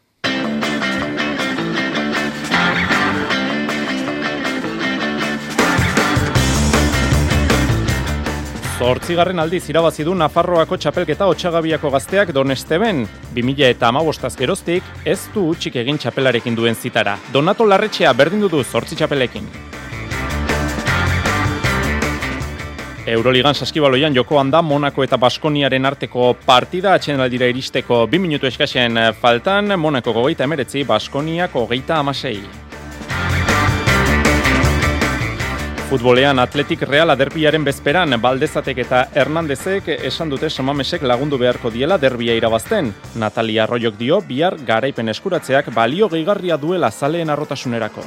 Zortzigarren 8.74 9.38
aldiz 9.38 9.68
irabazi 9.70 10.02
du 10.02 10.16
Nafarroako 10.18 10.74
txapelketa 10.82 11.28
otxagabiako 11.30 11.92
gazteak 11.94 12.32
Donesteben. 12.34 13.04
2000 13.36 13.68
eta 13.70 13.86
amabostaz 13.92 14.32
geroztik, 14.34 14.82
ez 15.06 15.28
du 15.34 15.44
utxik 15.52 15.76
egin 15.78 16.00
txapelarekin 16.02 16.56
duen 16.58 16.74
zitara. 16.74 17.14
Donato 17.32 17.68
Larretxea 17.70 18.10
berdin 18.18 18.42
du 18.42 18.64
zortzi 18.64 18.98
txapelekin. 18.98 19.46
Euroligan 23.14 23.54
saskibaloian 23.54 24.16
jokoan 24.16 24.50
da 24.50 24.62
Monako 24.62 25.04
eta 25.04 25.20
Baskoniaren 25.22 25.86
arteko 25.86 26.32
partida 26.46 26.96
atxen 26.98 27.20
aldira 27.20 27.46
iristeko 27.46 28.08
2 28.10 28.18
minutu 28.18 28.50
eskasen 28.50 28.98
faltan, 29.20 29.78
Monako 29.78 30.18
gogeita 30.18 30.50
emeretzi, 30.50 30.82
Baskoniak 30.82 31.52
gogeita 31.54 32.00
amasei. 32.02 32.40
Futbolean 35.94 36.40
Atletik 36.42 36.80
Real 36.82 37.12
derbiaren 37.14 37.62
bezperan 37.62 38.16
Baldezatek 38.18 38.80
eta 38.82 39.02
Hernandezek 39.14 39.92
esan 40.08 40.32
dute 40.32 40.50
Samamesek 40.50 41.04
lagundu 41.06 41.38
beharko 41.38 41.70
diela 41.70 42.00
derbia 42.02 42.34
irabazten. 42.34 42.88
Natalia 43.14 43.62
Arroyok 43.62 43.94
dio 44.00 44.18
bihar 44.26 44.56
garaipen 44.66 45.12
eskuratzeak 45.14 45.70
balio 45.70 46.08
gehigarria 46.10 46.58
duela 46.58 46.90
zaleen 46.90 47.30
arrotasunerako. 47.30 48.02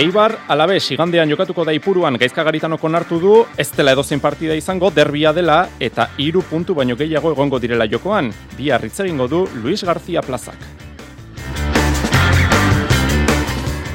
Eibar, 0.00 0.38
alabe, 0.48 0.80
sigandean 0.80 1.28
jokatuko 1.28 1.68
da 1.68 1.76
ipuruan 1.76 2.16
gaizkagaritanoko 2.16 2.88
nartu 2.88 3.20
du, 3.20 3.38
ez 3.58 3.68
dela 3.76 3.92
edozein 3.92 4.24
partida 4.24 4.56
izango, 4.56 4.88
derbia 4.88 5.36
dela, 5.36 5.66
eta 5.78 6.14
hiru 6.16 6.48
puntu 6.48 6.80
baino 6.80 6.96
gehiago 6.96 7.36
egongo 7.36 7.60
direla 7.60 7.84
jokoan. 7.84 8.32
Bi 8.56 8.72
egingo 8.72 9.28
du 9.28 9.48
Luis 9.60 9.84
García 9.84 10.22
Plazak. 10.22 10.79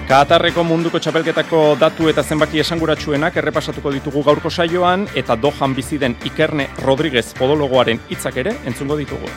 Katarreko 0.06 0.62
munduko 0.62 0.99
txapelketako 1.01 1.60
datu 1.82 2.06
eta 2.12 2.22
zenbaki 2.22 2.60
esanguratsuenak 2.62 3.39
errepasatuko 3.41 3.89
ditugu 3.89 4.22
gaurko 4.28 4.51
saioan 4.53 5.08
eta 5.18 5.34
dohan 5.34 5.74
bizi 5.74 5.97
den 5.97 6.14
Ikerne 6.30 6.68
Rodriguez 6.84 7.32
podologoaren 7.34 7.97
hitzak 8.14 8.38
ere 8.43 8.53
entzungo 8.70 8.99
ditugu. 8.99 9.32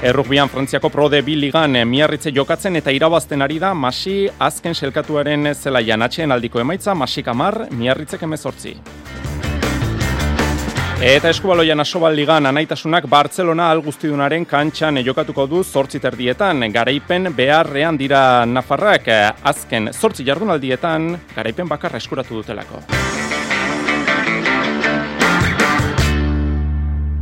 Errugbian 0.00 0.48
Frantziako 0.48 0.88
Prode 0.94 1.20
bi 1.26 1.36
ligan 1.36 1.76
miarritze 1.90 2.32
jokatzen 2.32 2.80
eta 2.80 2.94
irabazten 2.96 3.44
ari 3.44 3.60
da 3.60 3.74
Masi 3.74 4.30
azken 4.48 4.72
selkatuaren 4.74 5.52
zelaian 5.52 6.08
atxeen 6.08 6.32
aldiko 6.32 6.64
emaitza 6.64 6.94
Masi 6.94 7.22
Kamar 7.22 7.66
miarritzek 7.70 8.24
emezortzi. 8.24 8.78
Eta 10.96 11.28
eskubaloian 11.28 11.80
asobal 11.82 12.14
ligan 12.16 12.46
anaitasunak 12.48 13.04
Bartzelona 13.12 13.66
algustidunaren 13.68 14.46
kantxan 14.48 14.96
jokatuko 15.04 15.44
du 15.46 15.60
zortzi 15.62 16.00
terdietan. 16.00 16.64
Garaipen 16.72 17.34
beharrean 17.36 17.98
dira 18.00 18.46
Nafarrak 18.48 19.10
azken 19.44 19.92
zortzi 19.92 20.24
jardunaldietan 20.24 21.12
garaipen 21.36 21.68
bakarra 21.68 22.00
eskuratu 22.00 22.40
dutelako. 22.40 22.80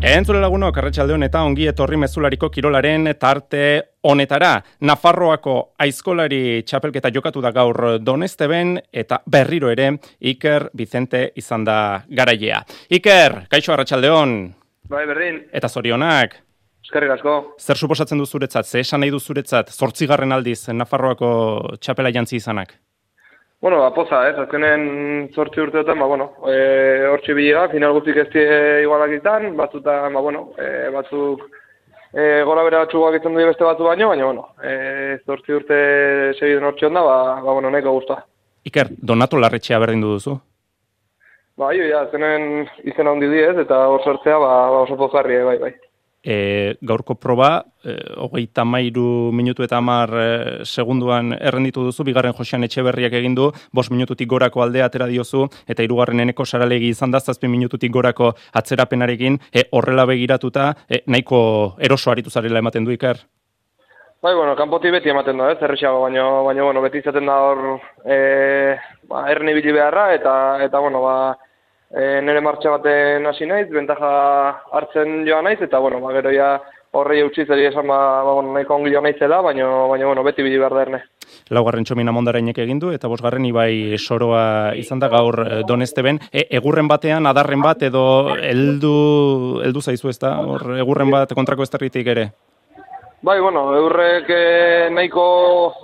Entzule 0.05 0.37
lagunok, 0.37 0.77
arretxalde 0.77 1.17
eta 1.25 1.41
ongi 1.49 1.65
etorri 1.65 1.97
mezulariko 1.97 2.51
kirolaren 2.53 3.09
tarte 3.19 3.61
honetara. 4.05 4.51
Nafarroako 4.85 5.55
aizkolari 5.81 6.63
txapelketa 6.63 7.09
jokatu 7.09 7.41
da 7.41 7.51
gaur 7.51 7.99
donesteben 8.05 8.77
eta 8.93 9.23
berriro 9.25 9.71
ere 9.71 9.97
Iker 10.21 10.69
Vicente 10.75 11.33
izan 11.37 11.65
da 11.65 12.05
garailea. 12.07 12.61
Iker, 12.91 13.47
kaixo 13.49 13.73
arratsaldeon. 13.73 14.53
Bai, 14.91 15.07
berdin. 15.07 15.41
Eta 15.51 15.71
zorionak. 15.73 16.37
Eskerrik 16.85 17.17
asko. 17.17 17.55
Zer 17.59 17.81
suposatzen 17.81 18.19
du 18.19 18.27
zuretzat, 18.27 18.67
ze 18.67 18.81
esan 18.81 19.01
nahi 19.01 19.11
du 19.11 19.19
zuretzat, 19.19 19.73
zortzigarren 19.73 20.33
aldiz 20.33 20.69
Nafarroako 20.69 21.79
txapela 21.81 22.13
jantzi 22.13 22.37
izanak? 22.37 22.77
Bueno, 23.65 23.79
ba, 23.81 24.27
ez, 24.29 24.37
azkenen 24.37 25.31
zortzi 25.33 25.62
urteotan, 25.62 25.97
ba, 25.97 26.05
bueno, 26.05 26.27
e, 26.53 27.07
hortxe 27.09 27.33
bilega, 27.33 27.71
final 27.73 27.95
guztik 27.97 28.19
ez 28.21 28.27
die 28.35 28.59
igualak 28.83 29.15
izan, 29.17 29.55
batzutan, 29.57 30.12
ba, 30.12 30.21
bueno, 30.21 30.43
e, 30.61 30.91
batzuk 30.93 31.47
e, 32.12 32.43
gora 32.45 32.67
bera 32.67 32.83
batxuak 32.83 33.17
izan 33.17 33.33
du 33.33 33.47
beste 33.49 33.65
batzu 33.65 33.87
baino, 33.89 34.11
baina, 34.11 34.27
bueno, 34.29 34.45
e, 34.61 35.17
zortzi 35.25 35.57
urte 35.57 35.79
segiden 36.35 36.69
hortxe 36.69 36.91
onda, 36.91 37.07
ba, 37.09 37.17
ba, 37.41 37.57
bueno, 37.57 37.73
neko 37.73 37.97
guztua. 37.97 38.19
Iker, 38.69 38.93
Donato 39.01 39.41
Larretxea 39.41 39.81
berdin 39.81 40.05
duzu? 40.05 40.37
Ba, 41.57 41.73
jo, 41.73 41.89
ja, 41.89 42.05
azkenen 42.05 42.69
izena 42.85 43.17
hondi 43.17 43.33
diez, 43.33 43.57
eta 43.65 43.81
hor 43.95 44.05
sortzea, 44.05 44.37
ba, 44.45 44.53
ba 44.77 44.85
oso 44.85 45.01
pozarri, 45.07 45.41
bai, 45.49 45.57
bai 45.65 45.73
e, 46.25 46.77
gaurko 46.81 47.14
proba, 47.20 47.64
e, 47.85 47.95
hogeita 48.16 48.64
mairu 48.64 49.31
minutu 49.33 49.62
eta 49.62 49.79
amar 49.79 50.11
e, 50.16 50.64
segunduan 50.64 51.35
errenditu 51.37 51.85
duzu, 51.85 52.07
bigarren 52.09 52.35
josean 52.35 52.64
etxe 52.64 52.83
berriak 52.83 53.12
egindu, 53.20 53.51
bos 53.72 53.91
minututik 53.93 54.29
gorako 54.29 54.64
aldea 54.64 54.89
atera 54.89 55.07
diozu, 55.07 55.45
eta 55.68 55.85
hirugarren 55.85 56.25
eneko 56.25 56.45
saralegi 56.45 56.89
izan 56.97 57.12
da, 57.12 57.20
zazpi 57.20 57.49
minututik 57.49 57.93
gorako 57.93 58.33
atzerapenarekin, 58.57 59.39
e, 59.53 59.68
horrela 59.72 60.09
begiratuta, 60.09 60.72
e, 60.89 61.05
nahiko 61.07 61.77
eroso 61.79 62.11
aritu 62.11 62.31
zarela 62.31 62.64
ematen 62.64 62.85
du 62.85 62.97
iker? 62.97 63.20
Bai, 64.25 64.33
bueno, 64.33 64.55
kanpoti 64.57 64.89
beti 64.89 65.11
ematen 65.12 65.37
da, 65.37 65.51
ez, 65.53 65.59
errexago, 65.61 65.99
baina, 66.07 66.25
baina, 66.47 66.62
bueno, 66.64 66.81
beti 66.81 67.03
izaten 67.03 67.27
da 67.29 67.35
hor, 67.45 67.59
e, 68.09 68.16
ba, 69.11 69.27
erren 69.29 69.53
beharra, 69.53 70.14
eta, 70.14 70.64
eta, 70.64 70.81
bueno, 70.81 71.03
ba, 71.03 71.37
e, 71.95 72.21
nire 72.23 72.41
martxa 72.43 72.75
baten 72.75 73.27
hasi 73.27 73.47
naiz, 73.47 73.69
bentaja 73.71 74.11
hartzen 74.73 75.23
joa 75.29 75.43
naiz, 75.43 75.61
eta 75.63 75.79
bueno, 75.79 76.01
ba, 76.03 76.13
gero 76.17 76.33
ja 76.35 76.57
horrei 76.95 77.21
eutxiz 77.23 77.49
esan 77.51 77.87
ba, 77.87 78.23
ba, 78.23 78.33
bueno, 78.35 78.53
nahiko 78.55 78.75
ongi 78.75 78.93
joa 78.93 79.03
naizela, 79.03 79.41
baina, 79.43 79.67
baina 79.91 80.07
bueno, 80.07 80.23
beti 80.23 80.43
bidi 80.43 80.59
behar 80.59 80.75
derne. 80.75 81.03
Laugarren 81.51 81.85
txomina 81.85 82.13
mondarainek 82.13 82.59
egin 82.59 82.79
du, 82.79 82.93
eta 82.95 83.09
bosgarren 83.11 83.45
ibai 83.47 83.99
soroa 83.99 84.75
izan 84.79 85.03
da 85.03 85.09
gaur 85.09 85.41
eh, 85.43 85.61
doneste 85.67 86.03
ben. 86.03 86.21
E, 86.33 86.47
egurren 86.59 86.89
batean, 86.89 87.27
adarren 87.27 87.63
bat, 87.63 87.83
edo 87.83 88.35
eldu, 88.39 89.61
eldu 89.65 89.83
zaizu 89.83 90.11
ez 90.11 90.19
da, 90.19 90.37
egurren 90.79 91.11
bat 91.11 91.35
kontrako 91.35 91.67
ez 91.67 91.71
ere? 92.05 92.31
Bai, 93.25 93.39
bueno, 93.41 93.71
eurrek 93.73 94.27
e, 94.29 94.91
nahiko, 94.93 95.23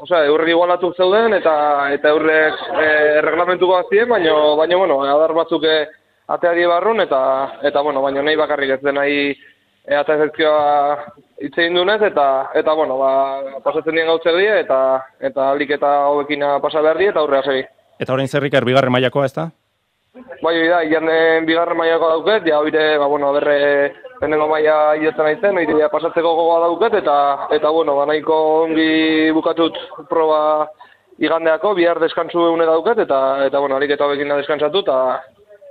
osea, 0.05 0.27
eurrek 0.29 0.51
igualatu 0.53 0.93
zeuden 0.93 1.33
eta 1.33 1.55
eta 1.95 2.11
eurrek 2.13 2.59
e, 2.69 2.89
reglamentuko 3.25 3.79
azien, 3.79 4.09
baina, 4.11 4.35
baina, 4.59 4.77
bueno, 4.77 5.01
adar 5.09 5.33
batzuk 5.33 5.65
e, 5.65 5.79
atea 6.31 6.53
die 6.55 6.67
barrun 6.71 7.03
eta, 7.03 7.21
eta 7.67 7.83
bueno, 7.83 8.03
baina 8.03 8.23
nahi 8.23 8.39
bakarrik 8.39 8.77
ez 8.77 8.83
den 8.85 8.99
nahi 9.01 9.17
e, 9.31 9.95
atea 9.97 10.17
ezkertzioa 10.17 10.61
hitz 11.43 11.57
egin 11.57 11.79
dunez 11.79 12.01
eta, 12.07 12.27
eta, 12.55 12.75
bueno, 12.77 12.99
ba, 13.01 13.13
pasatzen 13.65 13.97
dien 13.97 14.11
gautze 14.11 14.35
die 14.37 14.61
eta, 14.61 14.81
eta 15.31 15.51
alik 15.55 15.73
eta 15.79 15.95
hobekina 16.13 16.59
pasa 16.63 16.83
behar 16.85 17.01
die 17.01 17.11
eta 17.11 17.25
aurrea 17.25 17.43
segi. 17.43 17.65
Eta 18.01 18.15
orain 18.15 18.29
zerrik 18.29 18.55
bigarren 18.65 18.93
mailakoa 18.93 19.27
ez 19.27 19.35
da? 19.35 19.51
Bai, 20.43 20.55
da, 20.69 20.83
ian 20.83 21.07
bigarren 21.47 21.79
mailako 21.79 22.09
dauket, 22.15 22.47
ja 22.47 22.59
hori, 22.59 22.73
ba, 22.73 23.07
bueno, 23.07 23.33
berre, 23.33 23.59
lehenengo 24.21 24.49
maila 24.51 24.97
hiletzen 24.99 25.27
aizen, 25.27 25.59
hori 25.59 25.89
pasatzeko 25.93 26.35
gogoa 26.35 26.61
dauket, 26.67 26.97
eta, 27.03 27.17
eta 27.57 27.71
bueno, 27.71 27.97
ba, 27.99 28.07
nahiko 28.11 28.39
ongi 28.65 29.31
bukatut 29.37 29.79
proba 30.11 30.41
igandeako, 31.21 31.75
bihar 31.79 32.01
deskantzu 32.01 32.47
egune 32.49 32.67
dauket, 32.67 33.05
eta, 33.07 33.21
eta 33.47 33.61
bueno, 33.61 33.77
alik 33.77 33.95
eta 33.95 34.09
hobekin 34.09 34.35
deskantzatu, 34.41 34.83
eta, 34.87 34.99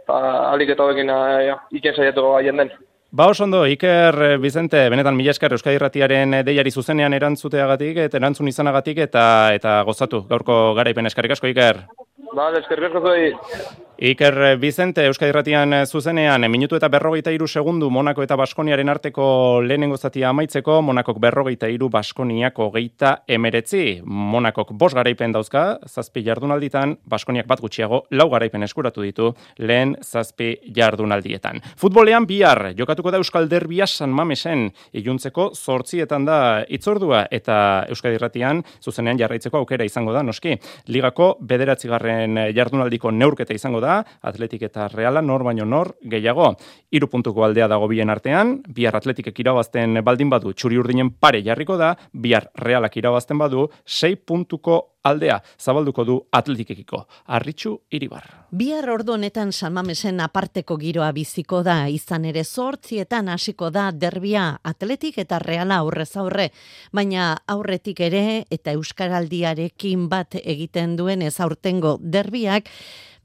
eta 0.10 0.51
alik 0.51 0.74
eta 0.74 0.86
hobekin 0.86 1.12
iken 1.78 1.95
saiatuko 1.95 2.36
gaien 2.38 2.57
den. 2.57 2.72
Ba, 3.12 3.26
oso 3.26 3.43
ondo, 3.43 3.64
Iker 3.66 4.38
Bizente, 4.38 4.84
benetan 4.93 5.16
mila 5.18 5.34
esker 5.34 5.55
Euskadi 5.55 5.80
Ratiaren 5.82 6.43
deiari 6.45 6.70
zuzenean 6.70 7.14
erantzuteagatik, 7.18 7.97
eta 8.05 8.20
erantzun 8.22 8.51
izanagatik, 8.51 9.01
eta 9.07 9.24
eta 9.57 9.82
gozatu, 9.88 10.22
gaurko 10.30 10.76
garaipen 10.78 11.10
eskarrik 11.10 11.34
asko, 11.34 11.49
Iker. 11.49 11.88
Ba, 12.38 12.51
eskerrik 12.60 12.93
asko 12.93 13.89
Iker 14.02 14.56
Bizente, 14.56 15.04
Euskadi 15.04 15.34
Ratian 15.36 15.74
zuzenean, 15.84 16.45
minutu 16.47 16.78
eta 16.78 16.88
berrogeita 16.88 17.34
iru 17.36 17.50
segundu 17.52 17.89
Monako 17.91 18.24
eta 18.24 18.38
Baskoniaren 18.39 18.88
arteko 18.88 19.60
lehenengo 19.60 19.97
zatia 19.97 20.30
amaitzeko, 20.30 20.78
Monakok 20.88 21.18
berrogeita 21.20 21.68
iru 21.68 21.89
Baskoniak 21.91 22.62
hogeita 22.64 23.26
emeretzi. 23.28 24.00
Monakok 24.08 24.72
bos 24.80 24.93
garaipen 24.95 25.36
dauzka, 25.36 25.64
zazpi 25.84 26.24
jardunalditan, 26.24 26.93
Baskoniak 27.12 27.50
bat 27.50 27.60
gutxiago, 27.60 28.06
lau 28.16 28.30
garaipen 28.32 28.64
eskuratu 28.64 29.04
ditu, 29.04 29.34
lehen 29.60 29.97
zazpi 30.00 30.54
jardunaldietan. 30.78 31.60
Futbolean 31.76 32.24
bihar, 32.24 32.70
jokatuko 32.80 33.12
da 33.12 33.20
Euskal 33.20 33.52
Derbia 33.52 33.84
San 33.84 34.16
Mamesen, 34.16 34.70
iluntzeko 34.93 35.50
zortzietan 35.58 36.24
da 36.24 36.39
itzordua, 36.70 37.26
eta 37.30 37.84
Euskadi 37.91 38.24
Ratian 38.24 38.64
zuzenean 38.80 39.20
jarraitzeko 39.20 39.60
aukera 39.60 39.84
izango 39.84 40.16
da, 40.16 40.24
noski. 40.24 40.56
Ligako 40.88 41.34
bederatzigarren 41.43 42.45
jardunaldiko 42.56 43.12
neurketa 43.12 43.60
izango 43.60 43.84
da, 43.84 43.89
da, 43.90 43.98
atletik 44.22 44.68
eta 44.70 44.88
reala, 44.94 45.24
nor 45.26 45.44
baino 45.48 45.66
nor, 45.66 45.96
gehiago. 46.14 46.54
Iru 46.96 47.10
puntuko 47.10 47.46
aldea 47.46 47.68
dago 47.72 47.90
bien 47.92 48.14
artean, 48.14 48.60
bihar 48.76 49.00
atletikek 49.00 49.42
irabazten 49.44 50.04
baldin 50.06 50.30
badu, 50.30 50.54
txuri 50.54 50.80
urdinen 50.82 51.12
pare 51.18 51.44
jarriko 51.46 51.78
da, 51.82 51.96
bihar 52.14 52.50
realak 52.62 52.98
irabazten 53.02 53.42
badu, 53.42 53.68
sei 53.86 54.16
puntuko 54.16 54.80
aldea 55.04 55.40
zabalduko 55.60 56.04
du 56.06 56.18
atletikekiko. 56.36 57.04
Arritxu 57.36 57.76
iribar. 57.96 58.26
Bihar 58.52 58.90
ordu 58.92 59.16
honetan 59.16 59.52
salmamesen 59.54 60.20
aparteko 60.24 60.78
giroa 60.82 61.12
biziko 61.16 61.62
da, 61.64 61.82
izan 61.90 62.26
ere 62.30 62.44
zortzietan 62.44 63.30
hasiko 63.30 63.70
da 63.74 63.90
derbia 63.92 64.60
atletik 64.64 65.20
eta 65.24 65.40
reala 65.40 65.80
aurrez 65.84 66.12
aurre, 66.18 66.50
baina 66.92 67.36
aurretik 67.48 68.02
ere 68.10 68.46
eta 68.52 68.76
euskaraldiarekin 68.78 70.10
bat 70.10 70.40
egiten 70.44 70.98
duen 71.00 71.22
ez 71.22 71.38
aurtengo 71.40 71.98
derbiak, 72.02 72.70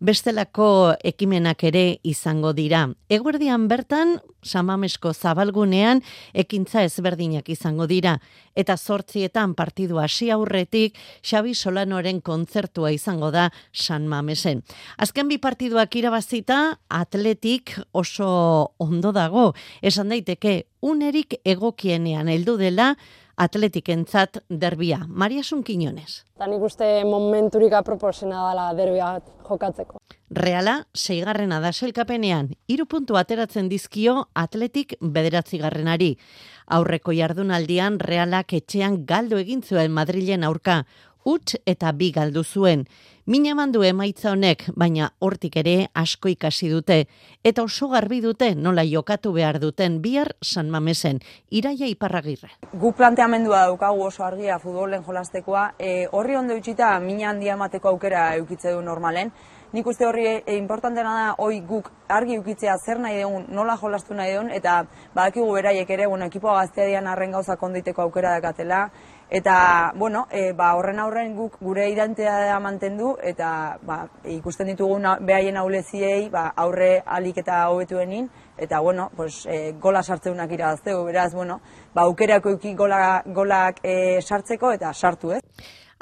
bestelako 0.05 0.94
ekimenak 1.05 1.62
ere 1.64 1.98
izango 2.05 2.52
dira. 2.52 2.84
Eguerdian 3.09 3.66
bertan, 3.70 4.18
samamesko 4.44 5.14
zabalgunean, 5.14 6.02
ekintza 6.36 6.82
ezberdinak 6.84 7.48
izango 7.48 7.86
dira. 7.88 8.18
Eta 8.55 8.76
zortzietan 8.76 9.55
partidu 9.57 9.98
hasi 10.02 10.28
aurretik, 10.30 10.98
Xabi 11.24 11.55
Solanoren 11.57 12.20
kontzertua 12.20 12.92
izango 12.92 13.32
da 13.32 13.48
San 13.72 14.07
Mamesen. 14.09 14.62
Azken 14.98 15.32
bi 15.32 15.40
partiduak 15.40 15.96
irabazita, 15.96 16.78
atletik 16.88 17.78
oso 17.92 18.74
ondo 18.78 19.12
dago. 19.16 19.52
Esan 19.80 20.12
daiteke, 20.12 20.66
unerik 20.84 21.40
egokienean 21.48 22.28
heldu 22.28 22.59
dela, 22.61 22.92
atletikentzat 23.37 24.39
derbia. 24.49 25.05
Maria 25.09 25.43
Sunkinonez. 25.43 26.24
Eta 26.37 26.47
nik 26.51 26.62
uste 26.62 26.87
momenturik 27.09 27.72
aproposena 27.72 28.49
dela 28.49 28.66
derbia 28.74 29.14
jokatzeko. 29.49 30.01
Reala, 30.35 30.80
seigarrena 30.95 31.61
da 31.62 31.70
selkapenean, 31.72 32.51
iru 32.68 32.87
puntu 32.91 33.18
ateratzen 33.20 33.68
dizkio 33.68 34.28
atletik 34.35 34.97
bederatzi 35.01 35.61
garrenari. 35.62 36.14
Aurreko 36.66 37.12
jardunaldian 37.12 38.01
realak 38.01 38.53
etxean 38.57 39.05
galdo 39.07 39.39
egin 39.39 39.62
zuen 39.62 39.93
Madrilen 39.93 40.45
aurka, 40.45 40.85
ut 41.24 41.55
eta 41.66 41.93
bi 41.93 42.11
galdu 42.12 42.45
zuen. 42.45 42.87
Mina 43.27 43.55
mandu 43.57 43.81
emaitza 43.89 44.35
honek, 44.35 44.66
baina 44.77 45.07
hortik 45.25 45.55
ere 45.57 45.87
asko 45.97 46.29
ikasi 46.29 46.66
dute, 46.68 46.99
eta 47.41 47.62
oso 47.64 47.87
garbi 47.89 48.18
dute 48.20 48.51
nola 48.55 48.83
jokatu 48.85 49.31
behar 49.33 49.57
duten 49.62 49.97
bihar 50.05 50.35
San 50.45 50.68
Mamesen, 50.68 51.22
iraia 51.49 51.89
iparragirre. 51.89 52.51
Gu 52.83 52.93
planteamendua 52.93 53.62
daukagu 53.70 54.05
oso 54.11 54.27
argia 54.29 54.59
futbolen 54.61 55.07
jolastekoa, 55.09 55.62
e, 55.79 56.05
horri 56.12 56.37
ondo 56.37 56.59
utxita 56.61 56.91
mina 57.01 57.31
handia 57.31 57.57
emateko 57.57 57.95
aukera 57.95 58.27
eukitze 58.37 58.77
du 58.77 58.85
normalen, 58.85 59.33
nik 59.75 59.87
uste 59.91 60.07
horri 60.07 60.27
e, 60.31 60.57
importantena 60.57 61.14
da 61.18 61.35
hoi 61.43 61.59
guk 61.66 61.91
argi 62.09 62.39
ukitzea 62.39 62.77
zer 62.79 63.01
nahi 63.03 63.18
dugun, 63.22 63.49
nola 63.51 63.75
jolastu 63.81 64.14
nahi 64.14 64.37
dugun, 64.37 64.53
eta 64.55 64.85
badakigu 65.14 65.51
beraiek 65.57 65.91
ere, 65.91 66.07
bueno, 66.07 66.31
ekipoa 66.31 66.61
gaztea 66.61 66.87
dian 66.87 67.11
arren 67.11 67.35
gauza 67.35 67.57
konditeko 67.59 68.07
aukera 68.07 68.37
dakatela, 68.39 68.85
Eta, 69.31 69.93
bueno, 69.97 70.29
e, 70.31 70.53
ba, 70.53 70.75
horren 70.77 71.01
aurren 71.01 71.33
guk 71.35 71.57
gure 71.59 71.89
identitatea 71.91 72.59
mantendu 72.61 73.14
eta 73.25 73.79
ba, 73.83 73.97
ikusten 74.31 74.68
ditugun 74.70 75.09
behaien 75.27 75.57
auleziei 75.57 76.29
ba, 76.31 76.45
aurre 76.55 77.01
alik 77.16 77.41
eta 77.43 77.62
hobetuenin 77.72 78.29
eta, 78.59 78.79
bueno, 78.81 79.09
pues, 79.16 79.47
e, 79.47 79.72
gola 79.81 80.03
sartzeunak 80.03 80.53
irabazteu, 80.53 81.03
beraz, 81.09 81.33
bueno, 81.35 81.61
ba, 81.95 82.03
aukerako 82.03 82.59
gola, 82.77 83.22
golak 83.27 83.81
e, 83.83 84.20
sartzeko 84.20 84.72
eta 84.72 84.93
sartu, 84.93 85.33
ez? 85.33 85.43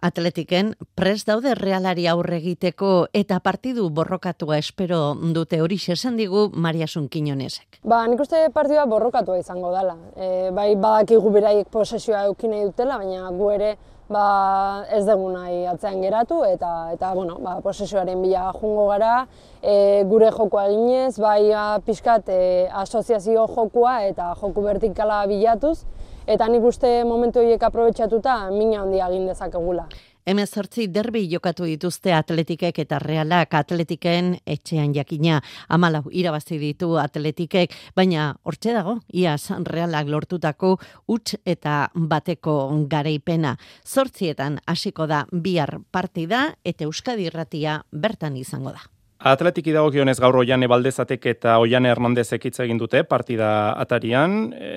Atletiken 0.02 0.72
pres 0.98 1.22
daude 1.28 1.54
realari 1.54 2.08
aurre 2.10 2.40
egiteko 2.40 3.06
eta 3.14 3.38
partidu 3.40 3.84
borrokatua 3.94 4.58
espero 4.58 5.14
dute 5.36 5.60
hori 5.62 5.78
esan 5.94 6.16
digu 6.18 6.48
Maria 6.54 6.88
Sunkiñonesek. 6.90 7.78
Ba, 7.86 8.02
nik 8.10 8.20
uste 8.20 8.48
partidua 8.50 8.86
borrokatua 8.90 9.38
izango 9.38 9.70
dela. 9.70 9.94
E, 10.16 10.50
bai, 10.50 10.74
badakigu 10.74 11.30
beraiek 11.30 11.70
posesioa 11.70 12.24
eukin 12.26 12.50
nahi 12.50 12.66
dutela, 12.66 12.98
baina 12.98 13.30
gu 13.30 13.50
ere 13.54 13.70
ba, 14.12 14.84
ez 14.90 15.04
dugu 15.06 15.30
nahi 15.32 15.62
atzean 15.70 16.02
geratu 16.02 16.42
eta 16.44 16.90
eta 16.92 17.14
bueno, 17.14 17.38
ba, 17.38 17.60
posesioaren 17.62 18.20
bila 18.22 18.50
jungo 18.58 18.88
gara, 18.90 19.26
e, 19.62 20.02
gure 20.10 20.30
jokoa 20.34 20.66
eginez, 20.68 21.18
bai 21.22 21.50
ba, 21.50 21.78
pixkat 21.86 22.28
e, 22.28 22.40
asoziazio 22.84 23.46
jokoa 23.54 24.00
eta 24.10 24.32
joku 24.40 24.66
vertikala 24.66 25.22
bilatuz, 25.30 25.84
eta 26.26 26.48
nik 26.48 26.64
uste 26.64 27.02
momentu 27.04 27.40
horiek 27.40 27.62
aprobetsatuta 27.62 28.50
mina 28.50 28.82
handia 28.82 29.08
egin 29.08 29.26
dezakegula. 29.26 29.86
Hemen 30.22 30.46
zortzi 30.46 30.86
derbi 30.86 31.24
jokatu 31.26 31.66
dituzte 31.66 32.12
atletikek 32.14 32.76
eta 32.78 33.00
realak 33.02 33.56
atletiken 33.58 34.36
etxean 34.46 34.94
jakina. 34.94 35.40
Amalau 35.68 36.04
irabazi 36.14 36.60
ditu 36.62 36.92
atletikek, 37.02 37.74
baina 37.96 38.28
hortxe 38.46 38.76
dago, 38.76 39.00
iaz 39.10 39.50
realak 39.66 40.06
lortutako 40.06 40.76
huts 41.10 41.34
eta 41.44 41.88
bateko 41.94 42.56
garaipena. 42.86 43.56
Zortzietan 43.82 44.60
hasiko 44.66 45.10
da 45.10 45.24
bihar 45.32 45.80
partida 45.90 46.52
eta 46.64 46.86
Euskadi 46.86 47.26
irratia 47.26 47.80
bertan 47.90 48.36
izango 48.36 48.70
da. 48.70 48.86
Atletiki 49.22 49.70
dagokionez 49.70 50.16
gaur 50.18 50.34
Oiane 50.40 50.66
Baldezatek 50.66 51.28
eta 51.30 51.52
Oiane 51.62 51.92
Hernandezek 51.92 52.48
hitz 52.48 52.56
egin 52.64 52.80
dute 52.80 53.04
partida 53.06 53.50
atarian, 53.78 54.50
e, 54.50 54.70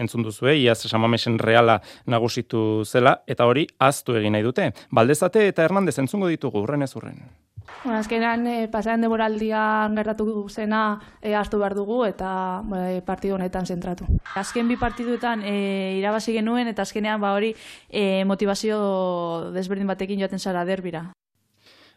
entzun 0.00 0.26
duzu 0.26 0.48
iaz 0.50 0.80
Samamesen 0.88 1.38
reala 1.38 1.76
nagusitu 2.10 2.82
zela 2.84 3.20
eta 3.30 3.46
hori 3.46 3.68
aztu 3.78 4.18
egin 4.18 4.34
nahi 4.34 4.42
dute. 4.42 4.72
Baldezate 4.90 5.46
eta 5.46 5.62
Hernandez 5.62 6.00
entzungo 6.02 6.26
ditugu 6.26 6.64
urren 6.64 6.82
ez 6.82 6.90
urren. 6.98 7.22
Bueno, 7.84 8.00
azkenean 8.00 8.44
e, 8.50 8.56
pasaren 8.74 9.06
demoraldian 9.06 9.94
gertatu 9.94 10.48
zena 10.50 10.82
e, 11.20 11.36
hartu 11.38 11.62
behar 11.62 11.78
dugu 11.78 12.02
eta 12.10 12.34
e, 12.82 13.00
partidu 13.06 13.38
honetan 13.38 13.70
zentratu. 13.70 14.10
Azken 14.34 14.66
bi 14.66 14.80
partiduetan 14.82 15.46
e, 15.46 15.56
irabazi 16.02 16.34
genuen 16.34 16.74
eta 16.74 16.82
azkenean 16.82 17.22
ba 17.22 17.36
hori 17.38 17.54
e, 17.88 18.24
motivazio 18.26 19.52
desberdin 19.54 19.94
batekin 19.94 20.18
joaten 20.18 20.42
zara 20.42 20.66
derbira. 20.66 21.12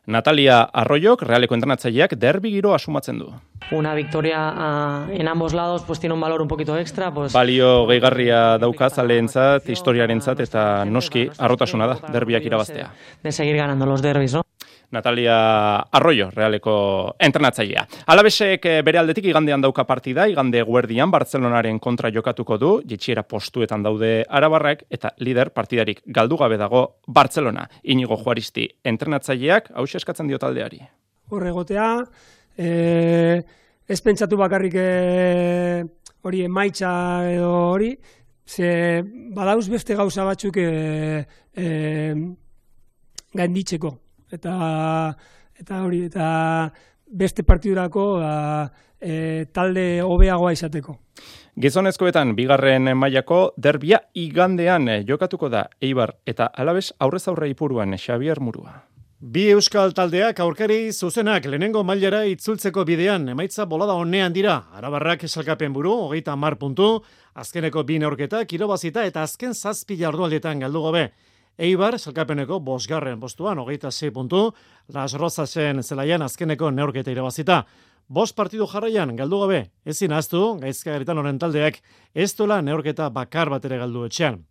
Natalia 0.06 0.60
Arroyok, 0.70 1.24
realeko 1.26 1.56
entrenatzaileak, 1.58 2.14
derbi 2.22 2.51
giro 2.53 2.76
asumatzen 2.76 3.18
du. 3.18 3.32
Una 3.74 3.95
victoria 3.97 4.39
uh, 4.51 5.12
en 5.12 5.28
ambos 5.28 5.53
lados 5.53 5.82
pues 5.88 5.99
tiene 5.99 6.14
un 6.14 6.22
valor 6.22 6.41
un 6.41 6.47
poquito 6.47 6.78
extra. 6.78 7.12
Pues... 7.12 7.34
Balio 7.34 7.88
gehigarria 7.88 8.60
dauka 8.62 8.89
zaleentzat, 8.89 9.70
historiarentzat 9.70 10.45
eta 10.45 10.86
noski 10.86 11.26
arrotasuna 11.38 11.89
da, 11.89 11.99
derbiak 12.14 12.45
irabaztea. 12.45 12.91
De 13.24 13.32
seguir 13.32 13.58
ganando 13.58 13.88
los 13.88 14.03
derbis, 14.03 14.34
no? 14.34 14.45
Natalia 14.91 15.77
Arroyo, 15.91 16.29
realeko 16.33 17.15
entrenatzailea. 17.19 17.86
Alabesek 18.13 18.65
eh, 18.69 18.81
bere 18.86 18.99
aldetik 19.01 19.25
igandean 19.29 19.63
dauka 19.63 19.86
partida, 19.88 20.27
igande 20.29 20.61
guerdian 20.67 21.11
Bartzelonaren 21.11 21.79
kontra 21.79 22.11
jokatuko 22.13 22.57
du, 22.61 22.71
jitxiera 22.88 23.23
postuetan 23.23 23.83
daude 23.83 24.11
arabarrak, 24.29 24.86
eta 24.89 25.13
lider 25.17 25.51
partidarik 25.55 26.01
galdu 26.05 26.38
gabe 26.38 26.57
dago 26.61 26.86
Bartzelona. 27.07 27.67
Inigo 27.83 28.17
Juaristi 28.21 28.67
entrenatzaileak, 28.83 29.71
hau 29.75 29.86
eskatzen 29.86 30.27
dio 30.27 30.38
taldeari. 30.41 30.81
Horregotea, 31.31 31.89
e, 32.57 33.41
ez 33.88 34.01
pentsatu 34.01 34.38
bakarrik 34.38 34.75
e, 34.77 35.83
hori 36.25 36.45
emaitza 36.45 36.91
edo 37.31 37.51
hori, 37.73 37.91
ze 38.45 39.03
badauz 39.33 39.67
beste 39.69 39.95
gauza 39.95 40.23
batzuk 40.25 40.57
e, 40.57 41.25
e, 41.55 41.67
gainditzeko. 43.33 44.05
Eta, 44.32 45.13
eta 45.59 45.84
hori, 45.84 46.05
eta 46.09 46.28
beste 47.05 47.43
partidurako 47.43 48.05
da, 48.19 48.34
e, 48.99 49.45
talde 49.53 50.01
hobeagoa 50.01 50.53
izateko. 50.55 50.97
Gizonezkoetan 51.61 52.34
bigarren 52.36 52.91
mailako 52.97 53.53
derbia 53.55 54.01
igandean 54.13 54.89
jokatuko 55.07 55.49
da 55.49 55.69
Eibar 55.82 56.17
eta 56.28 56.49
Alabes 56.51 56.91
aurrez 56.99 57.28
aurre 57.32 57.49
ipuruan 57.49 57.95
Xavier 57.97 58.41
Murua. 58.41 58.82
Bi 59.26 59.45
euskal 59.49 59.93
taldeak 59.95 60.41
aurkari 60.43 60.91
zuzenak 60.91 61.45
lehenengo 61.47 61.84
mailara 61.88 62.26
itzultzeko 62.28 62.84
bidean 62.86 63.30
emaitza 63.32 63.65
bolada 63.65 63.95
honean 63.95 64.34
dira. 64.36 64.57
Arabarrak 64.76 65.23
esalkapen 65.23 65.73
buru, 65.73 65.93
hogeita 66.09 66.36
mar 66.36 66.57
puntu, 66.59 66.99
azkeneko 67.34 67.84
bi 67.88 67.97
neorketak 68.03 68.51
irobazita 68.53 69.05
eta 69.07 69.23
azken 69.23 69.55
zazpi 69.55 69.95
jardualdetan 69.97 70.59
galdu 70.59 70.84
gobe. 70.84 71.05
Eibar, 71.56 71.95
salkapeneko 71.95 72.60
bosgarren 72.60 73.20
postuan, 73.20 73.60
hogeita 73.62 73.91
zei 73.91 74.10
puntu, 74.12 74.49
Las 74.91 75.14
Rosasen 75.16 75.82
zelaian 75.84 76.22
azkeneko 76.22 76.72
neorketa 76.72 77.14
irabazita. 77.14 77.62
Bost 78.08 78.36
partidu 78.36 78.68
jarraian 78.68 79.16
galdu 79.16 79.39
gabe, 79.39 79.62
ezin 79.88 80.12
aztu, 80.14 80.41
gaizka 80.60 80.91
garitan 80.91 81.18
honen 81.18 81.39
taldeak, 81.39 81.80
ez 82.14 82.36
dola 82.36 82.60
neorketa 82.62 83.08
bakar 83.10 83.49
bat 83.49 83.64
ere 83.66 83.80
galdu 83.80 84.03
etxean. 84.06 84.41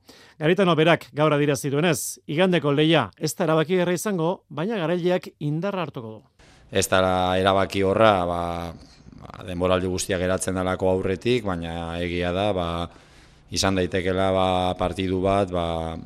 Garitano 0.40 0.74
berak 0.74 1.06
gaur 1.12 1.32
adira 1.36 1.54
duenez, 1.54 2.18
igandeko 2.26 2.72
leia 2.72 3.10
ez 3.18 3.34
da 3.34 3.44
erabaki 3.44 3.76
erra 3.76 3.92
izango, 3.92 4.44
baina 4.48 4.78
garaileak 4.78 5.28
indarra 5.40 5.82
hartuko 5.82 6.08
du. 6.08 6.22
Ez 6.72 6.88
da 6.88 7.36
erabaki 7.36 7.82
horra, 7.82 8.24
ba, 8.26 8.72
ba, 9.20 9.44
denboraldi 9.44 9.86
guztiak 9.86 10.20
geratzen 10.20 10.54
dalako 10.54 10.88
aurretik, 10.88 11.44
baina 11.44 12.00
egia 12.00 12.32
da, 12.32 12.52
ba, 12.52 12.88
izan 13.50 13.76
daitekela 13.76 14.32
ba, 14.32 14.74
partidu 14.74 15.20
bat, 15.20 15.52
ba, 15.52 15.96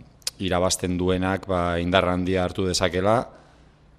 irabazten 0.45 0.97
duenak 0.99 1.47
ba, 1.49 1.79
indarra 1.83 2.15
handia 2.15 2.45
hartu 2.45 2.67
dezakela, 2.67 3.19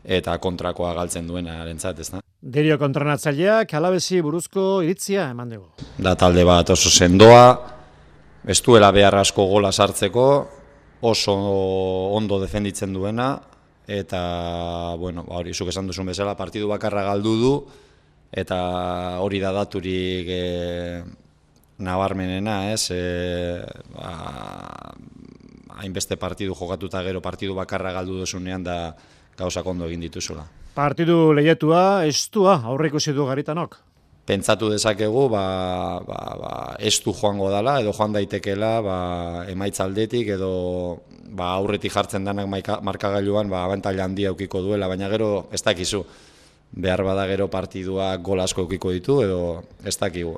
eta 0.03 0.37
kontrakoa 0.39 0.93
galtzen 0.97 1.27
duena 1.27 1.59
erentzat, 1.63 1.99
ez 1.99 2.09
da. 2.13 2.21
Derio 2.39 2.77
kontranatzaileak 2.79 3.73
alabesi 3.75 4.21
buruzko 4.23 4.79
iritzia 4.85 5.29
eman 5.33 5.51
dugu. 5.51 5.67
Da 5.99 6.15
talde 6.15 6.45
bat 6.47 6.71
oso 6.71 6.89
sendoa, 6.89 7.43
ez 8.47 8.61
duela 8.63 8.91
behar 8.95 9.19
asko 9.19 9.45
gola 9.51 9.71
sartzeko, 9.71 10.29
oso 11.01 11.35
ondo 12.15 12.39
defenditzen 12.39 12.93
duena, 12.95 13.33
eta, 13.89 14.95
bueno, 14.99 15.25
ba, 15.27 15.39
hori, 15.41 15.53
zuk 15.53 15.71
esan 15.73 15.87
duzun 15.89 16.07
bezala, 16.11 16.37
partidu 16.39 16.69
bakarra 16.71 17.03
galdu 17.09 17.35
du, 17.41 17.53
eta 18.31 18.59
hori 19.23 19.39
da 19.41 19.51
daturik 19.55 20.29
e, 20.29 20.43
nabarmenena, 21.81 22.71
ez, 22.71 22.91
e, 22.93 23.01
ba, 23.95 24.13
hainbeste 25.79 26.17
partidu 26.19 26.55
jokatuta 26.55 27.03
gero 27.03 27.21
partidu 27.21 27.55
bakarra 27.55 27.93
galdu 27.95 28.19
duzunean 28.21 28.63
da 28.63 28.77
gauzak 29.39 29.65
ondo 29.67 29.87
egin 29.87 30.03
dituzula. 30.07 30.45
Partidu 30.75 31.33
lehiatua, 31.33 32.05
estua, 32.07 32.59
aurreko 32.71 32.99
zitu 32.99 33.25
garitanok? 33.27 33.77
Pentsatu 34.29 34.69
dezakegu, 34.69 35.23
ba, 35.33 35.43
ba, 36.05 36.17
ba, 36.37 36.51
estu 36.85 37.15
joango 37.17 37.49
dala, 37.49 37.79
edo 37.81 37.95
joan 37.97 38.13
daitekela, 38.13 38.73
ba, 38.85 38.97
emaitzaldetik, 39.49 40.35
edo 40.35 40.51
ba, 41.33 41.55
aurretik 41.55 41.93
jartzen 41.95 42.27
denak 42.27 42.49
markagailuan, 42.85 43.49
ba, 43.49 43.63
abentaila 43.65 44.05
handia 44.05 44.29
eukiko 44.29 44.61
duela, 44.61 44.91
baina 44.91 45.09
gero 45.09 45.47
ez 45.51 45.63
dakizu, 45.65 46.03
behar 46.71 47.03
bada 47.07 47.25
gero 47.31 47.49
partidua 47.49 48.11
gol 48.21 48.43
asko 48.45 48.67
eukiko 48.67 48.93
ditu, 48.93 49.21
edo 49.25 49.41
ez 49.83 49.97
dakigu. 49.97 50.37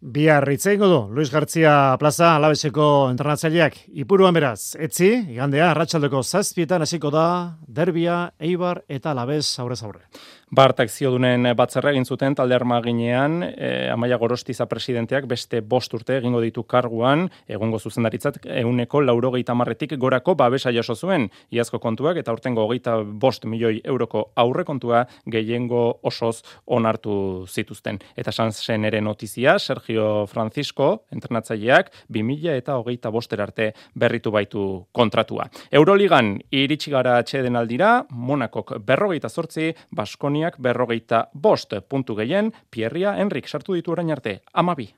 Bihar 0.00 0.48
itzeingo 0.48 0.86
du, 0.88 0.98
Luis 1.12 1.28
Gartzia 1.28 1.94
Plaza 2.00 2.30
alabeseko 2.38 3.10
entrenatzaileak. 3.10 3.74
Ipuruan 4.00 4.32
beraz, 4.32 4.72
etzi, 4.80 5.10
igandea, 5.34 5.66
arratsaldeko 5.74 6.22
zazpietan 6.24 6.80
hasiko 6.80 7.10
da, 7.12 7.24
derbia, 7.68 8.30
eibar 8.40 8.80
eta 8.88 9.12
alabez 9.12 9.44
aurrez 9.60 9.82
aurre. 9.84 10.06
Bartak 10.50 10.88
ziodunen 10.90 11.46
batzerra 11.54 11.92
egin 11.94 12.02
zuten 12.02 12.34
talde 12.34 12.56
armaginean, 12.56 13.36
e, 13.54 13.86
Amaia 13.92 14.16
Gorostiza 14.18 14.64
presidenteak 14.66 15.28
beste 15.30 15.60
bost 15.62 15.92
urte 15.94 16.16
egingo 16.18 16.40
ditu 16.42 16.64
karguan, 16.66 17.28
egungo 17.46 17.78
zuzendaritzat, 17.78 18.40
euneko 18.58 18.98
laurogeita 19.04 19.54
marretik 19.54 19.94
gorako 20.02 20.34
babesa 20.34 20.72
jaso 20.74 20.96
zuen, 20.96 21.28
iazko 21.54 21.78
kontuak, 21.78 22.18
eta 22.18 22.34
urtengo 22.34 22.64
hogeita 22.64 22.96
bost 23.22 23.46
milioi 23.46 23.76
euroko 23.84 24.24
aurre 24.34 24.64
kontua 24.66 25.04
gehiengo 25.30 25.84
osoz 26.10 26.42
onartu 26.66 27.46
zituzten. 27.46 28.02
Eta 28.18 28.34
sanzen 28.34 28.88
ere 28.90 29.00
notizia, 29.00 29.54
Sergio 29.60 30.26
Francisco, 30.26 31.04
entrenatzaileak, 31.14 31.94
2000 32.10 32.56
eta 32.56 32.80
hogeita 32.82 33.14
boster 33.14 33.46
arte 33.46 33.70
berritu 33.94 34.34
baitu 34.34 34.66
kontratua. 34.90 35.46
Euroligan 35.70 36.40
iritsi 36.50 36.90
gara 36.90 37.20
atxeden 37.22 37.54
aldira, 37.54 38.00
Monakok 38.10 38.80
berrogeita 38.82 39.30
sortzi, 39.30 39.70
Baskoni 39.94 40.39
Kataluniak 40.40 40.56
berrogeita 40.58 41.28
bost 41.34 41.74
puntu 41.88 42.16
gehien, 42.16 42.52
Pierria 42.70 43.16
Enrik 43.20 43.48
sartu 43.48 43.74
ditu 43.74 43.92
orain 43.92 44.10
arte, 44.10 44.40
amabi. 44.54 44.88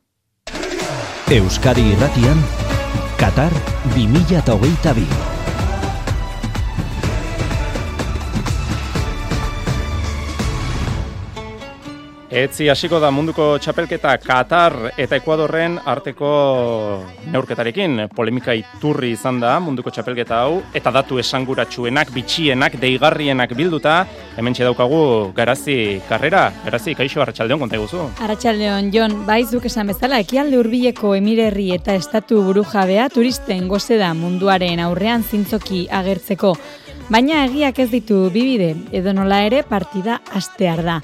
Euskadi 1.31 1.83
Irratian, 1.93 2.39
Qatar 3.19 3.53
2022. 3.95 5.22
Etzi 12.33 12.65
hasiko 12.73 12.97
da 12.97 13.11
munduko 13.13 13.59
txapelketa 13.61 14.15
Qatar 14.17 14.73
eta 14.97 15.19
Ekuadorren 15.19 15.75
arteko 15.85 16.29
neurketarekin. 17.29 18.07
Polemika 18.17 18.55
iturri 18.57 19.11
izan 19.13 19.37
da 19.43 19.59
munduko 19.61 19.91
txapelketa 19.93 20.39
hau 20.41 20.63
eta 20.73 20.89
datu 20.97 21.19
esanguratsuenak, 21.21 22.09
bitxienak, 22.15 22.79
deigarrienak 22.81 23.53
bilduta. 23.53 24.07
Hemen 24.41 24.57
daukagu 24.57 25.35
garazi 25.37 26.01
karrera. 26.09 26.47
Garazi, 26.65 26.95
kaixo, 26.97 27.21
arratsaldeon 27.21 27.61
konta 27.61 27.77
eguzu. 27.77 28.07
Arratxaldeon, 28.25 28.89
Jon, 28.95 29.27
baizuk 29.27 29.67
esan 29.69 29.93
bezala, 29.93 30.23
ekialde 30.25 30.57
urbileko 30.57 31.13
emirerri 31.15 31.75
eta 31.75 31.93
estatu 32.01 32.41
burujabea 32.47 33.11
turisten 33.13 33.69
goze 33.69 33.99
da 34.01 34.15
munduaren 34.15 34.81
aurrean 34.81 35.21
zintzoki 35.23 35.85
agertzeko. 35.91 36.55
Baina 37.13 37.45
egiak 37.45 37.83
ez 37.85 37.91
ditu 37.93 38.23
bibide, 38.33 38.73
edo 38.91 39.13
nola 39.13 39.43
ere 39.45 39.61
partida 39.69 40.23
astear 40.33 40.81
da. 40.89 40.97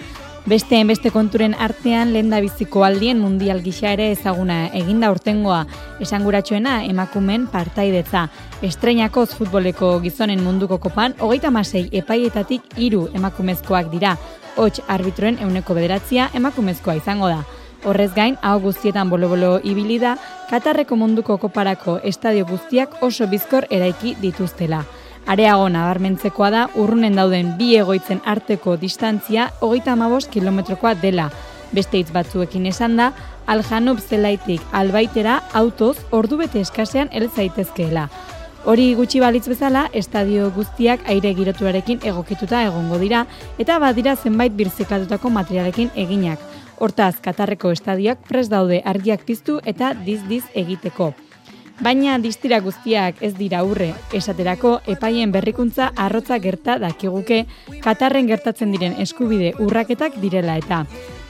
Beste 0.48 0.78
beste 0.88 1.10
konturen 1.12 1.52
artean 1.60 2.14
lenda 2.14 2.38
biziko 2.40 2.80
aldien 2.86 3.18
mundial 3.20 3.58
gisa 3.60 3.90
ere 3.92 4.06
ezaguna 4.14 4.70
eginda 4.78 5.10
urtengoa 5.12 5.58
esanguratsuena 6.00 6.78
emakumen 6.86 7.44
partaidetza. 7.52 8.22
Estreinakoz 8.64 9.26
futboleko 9.36 9.90
gizonen 10.00 10.40
munduko 10.40 10.78
kopan, 10.80 11.12
hogeita 11.20 11.50
masei 11.52 11.82
epaietatik 12.00 12.64
hiru 12.80 13.02
emakumezkoak 13.18 13.90
dira. 13.92 14.14
Hots 14.56 14.80
arbitroen 14.88 15.36
euneko 15.44 15.76
bederatzia 15.76 16.30
emakumezkoa 16.40 16.96
izango 16.96 17.28
da. 17.28 17.42
Horrez 17.84 18.14
gain, 18.16 18.38
hau 18.40 18.56
guztietan 18.62 19.12
bolo-bolo 19.12 19.58
ibili 19.62 19.98
da, 20.00 20.16
Katarreko 20.48 20.96
munduko 20.96 21.36
koparako 21.36 21.98
estadio 22.08 22.48
guztiak 22.48 23.02
oso 23.04 23.28
bizkor 23.28 23.68
eraiki 23.68 24.16
dituztela. 24.22 24.80
Areago 25.28 25.66
nabarmentzekoa 25.68 26.48
da 26.54 26.60
urrunen 26.80 27.18
dauden 27.18 27.50
bi 27.58 27.74
egoitzen 27.76 28.22
arteko 28.24 28.78
distantzia 28.80 29.50
hogeita 29.60 29.92
amabos 29.92 30.24
kilometrokoa 30.32 30.94
dela. 31.02 31.26
Beste 31.76 32.00
hitz 32.00 32.08
batzuekin 32.14 32.64
esan 32.70 32.96
da, 32.96 33.10
aljanub 33.44 34.00
zelaitik 34.00 34.64
albaitera 34.72 35.42
autoz 35.52 35.98
ordu 36.16 36.40
bete 36.40 36.64
eskasean 36.64 37.12
el 37.12 37.28
zaitezkeela. 37.28 38.06
Hori 38.64 38.88
gutxi 38.96 39.20
balitz 39.20 39.44
bezala, 39.52 39.84
estadio 39.92 40.48
guztiak 40.56 41.04
aire 41.12 41.34
giroturarekin 41.36 42.00
egokituta 42.08 42.64
egongo 42.64 42.96
dira 43.04 43.26
eta 43.60 43.78
badira 43.84 44.16
zenbait 44.16 44.56
birziklatutako 44.56 45.28
materialekin 45.36 45.92
eginak. 45.94 46.40
Hortaz, 46.80 47.18
Katarreko 47.20 47.76
estadioak 47.76 48.24
pres 48.28 48.48
daude 48.48 48.80
argiak 48.80 49.28
piztu 49.28 49.60
eta 49.66 49.92
diz-diz 49.92 50.46
egiteko. 50.54 51.12
Baina 51.78 52.16
distira 52.18 52.58
guztiak 52.58 53.20
ez 53.22 53.36
dira 53.38 53.60
urre, 53.62 53.92
esaterako 54.18 54.72
epaien 54.90 55.30
berrikuntza 55.30 55.92
arrotza 55.94 56.40
gerta 56.42 56.74
dakiguke 56.82 57.44
Katarren 57.84 58.26
gertatzen 58.26 58.72
diren 58.74 58.96
eskubide 58.98 59.52
urraketak 59.62 60.18
direla 60.18 60.56
eta 60.58 60.80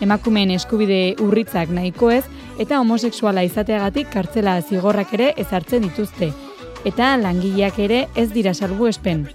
emakumeen 0.00 0.54
eskubide 0.56 1.00
urritzak 1.20 1.68
nahiko 1.68 2.10
ez 2.16 2.24
eta 2.58 2.80
homosexuala 2.80 3.44
izateagatik 3.44 4.08
kartzela 4.14 4.56
zigorrak 4.62 5.12
ere 5.20 5.34
ezartzen 5.36 5.84
dituzte 5.84 6.32
eta 6.88 7.12
langileak 7.20 7.78
ere 7.84 8.06
ez 8.16 8.30
dira 8.32 8.54
salbu 8.54 8.88
espen. 8.88 9.26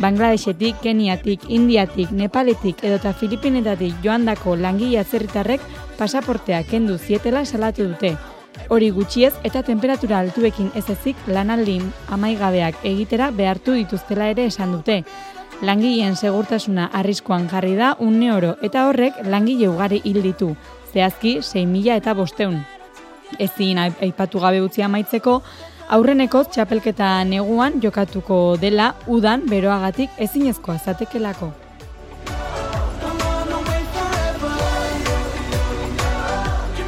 Bangladesetik, 0.00 0.80
Keniatik, 0.82 1.44
Indiatik, 1.48 2.10
Nepaletik 2.10 2.80
edota 2.82 3.12
Filipinetatik 3.12 4.00
joandako 4.02 4.56
langile 4.56 5.02
atzerritarrek 5.04 5.60
pasaportea 5.98 6.64
kendu 6.70 6.96
zietela 6.98 7.44
salatu 7.44 7.92
dute. 7.92 8.16
Hori 8.68 8.90
gutxiez 8.90 9.32
eta 9.44 9.62
temperatura 9.62 10.18
altuekin 10.18 10.70
ez 10.74 10.84
ezik 10.90 11.16
lanaldin 11.26 11.90
amaigabeak 12.16 12.84
egitera 12.84 13.30
behartu 13.30 13.74
dituztela 13.76 14.30
ere 14.32 14.46
esan 14.50 14.72
dute. 14.72 15.02
Langileen 15.62 16.16
segurtasuna 16.16 16.88
arriskoan 16.92 17.48
jarri 17.48 17.74
da 17.78 17.94
unne 18.00 18.32
oro 18.34 18.54
eta 18.62 18.86
horrek 18.88 19.20
langile 19.30 19.68
ugari 19.68 20.00
hil 20.04 20.22
ditu, 20.22 20.54
zehazki 20.92 21.38
6.000 21.40 21.98
eta 22.00 22.14
bosteun. 22.14 22.58
Ezin 23.38 23.78
aipatu 23.78 24.40
gabe 24.40 24.60
utzi 24.62 24.82
amaitzeko, 24.82 25.40
aurreneko 25.94 26.44
txapelketa 26.50 27.10
neguan 27.28 27.80
jokatuko 27.82 28.56
dela 28.60 28.94
udan 29.06 29.44
beroagatik 29.50 30.10
ezinezkoa 30.18 30.78
zatekelako. 30.78 31.52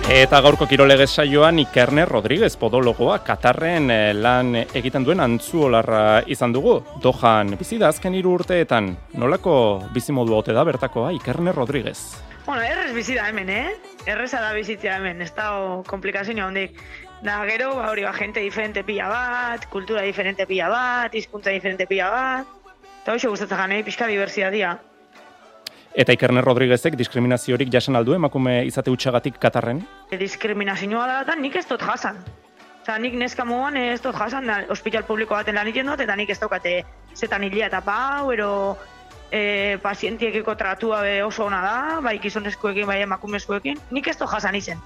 Eta 0.06 0.38
gaurko 0.38 0.68
kirolegez 0.70 1.08
saioan 1.18 1.56
Ikerne 1.58 2.04
Rodríguez 2.06 2.52
podologoa 2.60 3.16
Katarren 3.26 3.90
eh, 3.90 4.12
lan 4.14 4.52
egiten 4.54 5.02
duen 5.02 5.18
antzuolarra 5.18 6.20
izan 6.30 6.54
dugu. 6.54 6.76
Dohan 7.02 7.56
bizi 7.58 7.74
da 7.82 7.88
azken 7.90 8.14
hiru 8.14 8.36
urteetan. 8.38 8.92
Nolako 9.18 9.56
bizimodu 9.90 10.38
ote 10.38 10.54
da 10.54 10.62
bertakoa 10.62 11.10
Ikerne 11.18 11.50
Rodríguez? 11.50 11.98
Bueno, 12.46 12.62
errez 12.62 12.94
bizi 12.94 13.18
da 13.18 13.26
hemen, 13.26 13.50
eh? 13.50 13.74
Erreza 14.06 14.38
da 14.38 14.54
bizitzea 14.54 15.00
hemen, 15.00 15.26
ez 15.26 15.32
da 15.34 15.50
komplikazio 15.90 16.38
hondik. 16.46 16.78
Da, 17.26 17.40
gero, 17.50 17.74
ba, 17.74 17.90
hori, 17.90 18.06
ba, 18.06 18.14
gente 18.14 18.38
diferente 18.46 18.84
pila 18.86 19.08
bat, 19.10 19.66
kultura 19.74 20.06
diferente 20.06 20.46
pila 20.46 20.68
bat, 20.70 21.14
hizkuntza 21.18 21.50
diferente 21.50 21.90
pila 21.90 22.12
bat. 22.14 22.76
Eta 23.02 23.18
hoxe 23.18 23.26
gustatzen 23.26 23.58
ganei, 23.58 23.82
pixka 23.82 24.06
diversidadea. 24.06 24.76
Eta 25.96 26.12
Ikerne 26.12 26.42
Rodríguezek 26.44 26.92
diskriminaziorik 27.00 27.70
jasan 27.72 27.96
aldu 27.96 28.12
emakume 28.12 28.58
izate 28.68 28.92
utxagatik 28.92 29.38
Katarren? 29.40 29.78
Diskriminazioa 30.20 31.06
da 31.08 31.22
eta 31.24 31.36
nik 31.40 31.56
ez 31.56 31.64
dut 31.70 31.80
jasan. 31.80 32.20
Osa, 32.82 32.98
nik 33.00 33.16
neska 33.16 33.46
mugan 33.48 33.78
ez 33.80 34.02
dut 34.04 34.14
jasan, 34.14 34.44
da, 34.46 34.58
hospital 34.68 35.06
publiko 35.08 35.34
baten 35.34 35.56
lan 35.56 35.72
dut, 35.72 36.04
eta 36.04 36.16
nik 36.16 36.28
ez 36.30 36.38
daukate 36.38 36.84
zetan 37.16 37.48
hilia 37.48 37.66
eta 37.72 37.80
pau, 37.80 38.30
ero 38.30 38.76
e, 39.32 39.78
pazientiekiko 39.82 40.54
tratua 40.54 41.00
be 41.00 41.22
oso 41.24 41.46
ona 41.46 41.62
da, 41.62 42.00
bai 42.04 42.18
gizonezkoekin, 42.20 42.86
bai 42.86 43.00
emakumezkoekin, 43.00 43.80
nik 43.90 44.06
ez 44.06 44.18
dut 44.18 44.28
jasan 44.28 44.54
izen. 44.54 44.78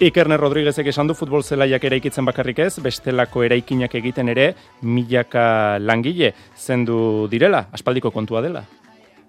Ikerne 0.00 0.36
Rodríguezek 0.36 0.90
esan 0.90 1.06
du 1.06 1.14
futbol 1.14 1.44
zelaiak 1.44 1.84
eraikitzen 1.84 2.26
bakarrik 2.26 2.58
ez, 2.58 2.80
bestelako 2.82 3.44
eraikinak 3.46 3.94
egiten 3.94 4.28
ere 4.28 4.54
milaka 4.82 5.78
langile 5.78 6.34
zendu 6.58 7.28
direla, 7.30 7.68
aspaldiko 7.70 8.10
kontua 8.10 8.42
dela. 8.42 8.66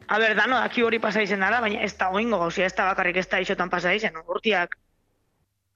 A 0.08 0.20
ber, 0.20 0.36
dano, 0.38 0.60
daki 0.62 0.84
hori 0.86 1.00
pasa 1.02 1.24
izen 1.26 1.42
dara, 1.42 1.60
baina 1.64 1.82
ez 1.82 1.96
da 1.98 2.12
oingo 2.14 2.38
gauzia, 2.38 2.68
ez 2.70 2.76
da 2.78 2.86
bakarrik 2.92 3.18
ez 3.18 3.28
da 3.30 3.40
isotan 3.42 3.72
pasa 3.74 3.94
izen, 3.94 4.18
urtiak 4.30 4.78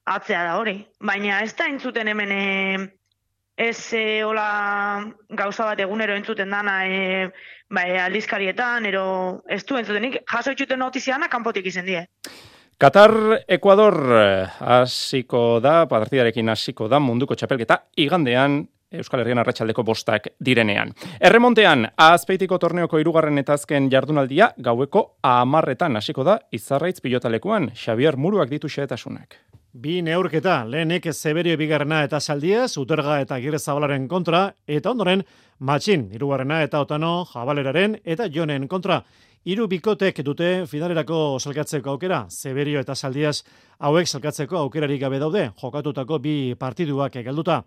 atzea 0.06 0.44
da 0.46 0.56
hori. 0.58 0.76
Baina 1.02 1.40
ez 1.42 1.54
da 1.58 1.66
entzuten 1.70 2.08
hemen 2.08 2.34
e, 2.34 2.44
ez 3.58 3.92
e, 3.94 4.22
hola 4.24 4.46
gauza 5.42 5.66
bat 5.72 5.82
egunero 5.82 6.14
entzuten 6.14 6.50
dana 6.50 6.76
e, 6.86 7.02
ba, 7.70 7.84
e, 7.86 7.98
aldizkarietan, 8.06 8.86
ero 8.86 9.04
ez 9.50 9.64
du 9.66 9.78
entzutenik, 9.80 10.22
jaso 10.30 10.54
itxuten 10.54 10.78
notiziana 10.78 11.28
kanpotik 11.32 11.66
izen 11.66 11.90
die. 11.90 12.06
Qatar 12.80 13.12
Ecuador 13.58 13.98
hasiko 14.64 15.60
da, 15.60 15.82
padartidarekin 15.90 16.48
hasiko 16.48 16.86
da 16.88 17.02
munduko 17.02 17.36
txapelketa 17.36 17.82
igandean 18.00 18.62
Euskal 18.90 19.20
Herrian 19.22 19.38
arratsaldeko 19.38 19.84
bostak 19.86 20.24
direnean. 20.42 20.90
Erremontean, 21.22 21.86
azpeitiko 21.94 22.56
torneoko 22.58 22.98
irugarren 22.98 23.38
eta 23.38 23.54
azken 23.54 23.86
jardunaldia, 23.92 24.48
gaueko 24.58 25.04
amarretan 25.22 26.00
hasiko 26.00 26.24
da, 26.26 26.40
izarraitz 26.50 26.98
pilotalekuan, 27.04 27.70
Xavier 27.70 28.18
Muruak 28.18 28.50
ditu 28.50 28.66
xeetasunak. 28.66 29.38
Bi 29.70 30.00
neurketa, 30.02 30.64
lehenek 30.66 31.06
zeberio 31.12 31.54
bigarrena 31.56 32.02
eta 32.02 32.18
saldia, 32.18 32.66
zuterga 32.66 33.20
eta 33.22 33.38
gire 33.38 33.60
zabalaren 33.62 34.08
kontra, 34.10 34.48
eta 34.66 34.90
ondoren, 34.90 35.22
matxin, 35.60 36.08
irugarrena 36.10 36.64
eta 36.66 36.82
otano, 36.82 37.20
jabaleraren 37.30 38.00
eta 38.02 38.26
jonen 38.26 38.66
kontra. 38.66 39.04
Hiru 39.46 39.64
bikotek 39.70 40.18
dute 40.20 40.66
finalerako 40.68 41.38
salkatzeko 41.40 41.94
aukera, 41.94 42.24
Zeberio 42.28 42.82
eta 42.82 42.92
Saldias 42.92 43.38
hauek 43.78 44.10
salkatzeko 44.10 44.58
aukerarik 44.58 45.00
gabe 45.00 45.16
daude, 45.22 45.46
jokatutako 45.62 46.18
bi 46.20 46.34
partiduak 46.60 47.16
egalduta. 47.22 47.62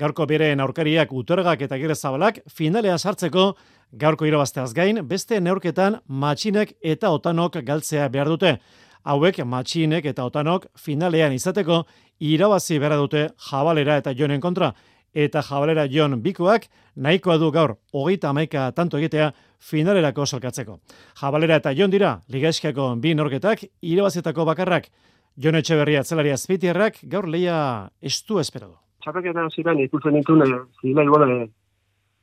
Gaurko 0.00 0.24
beren 0.26 0.60
aurkariak 0.64 1.10
utergak 1.12 1.62
eta 1.66 1.76
gire 1.76 1.94
zabalak 1.94 2.38
finalea 2.48 2.96
sartzeko 2.98 3.52
gaurko 3.92 4.24
irabazteaz 4.24 4.72
gain, 4.72 5.02
beste 5.08 5.40
neurketan 5.40 5.98
matxinek 6.08 6.72
eta 6.80 7.10
otanok 7.12 7.58
galtzea 7.66 8.08
behar 8.08 8.30
dute. 8.32 8.56
Hauek 9.04 9.42
matxinek 9.44 10.06
eta 10.08 10.24
otanok 10.24 10.66
finalean 10.78 11.34
izateko 11.36 11.82
irabazi 12.20 12.78
behar 12.78 12.96
dute 13.02 13.28
jabalera 13.50 13.98
eta 14.00 14.14
jonen 14.16 14.40
kontra. 14.40 14.72
Eta 15.12 15.42
jabalera 15.44 15.84
jon 15.92 16.22
bikoak 16.22 16.70
nahikoa 16.96 17.36
du 17.36 17.50
gaur 17.52 17.74
hogeita 17.92 18.30
amaika 18.30 18.70
tanto 18.72 18.96
egitea 18.96 19.32
finalerako 19.60 20.24
salkatzeko. 20.24 20.78
Jabalera 21.20 21.58
eta 21.60 21.74
jon 21.76 21.90
dira, 21.90 22.14
ligaizkiako 22.28 22.94
bi 22.96 23.12
norketak, 23.14 23.66
irabazetako 23.82 24.46
bakarrak, 24.48 24.88
jon 25.36 25.60
etxeberria 25.60 26.02
zelaria 26.02 26.38
azpitierrak, 26.40 27.02
gaur 27.02 27.28
leia 27.28 27.90
estu 28.00 28.40
espero 28.40 28.70
du. 28.70 28.78
Txapeketan 29.02 29.50
ziren 29.50 29.80
ikusten 29.82 30.14
ditune, 30.14 30.46
zilei 30.80 31.08
bole 31.10 31.48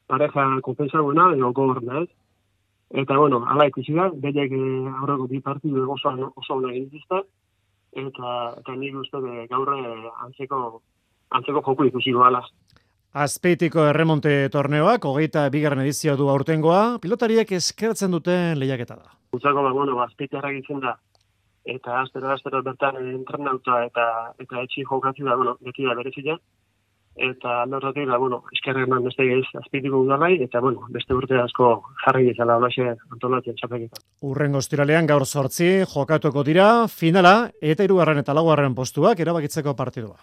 pareja 0.08 0.46
konpensagoena, 0.66 1.34
edo 1.36 1.52
gogor 1.54 1.82
ez? 2.02 2.08
Eta, 2.90 3.18
bueno, 3.18 3.44
ala 3.46 3.68
ikusi 3.70 3.94
da, 3.94 4.08
bedek 4.10 4.54
eh, 4.56 4.88
aurreko 5.02 5.28
bi 5.30 5.42
partidu 5.46 5.84
oso, 5.94 6.14
oso 6.42 6.56
ona 6.56 6.72
egitizta, 6.74 7.22
eta, 7.94 8.32
eta 8.62 8.78
nik 8.80 8.96
uste 8.98 9.20
gaur 9.52 9.74
eh, 9.76 10.08
antzeko, 10.26 10.82
antzeko 11.38 11.62
joku 11.68 11.86
ikusi 11.92 12.16
goala. 12.16 12.42
Azpeitiko 13.14 13.86
erremonte 13.90 14.34
torneoak, 14.54 15.06
hogeita 15.06 15.48
bigarren 15.54 15.84
edizio 15.84 16.16
du 16.18 16.30
aurtengoa, 16.30 16.98
pilotariek 17.02 17.52
eskertzen 17.60 18.16
duten 18.18 18.58
lehiaketa 18.62 18.98
da. 18.98 19.14
Utsako, 19.38 19.68
ba, 19.68 19.74
bueno, 19.74 20.00
azpeitiarrak 20.06 20.58
izen 20.64 20.82
da, 20.82 20.96
eta 21.66 22.02
astero 22.02 22.32
astero 22.34 22.64
bertan 22.66 22.98
entrenauta 23.14 23.84
eta 23.86 24.06
eta 24.40 24.64
etxi 24.66 24.86
jokatu 24.90 25.26
da, 25.28 25.36
bueno, 25.36 25.58
beti 25.62 25.86
da 25.86 25.98
berezia. 26.00 26.40
Eta 27.20 27.62
aldorratik 27.66 28.08
da, 28.08 28.18
bueno, 28.18 28.44
eskerre 28.56 28.86
eman 28.88 29.04
beste 29.04 29.26
gaiz 29.28 29.46
azpeitiko 29.60 30.00
udalai, 30.06 30.38
eta, 30.46 30.62
bueno, 30.64 30.86
beste 30.96 31.14
urte 31.18 31.36
asko 31.42 31.72
jarri 32.06 32.30
izala 32.32 32.56
olaxe 32.62 32.86
antolatzen 33.12 33.58
txapeketa. 33.60 34.00
Urrengo 34.30 34.62
estiralean 34.64 35.10
gaur 35.10 35.26
sortzi, 35.28 35.84
jokatuko 35.94 36.46
dira, 36.48 36.70
finala, 36.88 37.50
eta 37.60 37.84
irugarren 37.84 38.24
eta 38.24 38.36
laguarren 38.38 38.78
postuak 38.78 39.20
erabakitzeko 39.20 39.76
partidua. 39.76 40.16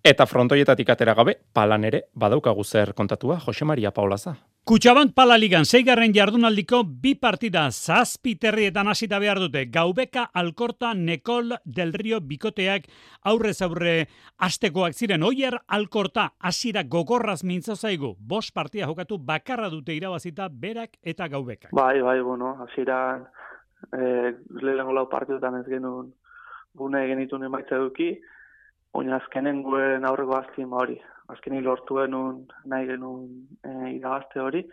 Eta 0.00 0.24
frontoietatik 0.24 0.88
atera 0.88 1.12
gabe, 1.12 1.34
palan 1.52 1.84
ere 1.84 2.06
badaukagu 2.16 2.64
zer 2.64 2.94
kontatua, 2.96 3.36
Jose 3.44 3.66
Maria 3.68 3.90
Paulaza. 3.92 4.32
Kutxabank 4.64 5.12
Pala 5.12 5.36
Ligan 5.36 5.66
zeigarren 5.66 6.14
jardunaldiko 6.14 6.78
bi 7.02 7.14
partida 7.20 7.66
zazpi 7.70 8.34
terrietan 8.40 8.88
hasita 8.88 9.18
behar 9.18 9.40
dute. 9.42 9.66
Gaubeka 9.66 10.30
Alkorta 10.32 10.94
Nekol 10.94 11.52
del 11.64 11.92
Rio 11.92 12.20
Bikoteak 12.20 12.88
aurrez 13.24 13.60
aurre 13.60 14.06
astekoak 14.38 14.96
ziren. 14.96 15.22
Oier 15.22 15.58
Alkorta 15.68 16.30
hasira 16.38 16.84
gogorraz 16.84 17.42
mintzo 17.44 17.76
zaigu. 17.76 18.14
Bos 18.18 18.52
partia 18.52 18.86
jokatu 18.86 19.18
bakarra 19.18 19.68
dute 19.68 19.92
irabazita 19.92 20.48
berak 20.48 20.96
eta 21.02 21.28
gaubeka. 21.28 21.68
Bai, 21.72 22.00
bai, 22.00 22.20
bueno, 22.22 22.56
hasira 22.64 23.00
eh, 23.92 24.32
lehenengo 24.62 24.92
lau 24.96 25.08
partidutan 25.08 25.60
ez 25.60 25.66
genuen 25.68 26.14
gune 26.72 27.06
genitun 27.08 27.44
emaitza 27.44 27.76
duki. 27.76 28.14
Oina 28.98 29.16
azkenen 29.16 29.62
guen 29.62 30.06
aurreko 30.08 30.36
azkin 30.38 30.72
hori. 30.72 30.96
Azkeni 31.30 31.60
lortu 31.62 32.00
genuen 32.00 32.40
nahi 32.66 32.88
genuen 32.88 33.28
e, 33.62 33.92
irabazte 33.96 34.40
hori. 34.42 34.64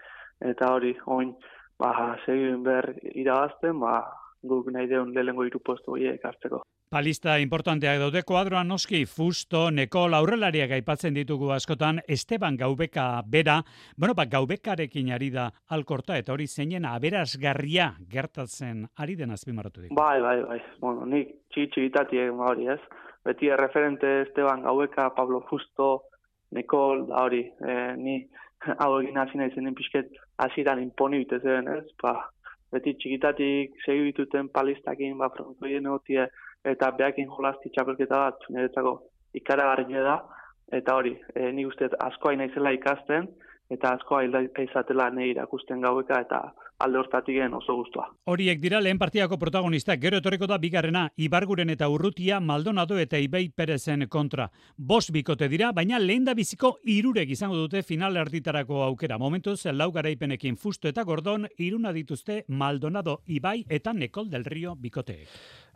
Eta 0.42 0.72
hori, 0.74 0.96
oin, 1.06 1.36
ba, 1.82 1.92
segin 2.26 2.64
behar 2.66 2.92
irabazten, 3.14 3.78
ba, 3.82 4.00
guk 4.48 4.72
nahi 4.74 4.90
deun 4.90 5.14
lehenko 5.14 5.46
irupostu 5.46 5.96
horiek 5.96 6.26
hartzeko. 6.26 6.64
Palista 6.88 7.34
importanteak 7.44 7.98
daude 8.00 8.22
kuadroan 8.24 8.70
noski 8.72 9.02
Fusto, 9.12 9.66
Nekol, 9.76 10.14
aurrelariak 10.16 10.72
aipatzen 10.78 11.18
ditugu 11.18 11.50
askotan 11.52 12.00
Esteban 12.08 12.56
Gaubeka 12.56 13.08
bera, 13.28 13.58
bueno, 13.98 14.16
ba, 14.16 14.24
Gaubekarekin 14.32 15.12
ari 15.12 15.28
da 15.34 15.50
alkorta 15.76 16.16
eta 16.16 16.32
hori 16.32 16.48
zeinen 16.48 16.88
aberazgarria 16.88 17.90
gertatzen 18.08 18.86
ari 18.96 19.18
den 19.20 19.36
azpimarratu 19.36 19.84
dik. 19.84 19.92
Bai, 20.00 20.22
bai, 20.24 20.38
bai, 20.48 20.62
bueno, 20.80 21.04
nik 21.06 21.36
txitsi 21.52 21.90
hori 21.92 22.72
ez, 22.72 22.80
beti 23.28 23.50
referente 23.50 24.22
Esteban 24.22 24.64
Gaueka, 24.64 25.10
Pablo 25.14 25.42
Fusto, 25.50 26.04
Nicole, 26.52 27.08
da 27.08 27.24
hori, 27.24 27.42
e, 27.44 27.74
ni 28.00 28.22
hau 28.82 28.94
egin 29.02 29.20
hasi 29.20 29.38
nahi 29.38 29.52
zenen 29.54 29.76
pixket 29.76 30.14
hasieran 30.44 30.80
imponi 30.80 31.20
bite 31.26 31.42
ez? 31.76 31.84
Ba, 32.02 32.14
beti 32.72 32.96
txikitatik 32.96 33.76
segi 33.84 34.06
bituten 34.08 34.48
palistakin, 34.50 35.18
ba, 35.20 35.30
frontoien 35.36 35.92
egotie, 35.92 36.28
eta 36.64 36.92
behakin 37.00 37.28
jolazti 37.28 37.70
txapelketa 37.76 38.24
bat, 38.24 38.48
niretzako 38.50 38.96
ikaragarri 39.36 40.00
da, 40.08 40.22
eta 40.80 40.96
hori, 40.96 41.18
e, 41.36 41.52
ni 41.52 41.66
uste 41.66 41.90
asko 42.00 42.32
hain 42.32 42.48
ikasten, 42.48 43.28
eta 43.70 43.94
asko 43.98 44.22
izatela 44.64 45.10
nahi 45.12 45.34
irakusten 45.36 45.82
gaueka 45.82 46.22
eta 46.24 46.42
alde 46.80 47.00
hortatik 47.00 47.38
oso 47.54 47.76
guztua. 47.76 48.08
Horiek 48.26 48.60
dira 48.62 48.80
lehen 48.82 48.98
partiako 48.98 49.38
protagonistak, 49.40 50.00
gero 50.00 50.18
etorreko 50.18 50.48
da 50.48 50.58
bigarrena, 50.58 51.12
Ibarguren 51.18 51.70
eta 51.70 51.90
Urrutia, 51.90 52.40
Maldonado 52.40 52.98
eta 52.98 53.18
Ibei 53.18 53.50
Perezen 53.50 54.08
kontra. 54.08 54.50
Bos 54.78 55.12
bikote 55.12 55.48
dira, 55.48 55.72
baina 55.72 56.00
lehen 56.00 56.26
da 56.26 56.34
biziko 56.34 56.78
irurek 56.86 57.30
izango 57.30 57.56
dute 57.56 57.84
final 57.84 58.18
erditarako 58.18 58.84
aukera. 58.84 59.18
Momentuz, 59.18 59.66
lau 59.72 59.92
garaipenekin 59.92 60.58
fustu 60.58 60.88
eta 60.88 61.04
gordon, 61.04 61.48
iruna 61.58 61.94
dituzte 61.94 62.44
Maldonado, 62.48 63.22
Ibai 63.28 63.64
eta 63.70 63.94
Nekol 63.94 64.30
del 64.30 64.46
Rio 64.46 64.76
bikoteek. 64.76 65.28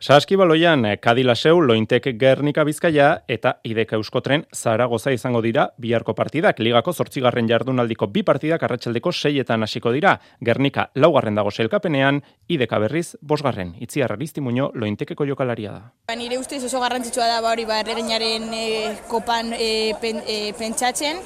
Saskibaloian 0.02 0.82
Kadilaseu, 0.98 1.60
Lointek 1.62 2.08
Gernika 2.18 2.64
Bizkaia 2.64 3.22
eta 3.30 3.60
Ideka 3.62 3.94
Euskotren 3.94 4.42
Zaragoza 4.52 5.12
izango 5.14 5.38
dira 5.42 5.68
biharko 5.78 6.14
partidak. 6.18 6.58
Ligako 6.58 6.92
zortzigarren 6.92 7.46
jardunaldiko 7.46 8.08
bi 8.10 8.24
partidak 8.26 8.64
arratsaldeko 8.66 9.12
seietan 9.12 9.62
hasiko 9.62 9.92
dira. 9.94 10.16
Gernika 10.42 10.88
laugarren 10.94 11.34
dago 11.34 11.50
selkapenean, 11.50 12.22
Ideka 12.48 12.78
berriz 12.82 13.16
bosgarren. 13.20 13.74
Itzi 13.80 14.02
arraristi 14.02 14.40
muño 14.40 14.70
Lointekeko 14.74 15.26
jokalaria 15.26 15.72
da. 15.72 15.92
Ba, 16.08 16.16
nire 16.16 16.38
ustez 16.38 16.62
oso 16.64 16.80
garrantzitsua 16.80 17.26
da 17.26 17.40
ba 17.40 17.52
hori 17.52 17.64
ba 17.64 17.80
erreginaren 17.80 18.50
e, 18.54 18.66
kopan 19.08 19.54
e, 19.56 19.94
pentsatzen. 20.58 21.22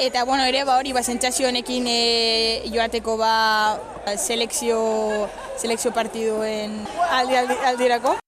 Eta 0.00 0.24
bueno, 0.28 0.44
ere 0.44 0.64
ba 0.68 0.76
hori 0.76 0.92
ba 0.92 1.02
sentsazio 1.02 1.48
honekin 1.48 1.86
e, 1.88 2.00
joateko 2.72 3.16
ba 3.16 3.78
selekzio 4.16 5.28
selekzio 5.56 5.92
partiduen 5.92 6.82
aldi 7.10 7.36
aldi 7.40 7.56
aldirako. 7.64 8.18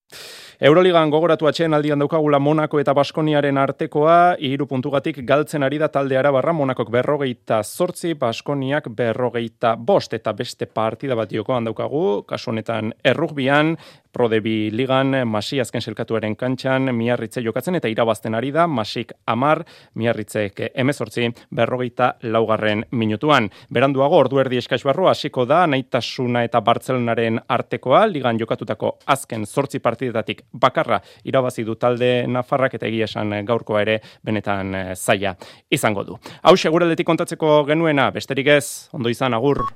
Euroligan 0.58 1.06
gogoratu 1.06 1.46
atxeen 1.46 1.70
aldian 1.76 2.00
daukagula 2.02 2.40
Monako 2.42 2.80
eta 2.82 2.90
Baskoniaren 2.98 3.60
artekoa, 3.62 4.34
iru 4.42 4.66
puntugatik 4.66 5.20
galtzen 5.22 5.62
ari 5.62 5.78
da 5.78 5.86
talde 5.94 6.16
arabarra. 6.18 6.50
Monakok 6.50 6.90
berrogeita 6.90 7.60
zortzi, 7.62 8.16
Baskoniak 8.18 8.88
berrogeita 8.90 9.76
bost, 9.78 10.16
eta 10.18 10.32
beste 10.34 10.66
partida 10.66 11.14
bat 11.14 11.30
diokoan 11.30 11.70
daukagu, 11.70 12.24
kasu 12.26 12.50
honetan 12.50 12.90
errugbian, 13.06 13.76
Prodebi 14.18 14.72
ligan, 14.74 15.14
Masi 15.30 15.60
azken 15.62 15.84
selkatuaren 15.84 16.34
kantxan, 16.34 16.90
miarritze 16.90 17.38
jokatzen 17.44 17.78
eta 17.78 17.86
irabazten 17.86 18.34
ari 18.34 18.50
da, 18.50 18.64
Masik 18.66 19.12
amar, 19.30 19.60
miarritzek 19.94 20.64
emezortzi, 20.74 21.28
berrogeita 21.54 22.08
laugarren 22.26 22.82
minutuan. 22.98 23.46
Beranduago, 23.70 24.18
ordu 24.18 24.42
erdi 24.42 24.58
eskaiz 24.58 24.80
barru, 24.82 25.06
hasiko 25.06 25.46
da, 25.46 25.60
naitasuna 25.70 26.42
eta 26.48 26.58
Bartzelonaren 26.66 27.38
artekoa, 27.46 28.02
ligan 28.10 28.42
jokatutako 28.42 28.96
azken 29.06 29.46
zortzi 29.46 29.78
partidetatik 29.78 30.48
bakarra 30.50 30.98
irabazi 31.22 31.62
du 31.62 31.78
talde 31.78 32.26
Nafarrak 32.26 32.74
eta 32.74 32.90
egia 32.90 33.06
esan 33.06 33.36
gaurkoa 33.46 33.86
ere 33.86 34.00
benetan 34.26 34.74
eh, 34.74 34.86
zaila 34.96 35.36
izango 35.70 36.02
du. 36.02 36.18
Hau 36.42 36.56
seguraletik 36.56 37.06
kontatzeko 37.06 37.60
genuena, 37.70 38.10
besterik 38.10 38.50
ez, 38.58 38.88
ondo 38.90 39.14
izan, 39.14 39.38
agur. 39.38 39.68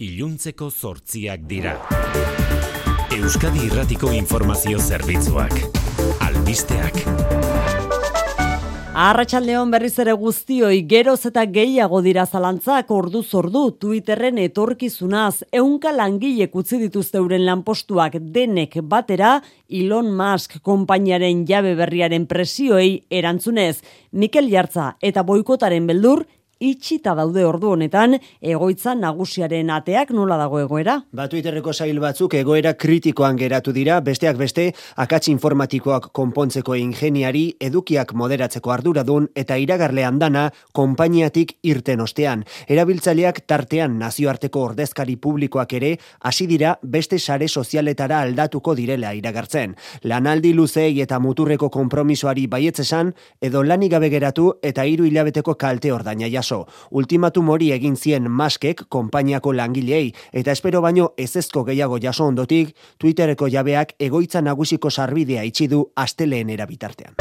Iluntzeko 0.00 0.70
zortziak 0.70 1.42
dira. 1.44 1.74
Euskadi 3.12 3.66
Irratiko 3.66 4.14
Informazio 4.16 4.80
Zerbitzuak. 4.80 5.52
Albisteak. 6.24 7.02
Arratxaldeon 9.00 9.68
berriz 9.70 9.92
ere 10.00 10.14
guztioi 10.16 10.80
geroz 10.88 11.20
eta 11.28 11.44
gehiago 11.52 12.00
dira 12.04 12.24
zalantzak 12.24 12.90
ordu 12.90 13.22
zordu 13.22 13.66
Twitterren 13.80 14.40
etorkizunaz 14.40 15.44
eunka 15.52 15.92
langilek 15.92 16.56
utzi 16.56 16.80
dituzte 16.80 17.20
euren 17.20 17.44
lanpostuak 17.44 18.16
denek 18.34 18.80
batera 18.82 19.36
Elon 19.68 20.10
Musk 20.16 20.58
konpainiaren 20.64 21.44
jabe 21.48 21.76
berriaren 21.76 22.26
presioei 22.26 23.02
erantzunez 23.10 23.82
Mikel 24.12 24.50
Jartza 24.50 24.94
eta 25.00 25.22
boikotaren 25.28 25.86
beldur 25.86 26.24
itxita 26.60 27.14
daude 27.16 27.40
ordu 27.48 27.70
honetan 27.72 28.18
egoitza 28.44 28.92
nagusiaren 28.94 29.70
ateak 29.72 30.10
nola 30.12 30.36
dago 30.36 30.58
egoera? 30.60 30.98
Ba 31.16 31.24
Twitterreko 31.32 31.72
sail 31.72 32.00
batzuk 32.02 32.34
egoera 32.36 32.74
kritikoan 32.76 33.38
geratu 33.40 33.72
dira, 33.72 33.96
besteak 34.04 34.36
beste 34.36 34.66
akats 35.00 35.30
informatikoak 35.32 36.10
konpontzeko 36.16 36.76
ingeniari 36.76 37.46
edukiak 37.68 38.12
moderatzeko 38.12 38.74
arduradun 38.74 39.30
eta 39.34 39.56
iragarlean 39.56 40.18
dana 40.20 40.50
konpainiatik 40.76 41.56
irten 41.64 42.04
ostean. 42.04 42.44
Erabiltzaileak 42.68 43.40
tartean 43.48 43.96
nazioarteko 43.98 44.66
ordezkari 44.68 45.16
publikoak 45.16 45.72
ere 45.80 45.94
hasi 46.20 46.46
dira 46.46 46.74
beste 46.82 47.18
sare 47.18 47.48
sozialetara 47.48 48.20
aldatuko 48.20 48.76
direla 48.76 49.14
iragartzen. 49.16 49.74
Lanaldi 50.04 50.52
luzei 50.52 50.92
eta 51.00 51.18
muturreko 51.24 51.70
konpromisoari 51.72 52.46
baietzesan 52.52 53.14
edo 53.40 53.64
lanik 53.64 53.96
gabe 53.96 54.12
geratu 54.12 54.52
eta 54.62 54.84
hiru 54.84 55.08
hilabeteko 55.08 55.56
kalte 55.56 55.92
ordaina 55.96 56.28
jaso 56.28 56.49
jaso. 56.50 56.66
Ultimatum 56.90 57.48
hori 57.48 57.72
egin 57.72 57.96
zien 57.96 58.30
maskek 58.30 58.84
konpainiako 58.88 59.52
langilei 59.52 60.12
eta 60.32 60.52
espero 60.52 60.80
baino 60.80 61.12
ezezko 61.16 61.64
gehiago 61.64 61.98
jaso 61.98 62.26
ondotik 62.26 62.74
Twittereko 62.98 63.48
jabeak 63.48 63.94
egoitza 63.98 64.40
nagusiko 64.40 64.90
sarbidea 64.90 65.42
itxi 65.44 65.68
du 65.68 65.84
asteleen 65.96 66.50
erabitartean. 66.50 67.14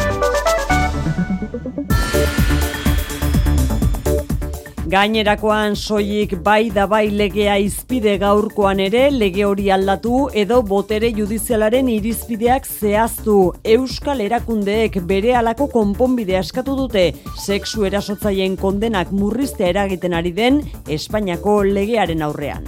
Gainerakoan 4.89 5.75
soilik 5.77 6.31
bai 6.41 6.71
da 6.73 6.87
bai 6.89 7.11
legea 7.13 7.59
izpide 7.61 8.15
gaurkoan 8.17 8.79
ere 8.81 9.01
lege 9.13 9.43
hori 9.45 9.67
aldatu 9.75 10.21
edo 10.41 10.63
botere 10.65 11.11
judizialaren 11.13 11.91
irizpideak 11.93 12.65
zehaztu. 12.65 13.35
Euskal 13.75 14.23
erakundeek 14.25 14.97
bere 15.11 15.35
alako 15.37 15.67
konponbide 15.75 16.39
askatu 16.39 16.73
dute 16.79 17.05
sexu 17.35 17.85
erasotzaien 17.91 18.57
kondenak 18.57 19.13
murriztea 19.13 19.69
eragiten 19.75 20.17
ari 20.17 20.33
den 20.41 20.63
Espainiako 20.97 21.59
legearen 21.69 22.25
aurrean. 22.25 22.65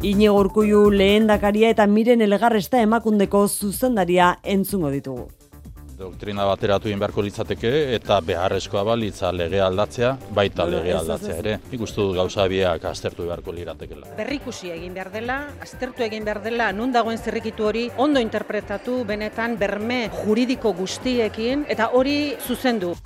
Ine 0.00 0.32
gorkuiu 0.32 0.88
lehen 0.96 1.28
dakaria 1.28 1.76
eta 1.76 1.86
miren 1.86 2.24
elgarresta 2.24 2.80
emakundeko 2.80 3.44
zuzendaria 3.48 4.36
entzungo 4.56 4.96
ditugu 4.96 5.28
doktrina 6.02 6.44
bateratu 6.48 6.90
egin 6.90 7.00
beharko 7.02 7.22
litzateke 7.24 7.72
eta 7.96 8.18
beharrezkoa 8.26 8.82
balitza 8.86 9.30
lege 9.34 9.60
aldatzea, 9.62 10.12
baita 10.34 10.66
lege 10.68 10.94
aldatzea 10.98 11.38
ere. 11.44 11.56
Ikustu 11.78 12.08
gauza 12.16 12.46
biak 12.50 12.84
aztertu 12.90 13.28
beharko 13.28 13.54
liratekela. 13.56 14.12
Berrikusi 14.18 14.72
egin 14.74 14.94
behar 14.98 15.12
dela, 15.14 15.38
aztertu 15.62 16.06
egin 16.08 16.26
behar 16.28 16.42
dela, 16.44 16.70
nun 16.76 16.92
dagoen 16.94 17.18
zerrikitu 17.18 17.70
hori 17.70 17.88
ondo 17.96 18.22
interpretatu 18.22 19.02
benetan 19.08 19.58
berme 19.60 20.04
juridiko 20.22 20.74
guztiekin 20.82 21.66
eta 21.72 21.92
hori 21.98 22.16
zuzendu. 22.46 22.96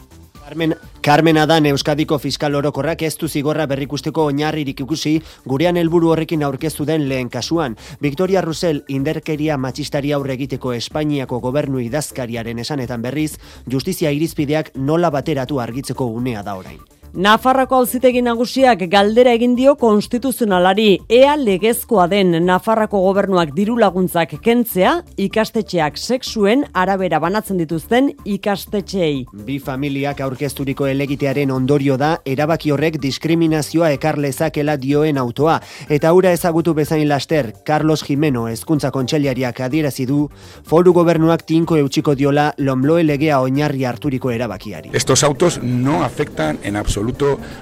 Carmen, 0.46 0.76
Carmen 1.02 1.38
Adan 1.38 1.66
Euskadiko 1.66 2.20
Fiskal 2.22 2.54
Orokorrak 2.54 3.00
ez 3.02 3.16
du 3.18 3.26
zigorra 3.26 3.64
berrikusteko 3.66 4.28
oinarririk 4.30 4.84
ikusi 4.84 5.16
gurean 5.42 5.74
helburu 5.80 6.12
horrekin 6.12 6.44
aurkeztu 6.46 6.86
den 6.86 7.08
lehen 7.08 7.26
kasuan. 7.28 7.74
Victoria 8.00 8.44
Russell 8.46 8.84
inderkeria 8.86 9.58
matxistari 9.58 10.14
aurre 10.14 10.36
egiteko 10.38 10.76
Espainiako 10.78 11.40
gobernu 11.42 11.82
idazkariaren 11.82 12.62
esanetan 12.62 13.02
berriz, 13.02 13.32
justizia 13.66 14.14
irizpideak 14.14 14.76
nola 14.76 15.10
bateratu 15.10 15.58
argitzeko 15.58 16.06
unea 16.06 16.46
da 16.46 16.54
orain. 16.54 16.78
Nafarrako 17.16 17.78
auzitegi 17.80 18.20
nagusiak 18.20 18.82
galdera 18.92 19.32
egin 19.32 19.54
dio 19.56 19.70
konstituzionalari 19.80 20.98
ea 21.08 21.32
legezkoa 21.40 22.04
den 22.12 22.34
Nafarrako 22.44 22.98
gobernuak 23.06 23.54
diru 23.56 23.78
laguntzak 23.80 24.34
kentzea 24.44 24.90
ikastetxeak 25.24 25.96
sexuen 25.96 26.66
arabera 26.76 27.16
banatzen 27.24 27.56
dituzten 27.56 28.10
ikastetxeei. 28.28 29.22
Bi 29.46 29.56
familiak 29.64 30.20
aurkezturiko 30.26 30.90
elegitearen 30.90 31.54
ondorio 31.54 31.96
da 31.96 32.10
erabaki 32.34 32.74
horrek 32.74 33.00
diskriminazioa 33.00 33.94
ekar 33.96 34.20
lezakela 34.20 34.76
dioen 34.76 35.16
autoa 35.16 35.56
eta 35.88 36.12
ura 36.12 36.34
ezagutu 36.36 36.76
bezain 36.76 37.08
laster 37.08 37.54
Carlos 37.64 38.04
Jimeno 38.04 38.44
hezkuntza 38.50 38.92
kontseliariak 38.92 39.64
adierazi 39.70 40.04
du 40.04 40.26
foru 40.68 40.92
gobernuak 40.92 41.48
tinko 41.48 41.80
eutxiko 41.80 42.12
diola 42.12 42.50
lomloe 42.58 43.08
legea 43.08 43.40
oinarri 43.40 43.88
harturiko 43.88 44.36
erabakiari. 44.36 44.92
Estos 44.92 45.24
autos 45.24 45.62
no 45.62 46.04
afectan 46.04 46.60
en 46.62 46.76
absoluto 46.76 47.05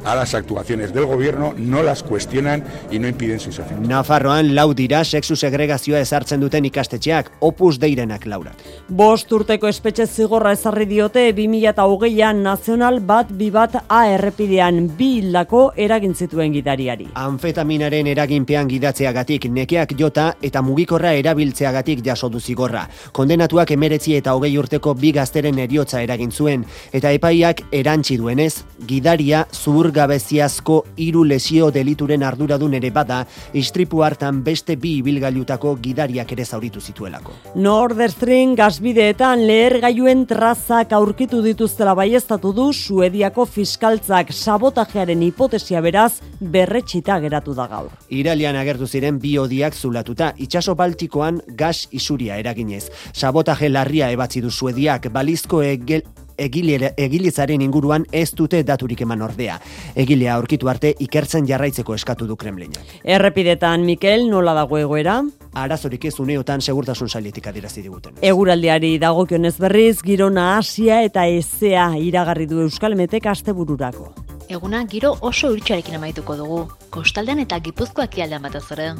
a 0.04 0.14
las 0.14 0.34
actuaciones 0.34 0.92
del 0.94 1.06
gobierno, 1.06 1.54
no 1.56 1.82
las 1.82 2.02
cuestionan 2.02 2.64
y 2.90 2.98
no 2.98 3.08
impiden 3.08 3.40
sus 3.40 3.58
efectos. 3.58 3.86
Nafarroan 3.88 4.54
lau 4.54 4.72
dira 4.74 5.04
sexu 5.04 5.36
segregazioa 5.36 6.00
ezartzen 6.00 6.40
duten 6.40 6.64
ikastetxeak, 6.64 7.30
opus 7.40 7.78
deirenak 7.80 8.26
laura. 8.26 8.52
Bost 8.88 9.32
urteko 9.32 9.68
espetxe 9.68 10.06
zigorra 10.06 10.52
ezarri 10.52 10.86
diote 10.86 11.26
2008an 11.34 12.42
nazional 12.44 13.00
bat 13.00 13.32
bibat 13.32 13.76
A 13.88 14.04
errepidean 14.14 14.86
bi 14.98 15.18
hildako 15.18 15.72
eragin 15.76 16.14
zituen 16.14 16.52
gidariari. 16.54 17.08
Anfetaminaren 17.14 18.06
eraginpean 18.06 18.68
gidatzeagatik 18.70 19.48
nekeak 19.50 19.96
jota 19.98 20.34
eta 20.42 20.62
mugikorra 20.62 21.12
erabiltzeagatik 21.18 22.04
jaso 22.06 22.28
du 22.30 22.40
zigorra. 22.40 22.86
Kondenatuak 23.12 23.74
emeretzi 23.74 24.16
eta 24.20 24.34
hogei 24.34 24.54
urteko 24.58 24.94
bi 24.94 25.12
gazteren 25.12 25.58
eriotza 25.58 26.02
eragin 26.02 26.30
zuen 26.30 26.64
eta 26.92 27.10
epaiak 27.10 27.64
erantzi 27.72 28.16
duenez, 28.20 28.64
gidaria 28.86 29.33
gidariaia 29.34 29.46
zuhurgabeziazko 29.52 30.84
hiru 30.96 31.24
lesio 31.24 31.70
delituren 31.70 32.22
arduradun 32.22 32.74
ere 32.74 32.90
bada, 32.90 33.24
istripu 33.52 34.02
hartan 34.02 34.42
beste 34.44 34.76
bi 34.76 34.98
ibilgailutako 35.00 35.76
gidariak 35.82 36.32
ere 36.32 36.44
zauritu 36.44 36.80
zituelako. 36.80 37.32
Nord 37.56 37.98
Stream 38.10 38.54
gazbideetan 38.54 39.46
lehergailuen 39.46 40.26
trazak 40.26 40.92
aurkitu 40.92 41.42
dituztela 41.42 41.94
baiestatu 41.94 42.52
du 42.52 42.72
Suediako 42.72 43.46
fiskaltzak 43.46 44.32
sabotajearen 44.32 45.22
hipotesia 45.22 45.80
beraz 45.80 46.20
berretxita 46.40 47.18
geratu 47.20 47.54
da 47.54 47.66
gaur. 47.66 47.90
Iralian 48.10 48.56
agertu 48.56 48.86
ziren 48.86 49.18
bi 49.18 49.36
odiak 49.38 49.74
zulatuta, 49.74 50.32
itxaso 50.36 50.74
baltikoan 50.74 51.40
gas 51.56 51.88
isuria 51.90 52.38
eraginez. 52.38 52.90
Sabotaje 53.12 53.68
larria 53.68 54.10
ebatzi 54.10 54.40
du 54.40 54.50
Suediak 54.50 55.10
balizko 55.12 55.62
egel, 55.62 56.04
egilera, 56.38 56.90
egilitzaren 56.96 57.62
inguruan 57.62 58.06
ez 58.12 58.30
dute 58.34 58.62
daturik 58.62 59.00
eman 59.06 59.22
ordea. 59.22 59.58
Egilea 59.94 60.34
aurkitu 60.34 60.68
arte 60.68 60.94
ikertzen 60.98 61.46
jarraitzeko 61.46 61.94
eskatu 61.94 62.26
du 62.26 62.36
Kremlinak. 62.36 62.98
Errepidetan, 63.04 63.84
Mikel, 63.84 64.28
nola 64.30 64.54
dago 64.54 64.78
egoera? 64.78 65.20
Arazorik 65.54 66.04
ez 66.04 66.18
uneotan 66.20 66.60
segurtasun 66.60 67.08
sailetik 67.08 67.46
adirazi 67.46 67.82
diguten. 67.82 68.18
Eguraldiari 68.22 68.96
dagokionez 68.98 69.56
berriz, 69.58 70.00
girona 70.02 70.56
asia 70.58 71.02
eta 71.02 71.26
ezea 71.26 71.92
iragarri 71.98 72.46
du 72.50 72.60
Euskalmetek 72.66 73.26
astebururako. 73.30 74.12
Eguna 74.48 74.82
giro 74.90 75.14
oso 75.24 75.48
urtsarekin 75.54 75.96
amaituko 75.96 76.36
dugu, 76.36 76.64
kostaldean 76.92 77.40
eta 77.46 77.60
gipuzkoak 77.64 78.18
ialdean 78.18 78.42
batez 78.44 78.66
ere. 78.76 78.90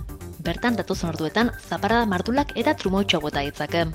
Bertan 0.44 0.76
datozen 0.76 1.08
orduetan 1.08 1.50
zaparada 1.68 2.04
mardulak 2.04 2.50
eta 2.60 2.74
trumoitxo 2.76 3.20
bota 3.24 3.40
ditzake. 3.46 3.86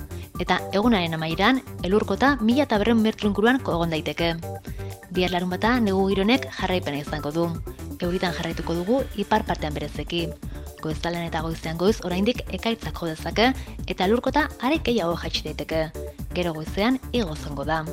Eta 0.42 0.56
egunaren 0.74 1.14
amairan, 1.14 1.60
elurkota 1.86 2.36
mila 2.40 2.64
eta 2.64 2.78
berren 2.78 3.06
inguruan 3.06 3.60
kogon 3.62 3.90
daiteke. 3.90 4.34
Bihar 5.10 5.30
larun 5.30 5.50
bata 5.50 5.78
negu 5.78 6.08
gironek 6.08 6.48
jarraipena 6.58 6.98
izango 6.98 7.30
du. 7.30 7.46
Euritan 8.00 8.34
jarraituko 8.34 8.74
dugu 8.74 9.02
ipar 9.16 9.44
partean 9.46 9.74
berezeki. 9.74 10.28
Goiztalen 10.82 11.26
eta 11.28 11.40
goizean 11.42 11.76
goiz 11.78 12.00
oraindik 12.04 12.42
ekaitzak 12.50 12.98
jo 12.98 13.06
dezake 13.06 13.52
eta 13.86 14.04
elurkota 14.04 14.48
are 14.60 14.78
gehiago 14.78 15.16
jaitsi 15.22 15.44
daiteke. 15.44 15.90
Gero 16.34 16.52
goizean 16.52 16.98
igo 17.12 17.36
zango 17.36 17.64
da. 17.64 17.84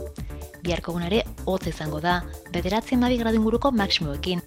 Biharko 0.64 0.92
egunare 0.92 1.24
hotz 1.46 1.68
izango 1.68 2.00
da, 2.02 2.22
bederatzen 2.52 3.00
babi 3.00 3.18
gradu 3.18 3.38
inguruko 3.38 3.72
maksimoekin. 3.72 4.42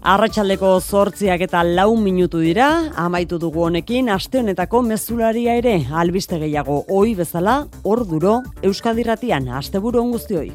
Arratxaldeko 0.00 0.78
zortziak 0.80 1.42
eta 1.44 1.60
lau 1.60 1.92
minutu 2.00 2.40
dira, 2.40 2.68
amaitu 2.96 3.36
dugu 3.38 3.66
honekin, 3.66 4.08
aste 4.08 4.40
honetako 4.40 4.80
mezularia 4.86 5.58
ere, 5.60 5.74
albiste 5.92 6.38
gehiago 6.40 6.84
oi 6.88 7.14
bezala, 7.18 7.66
hor 7.84 8.06
duro, 8.08 8.40
Euskadirratian, 8.64 9.50
asteburu 9.60 10.00
on 10.00 10.14
guztioi. 10.16 10.48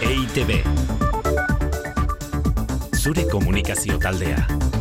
EITB 0.00 0.56
Zure 2.96 3.28
komunikazio 3.28 4.00
taldea 4.00 4.79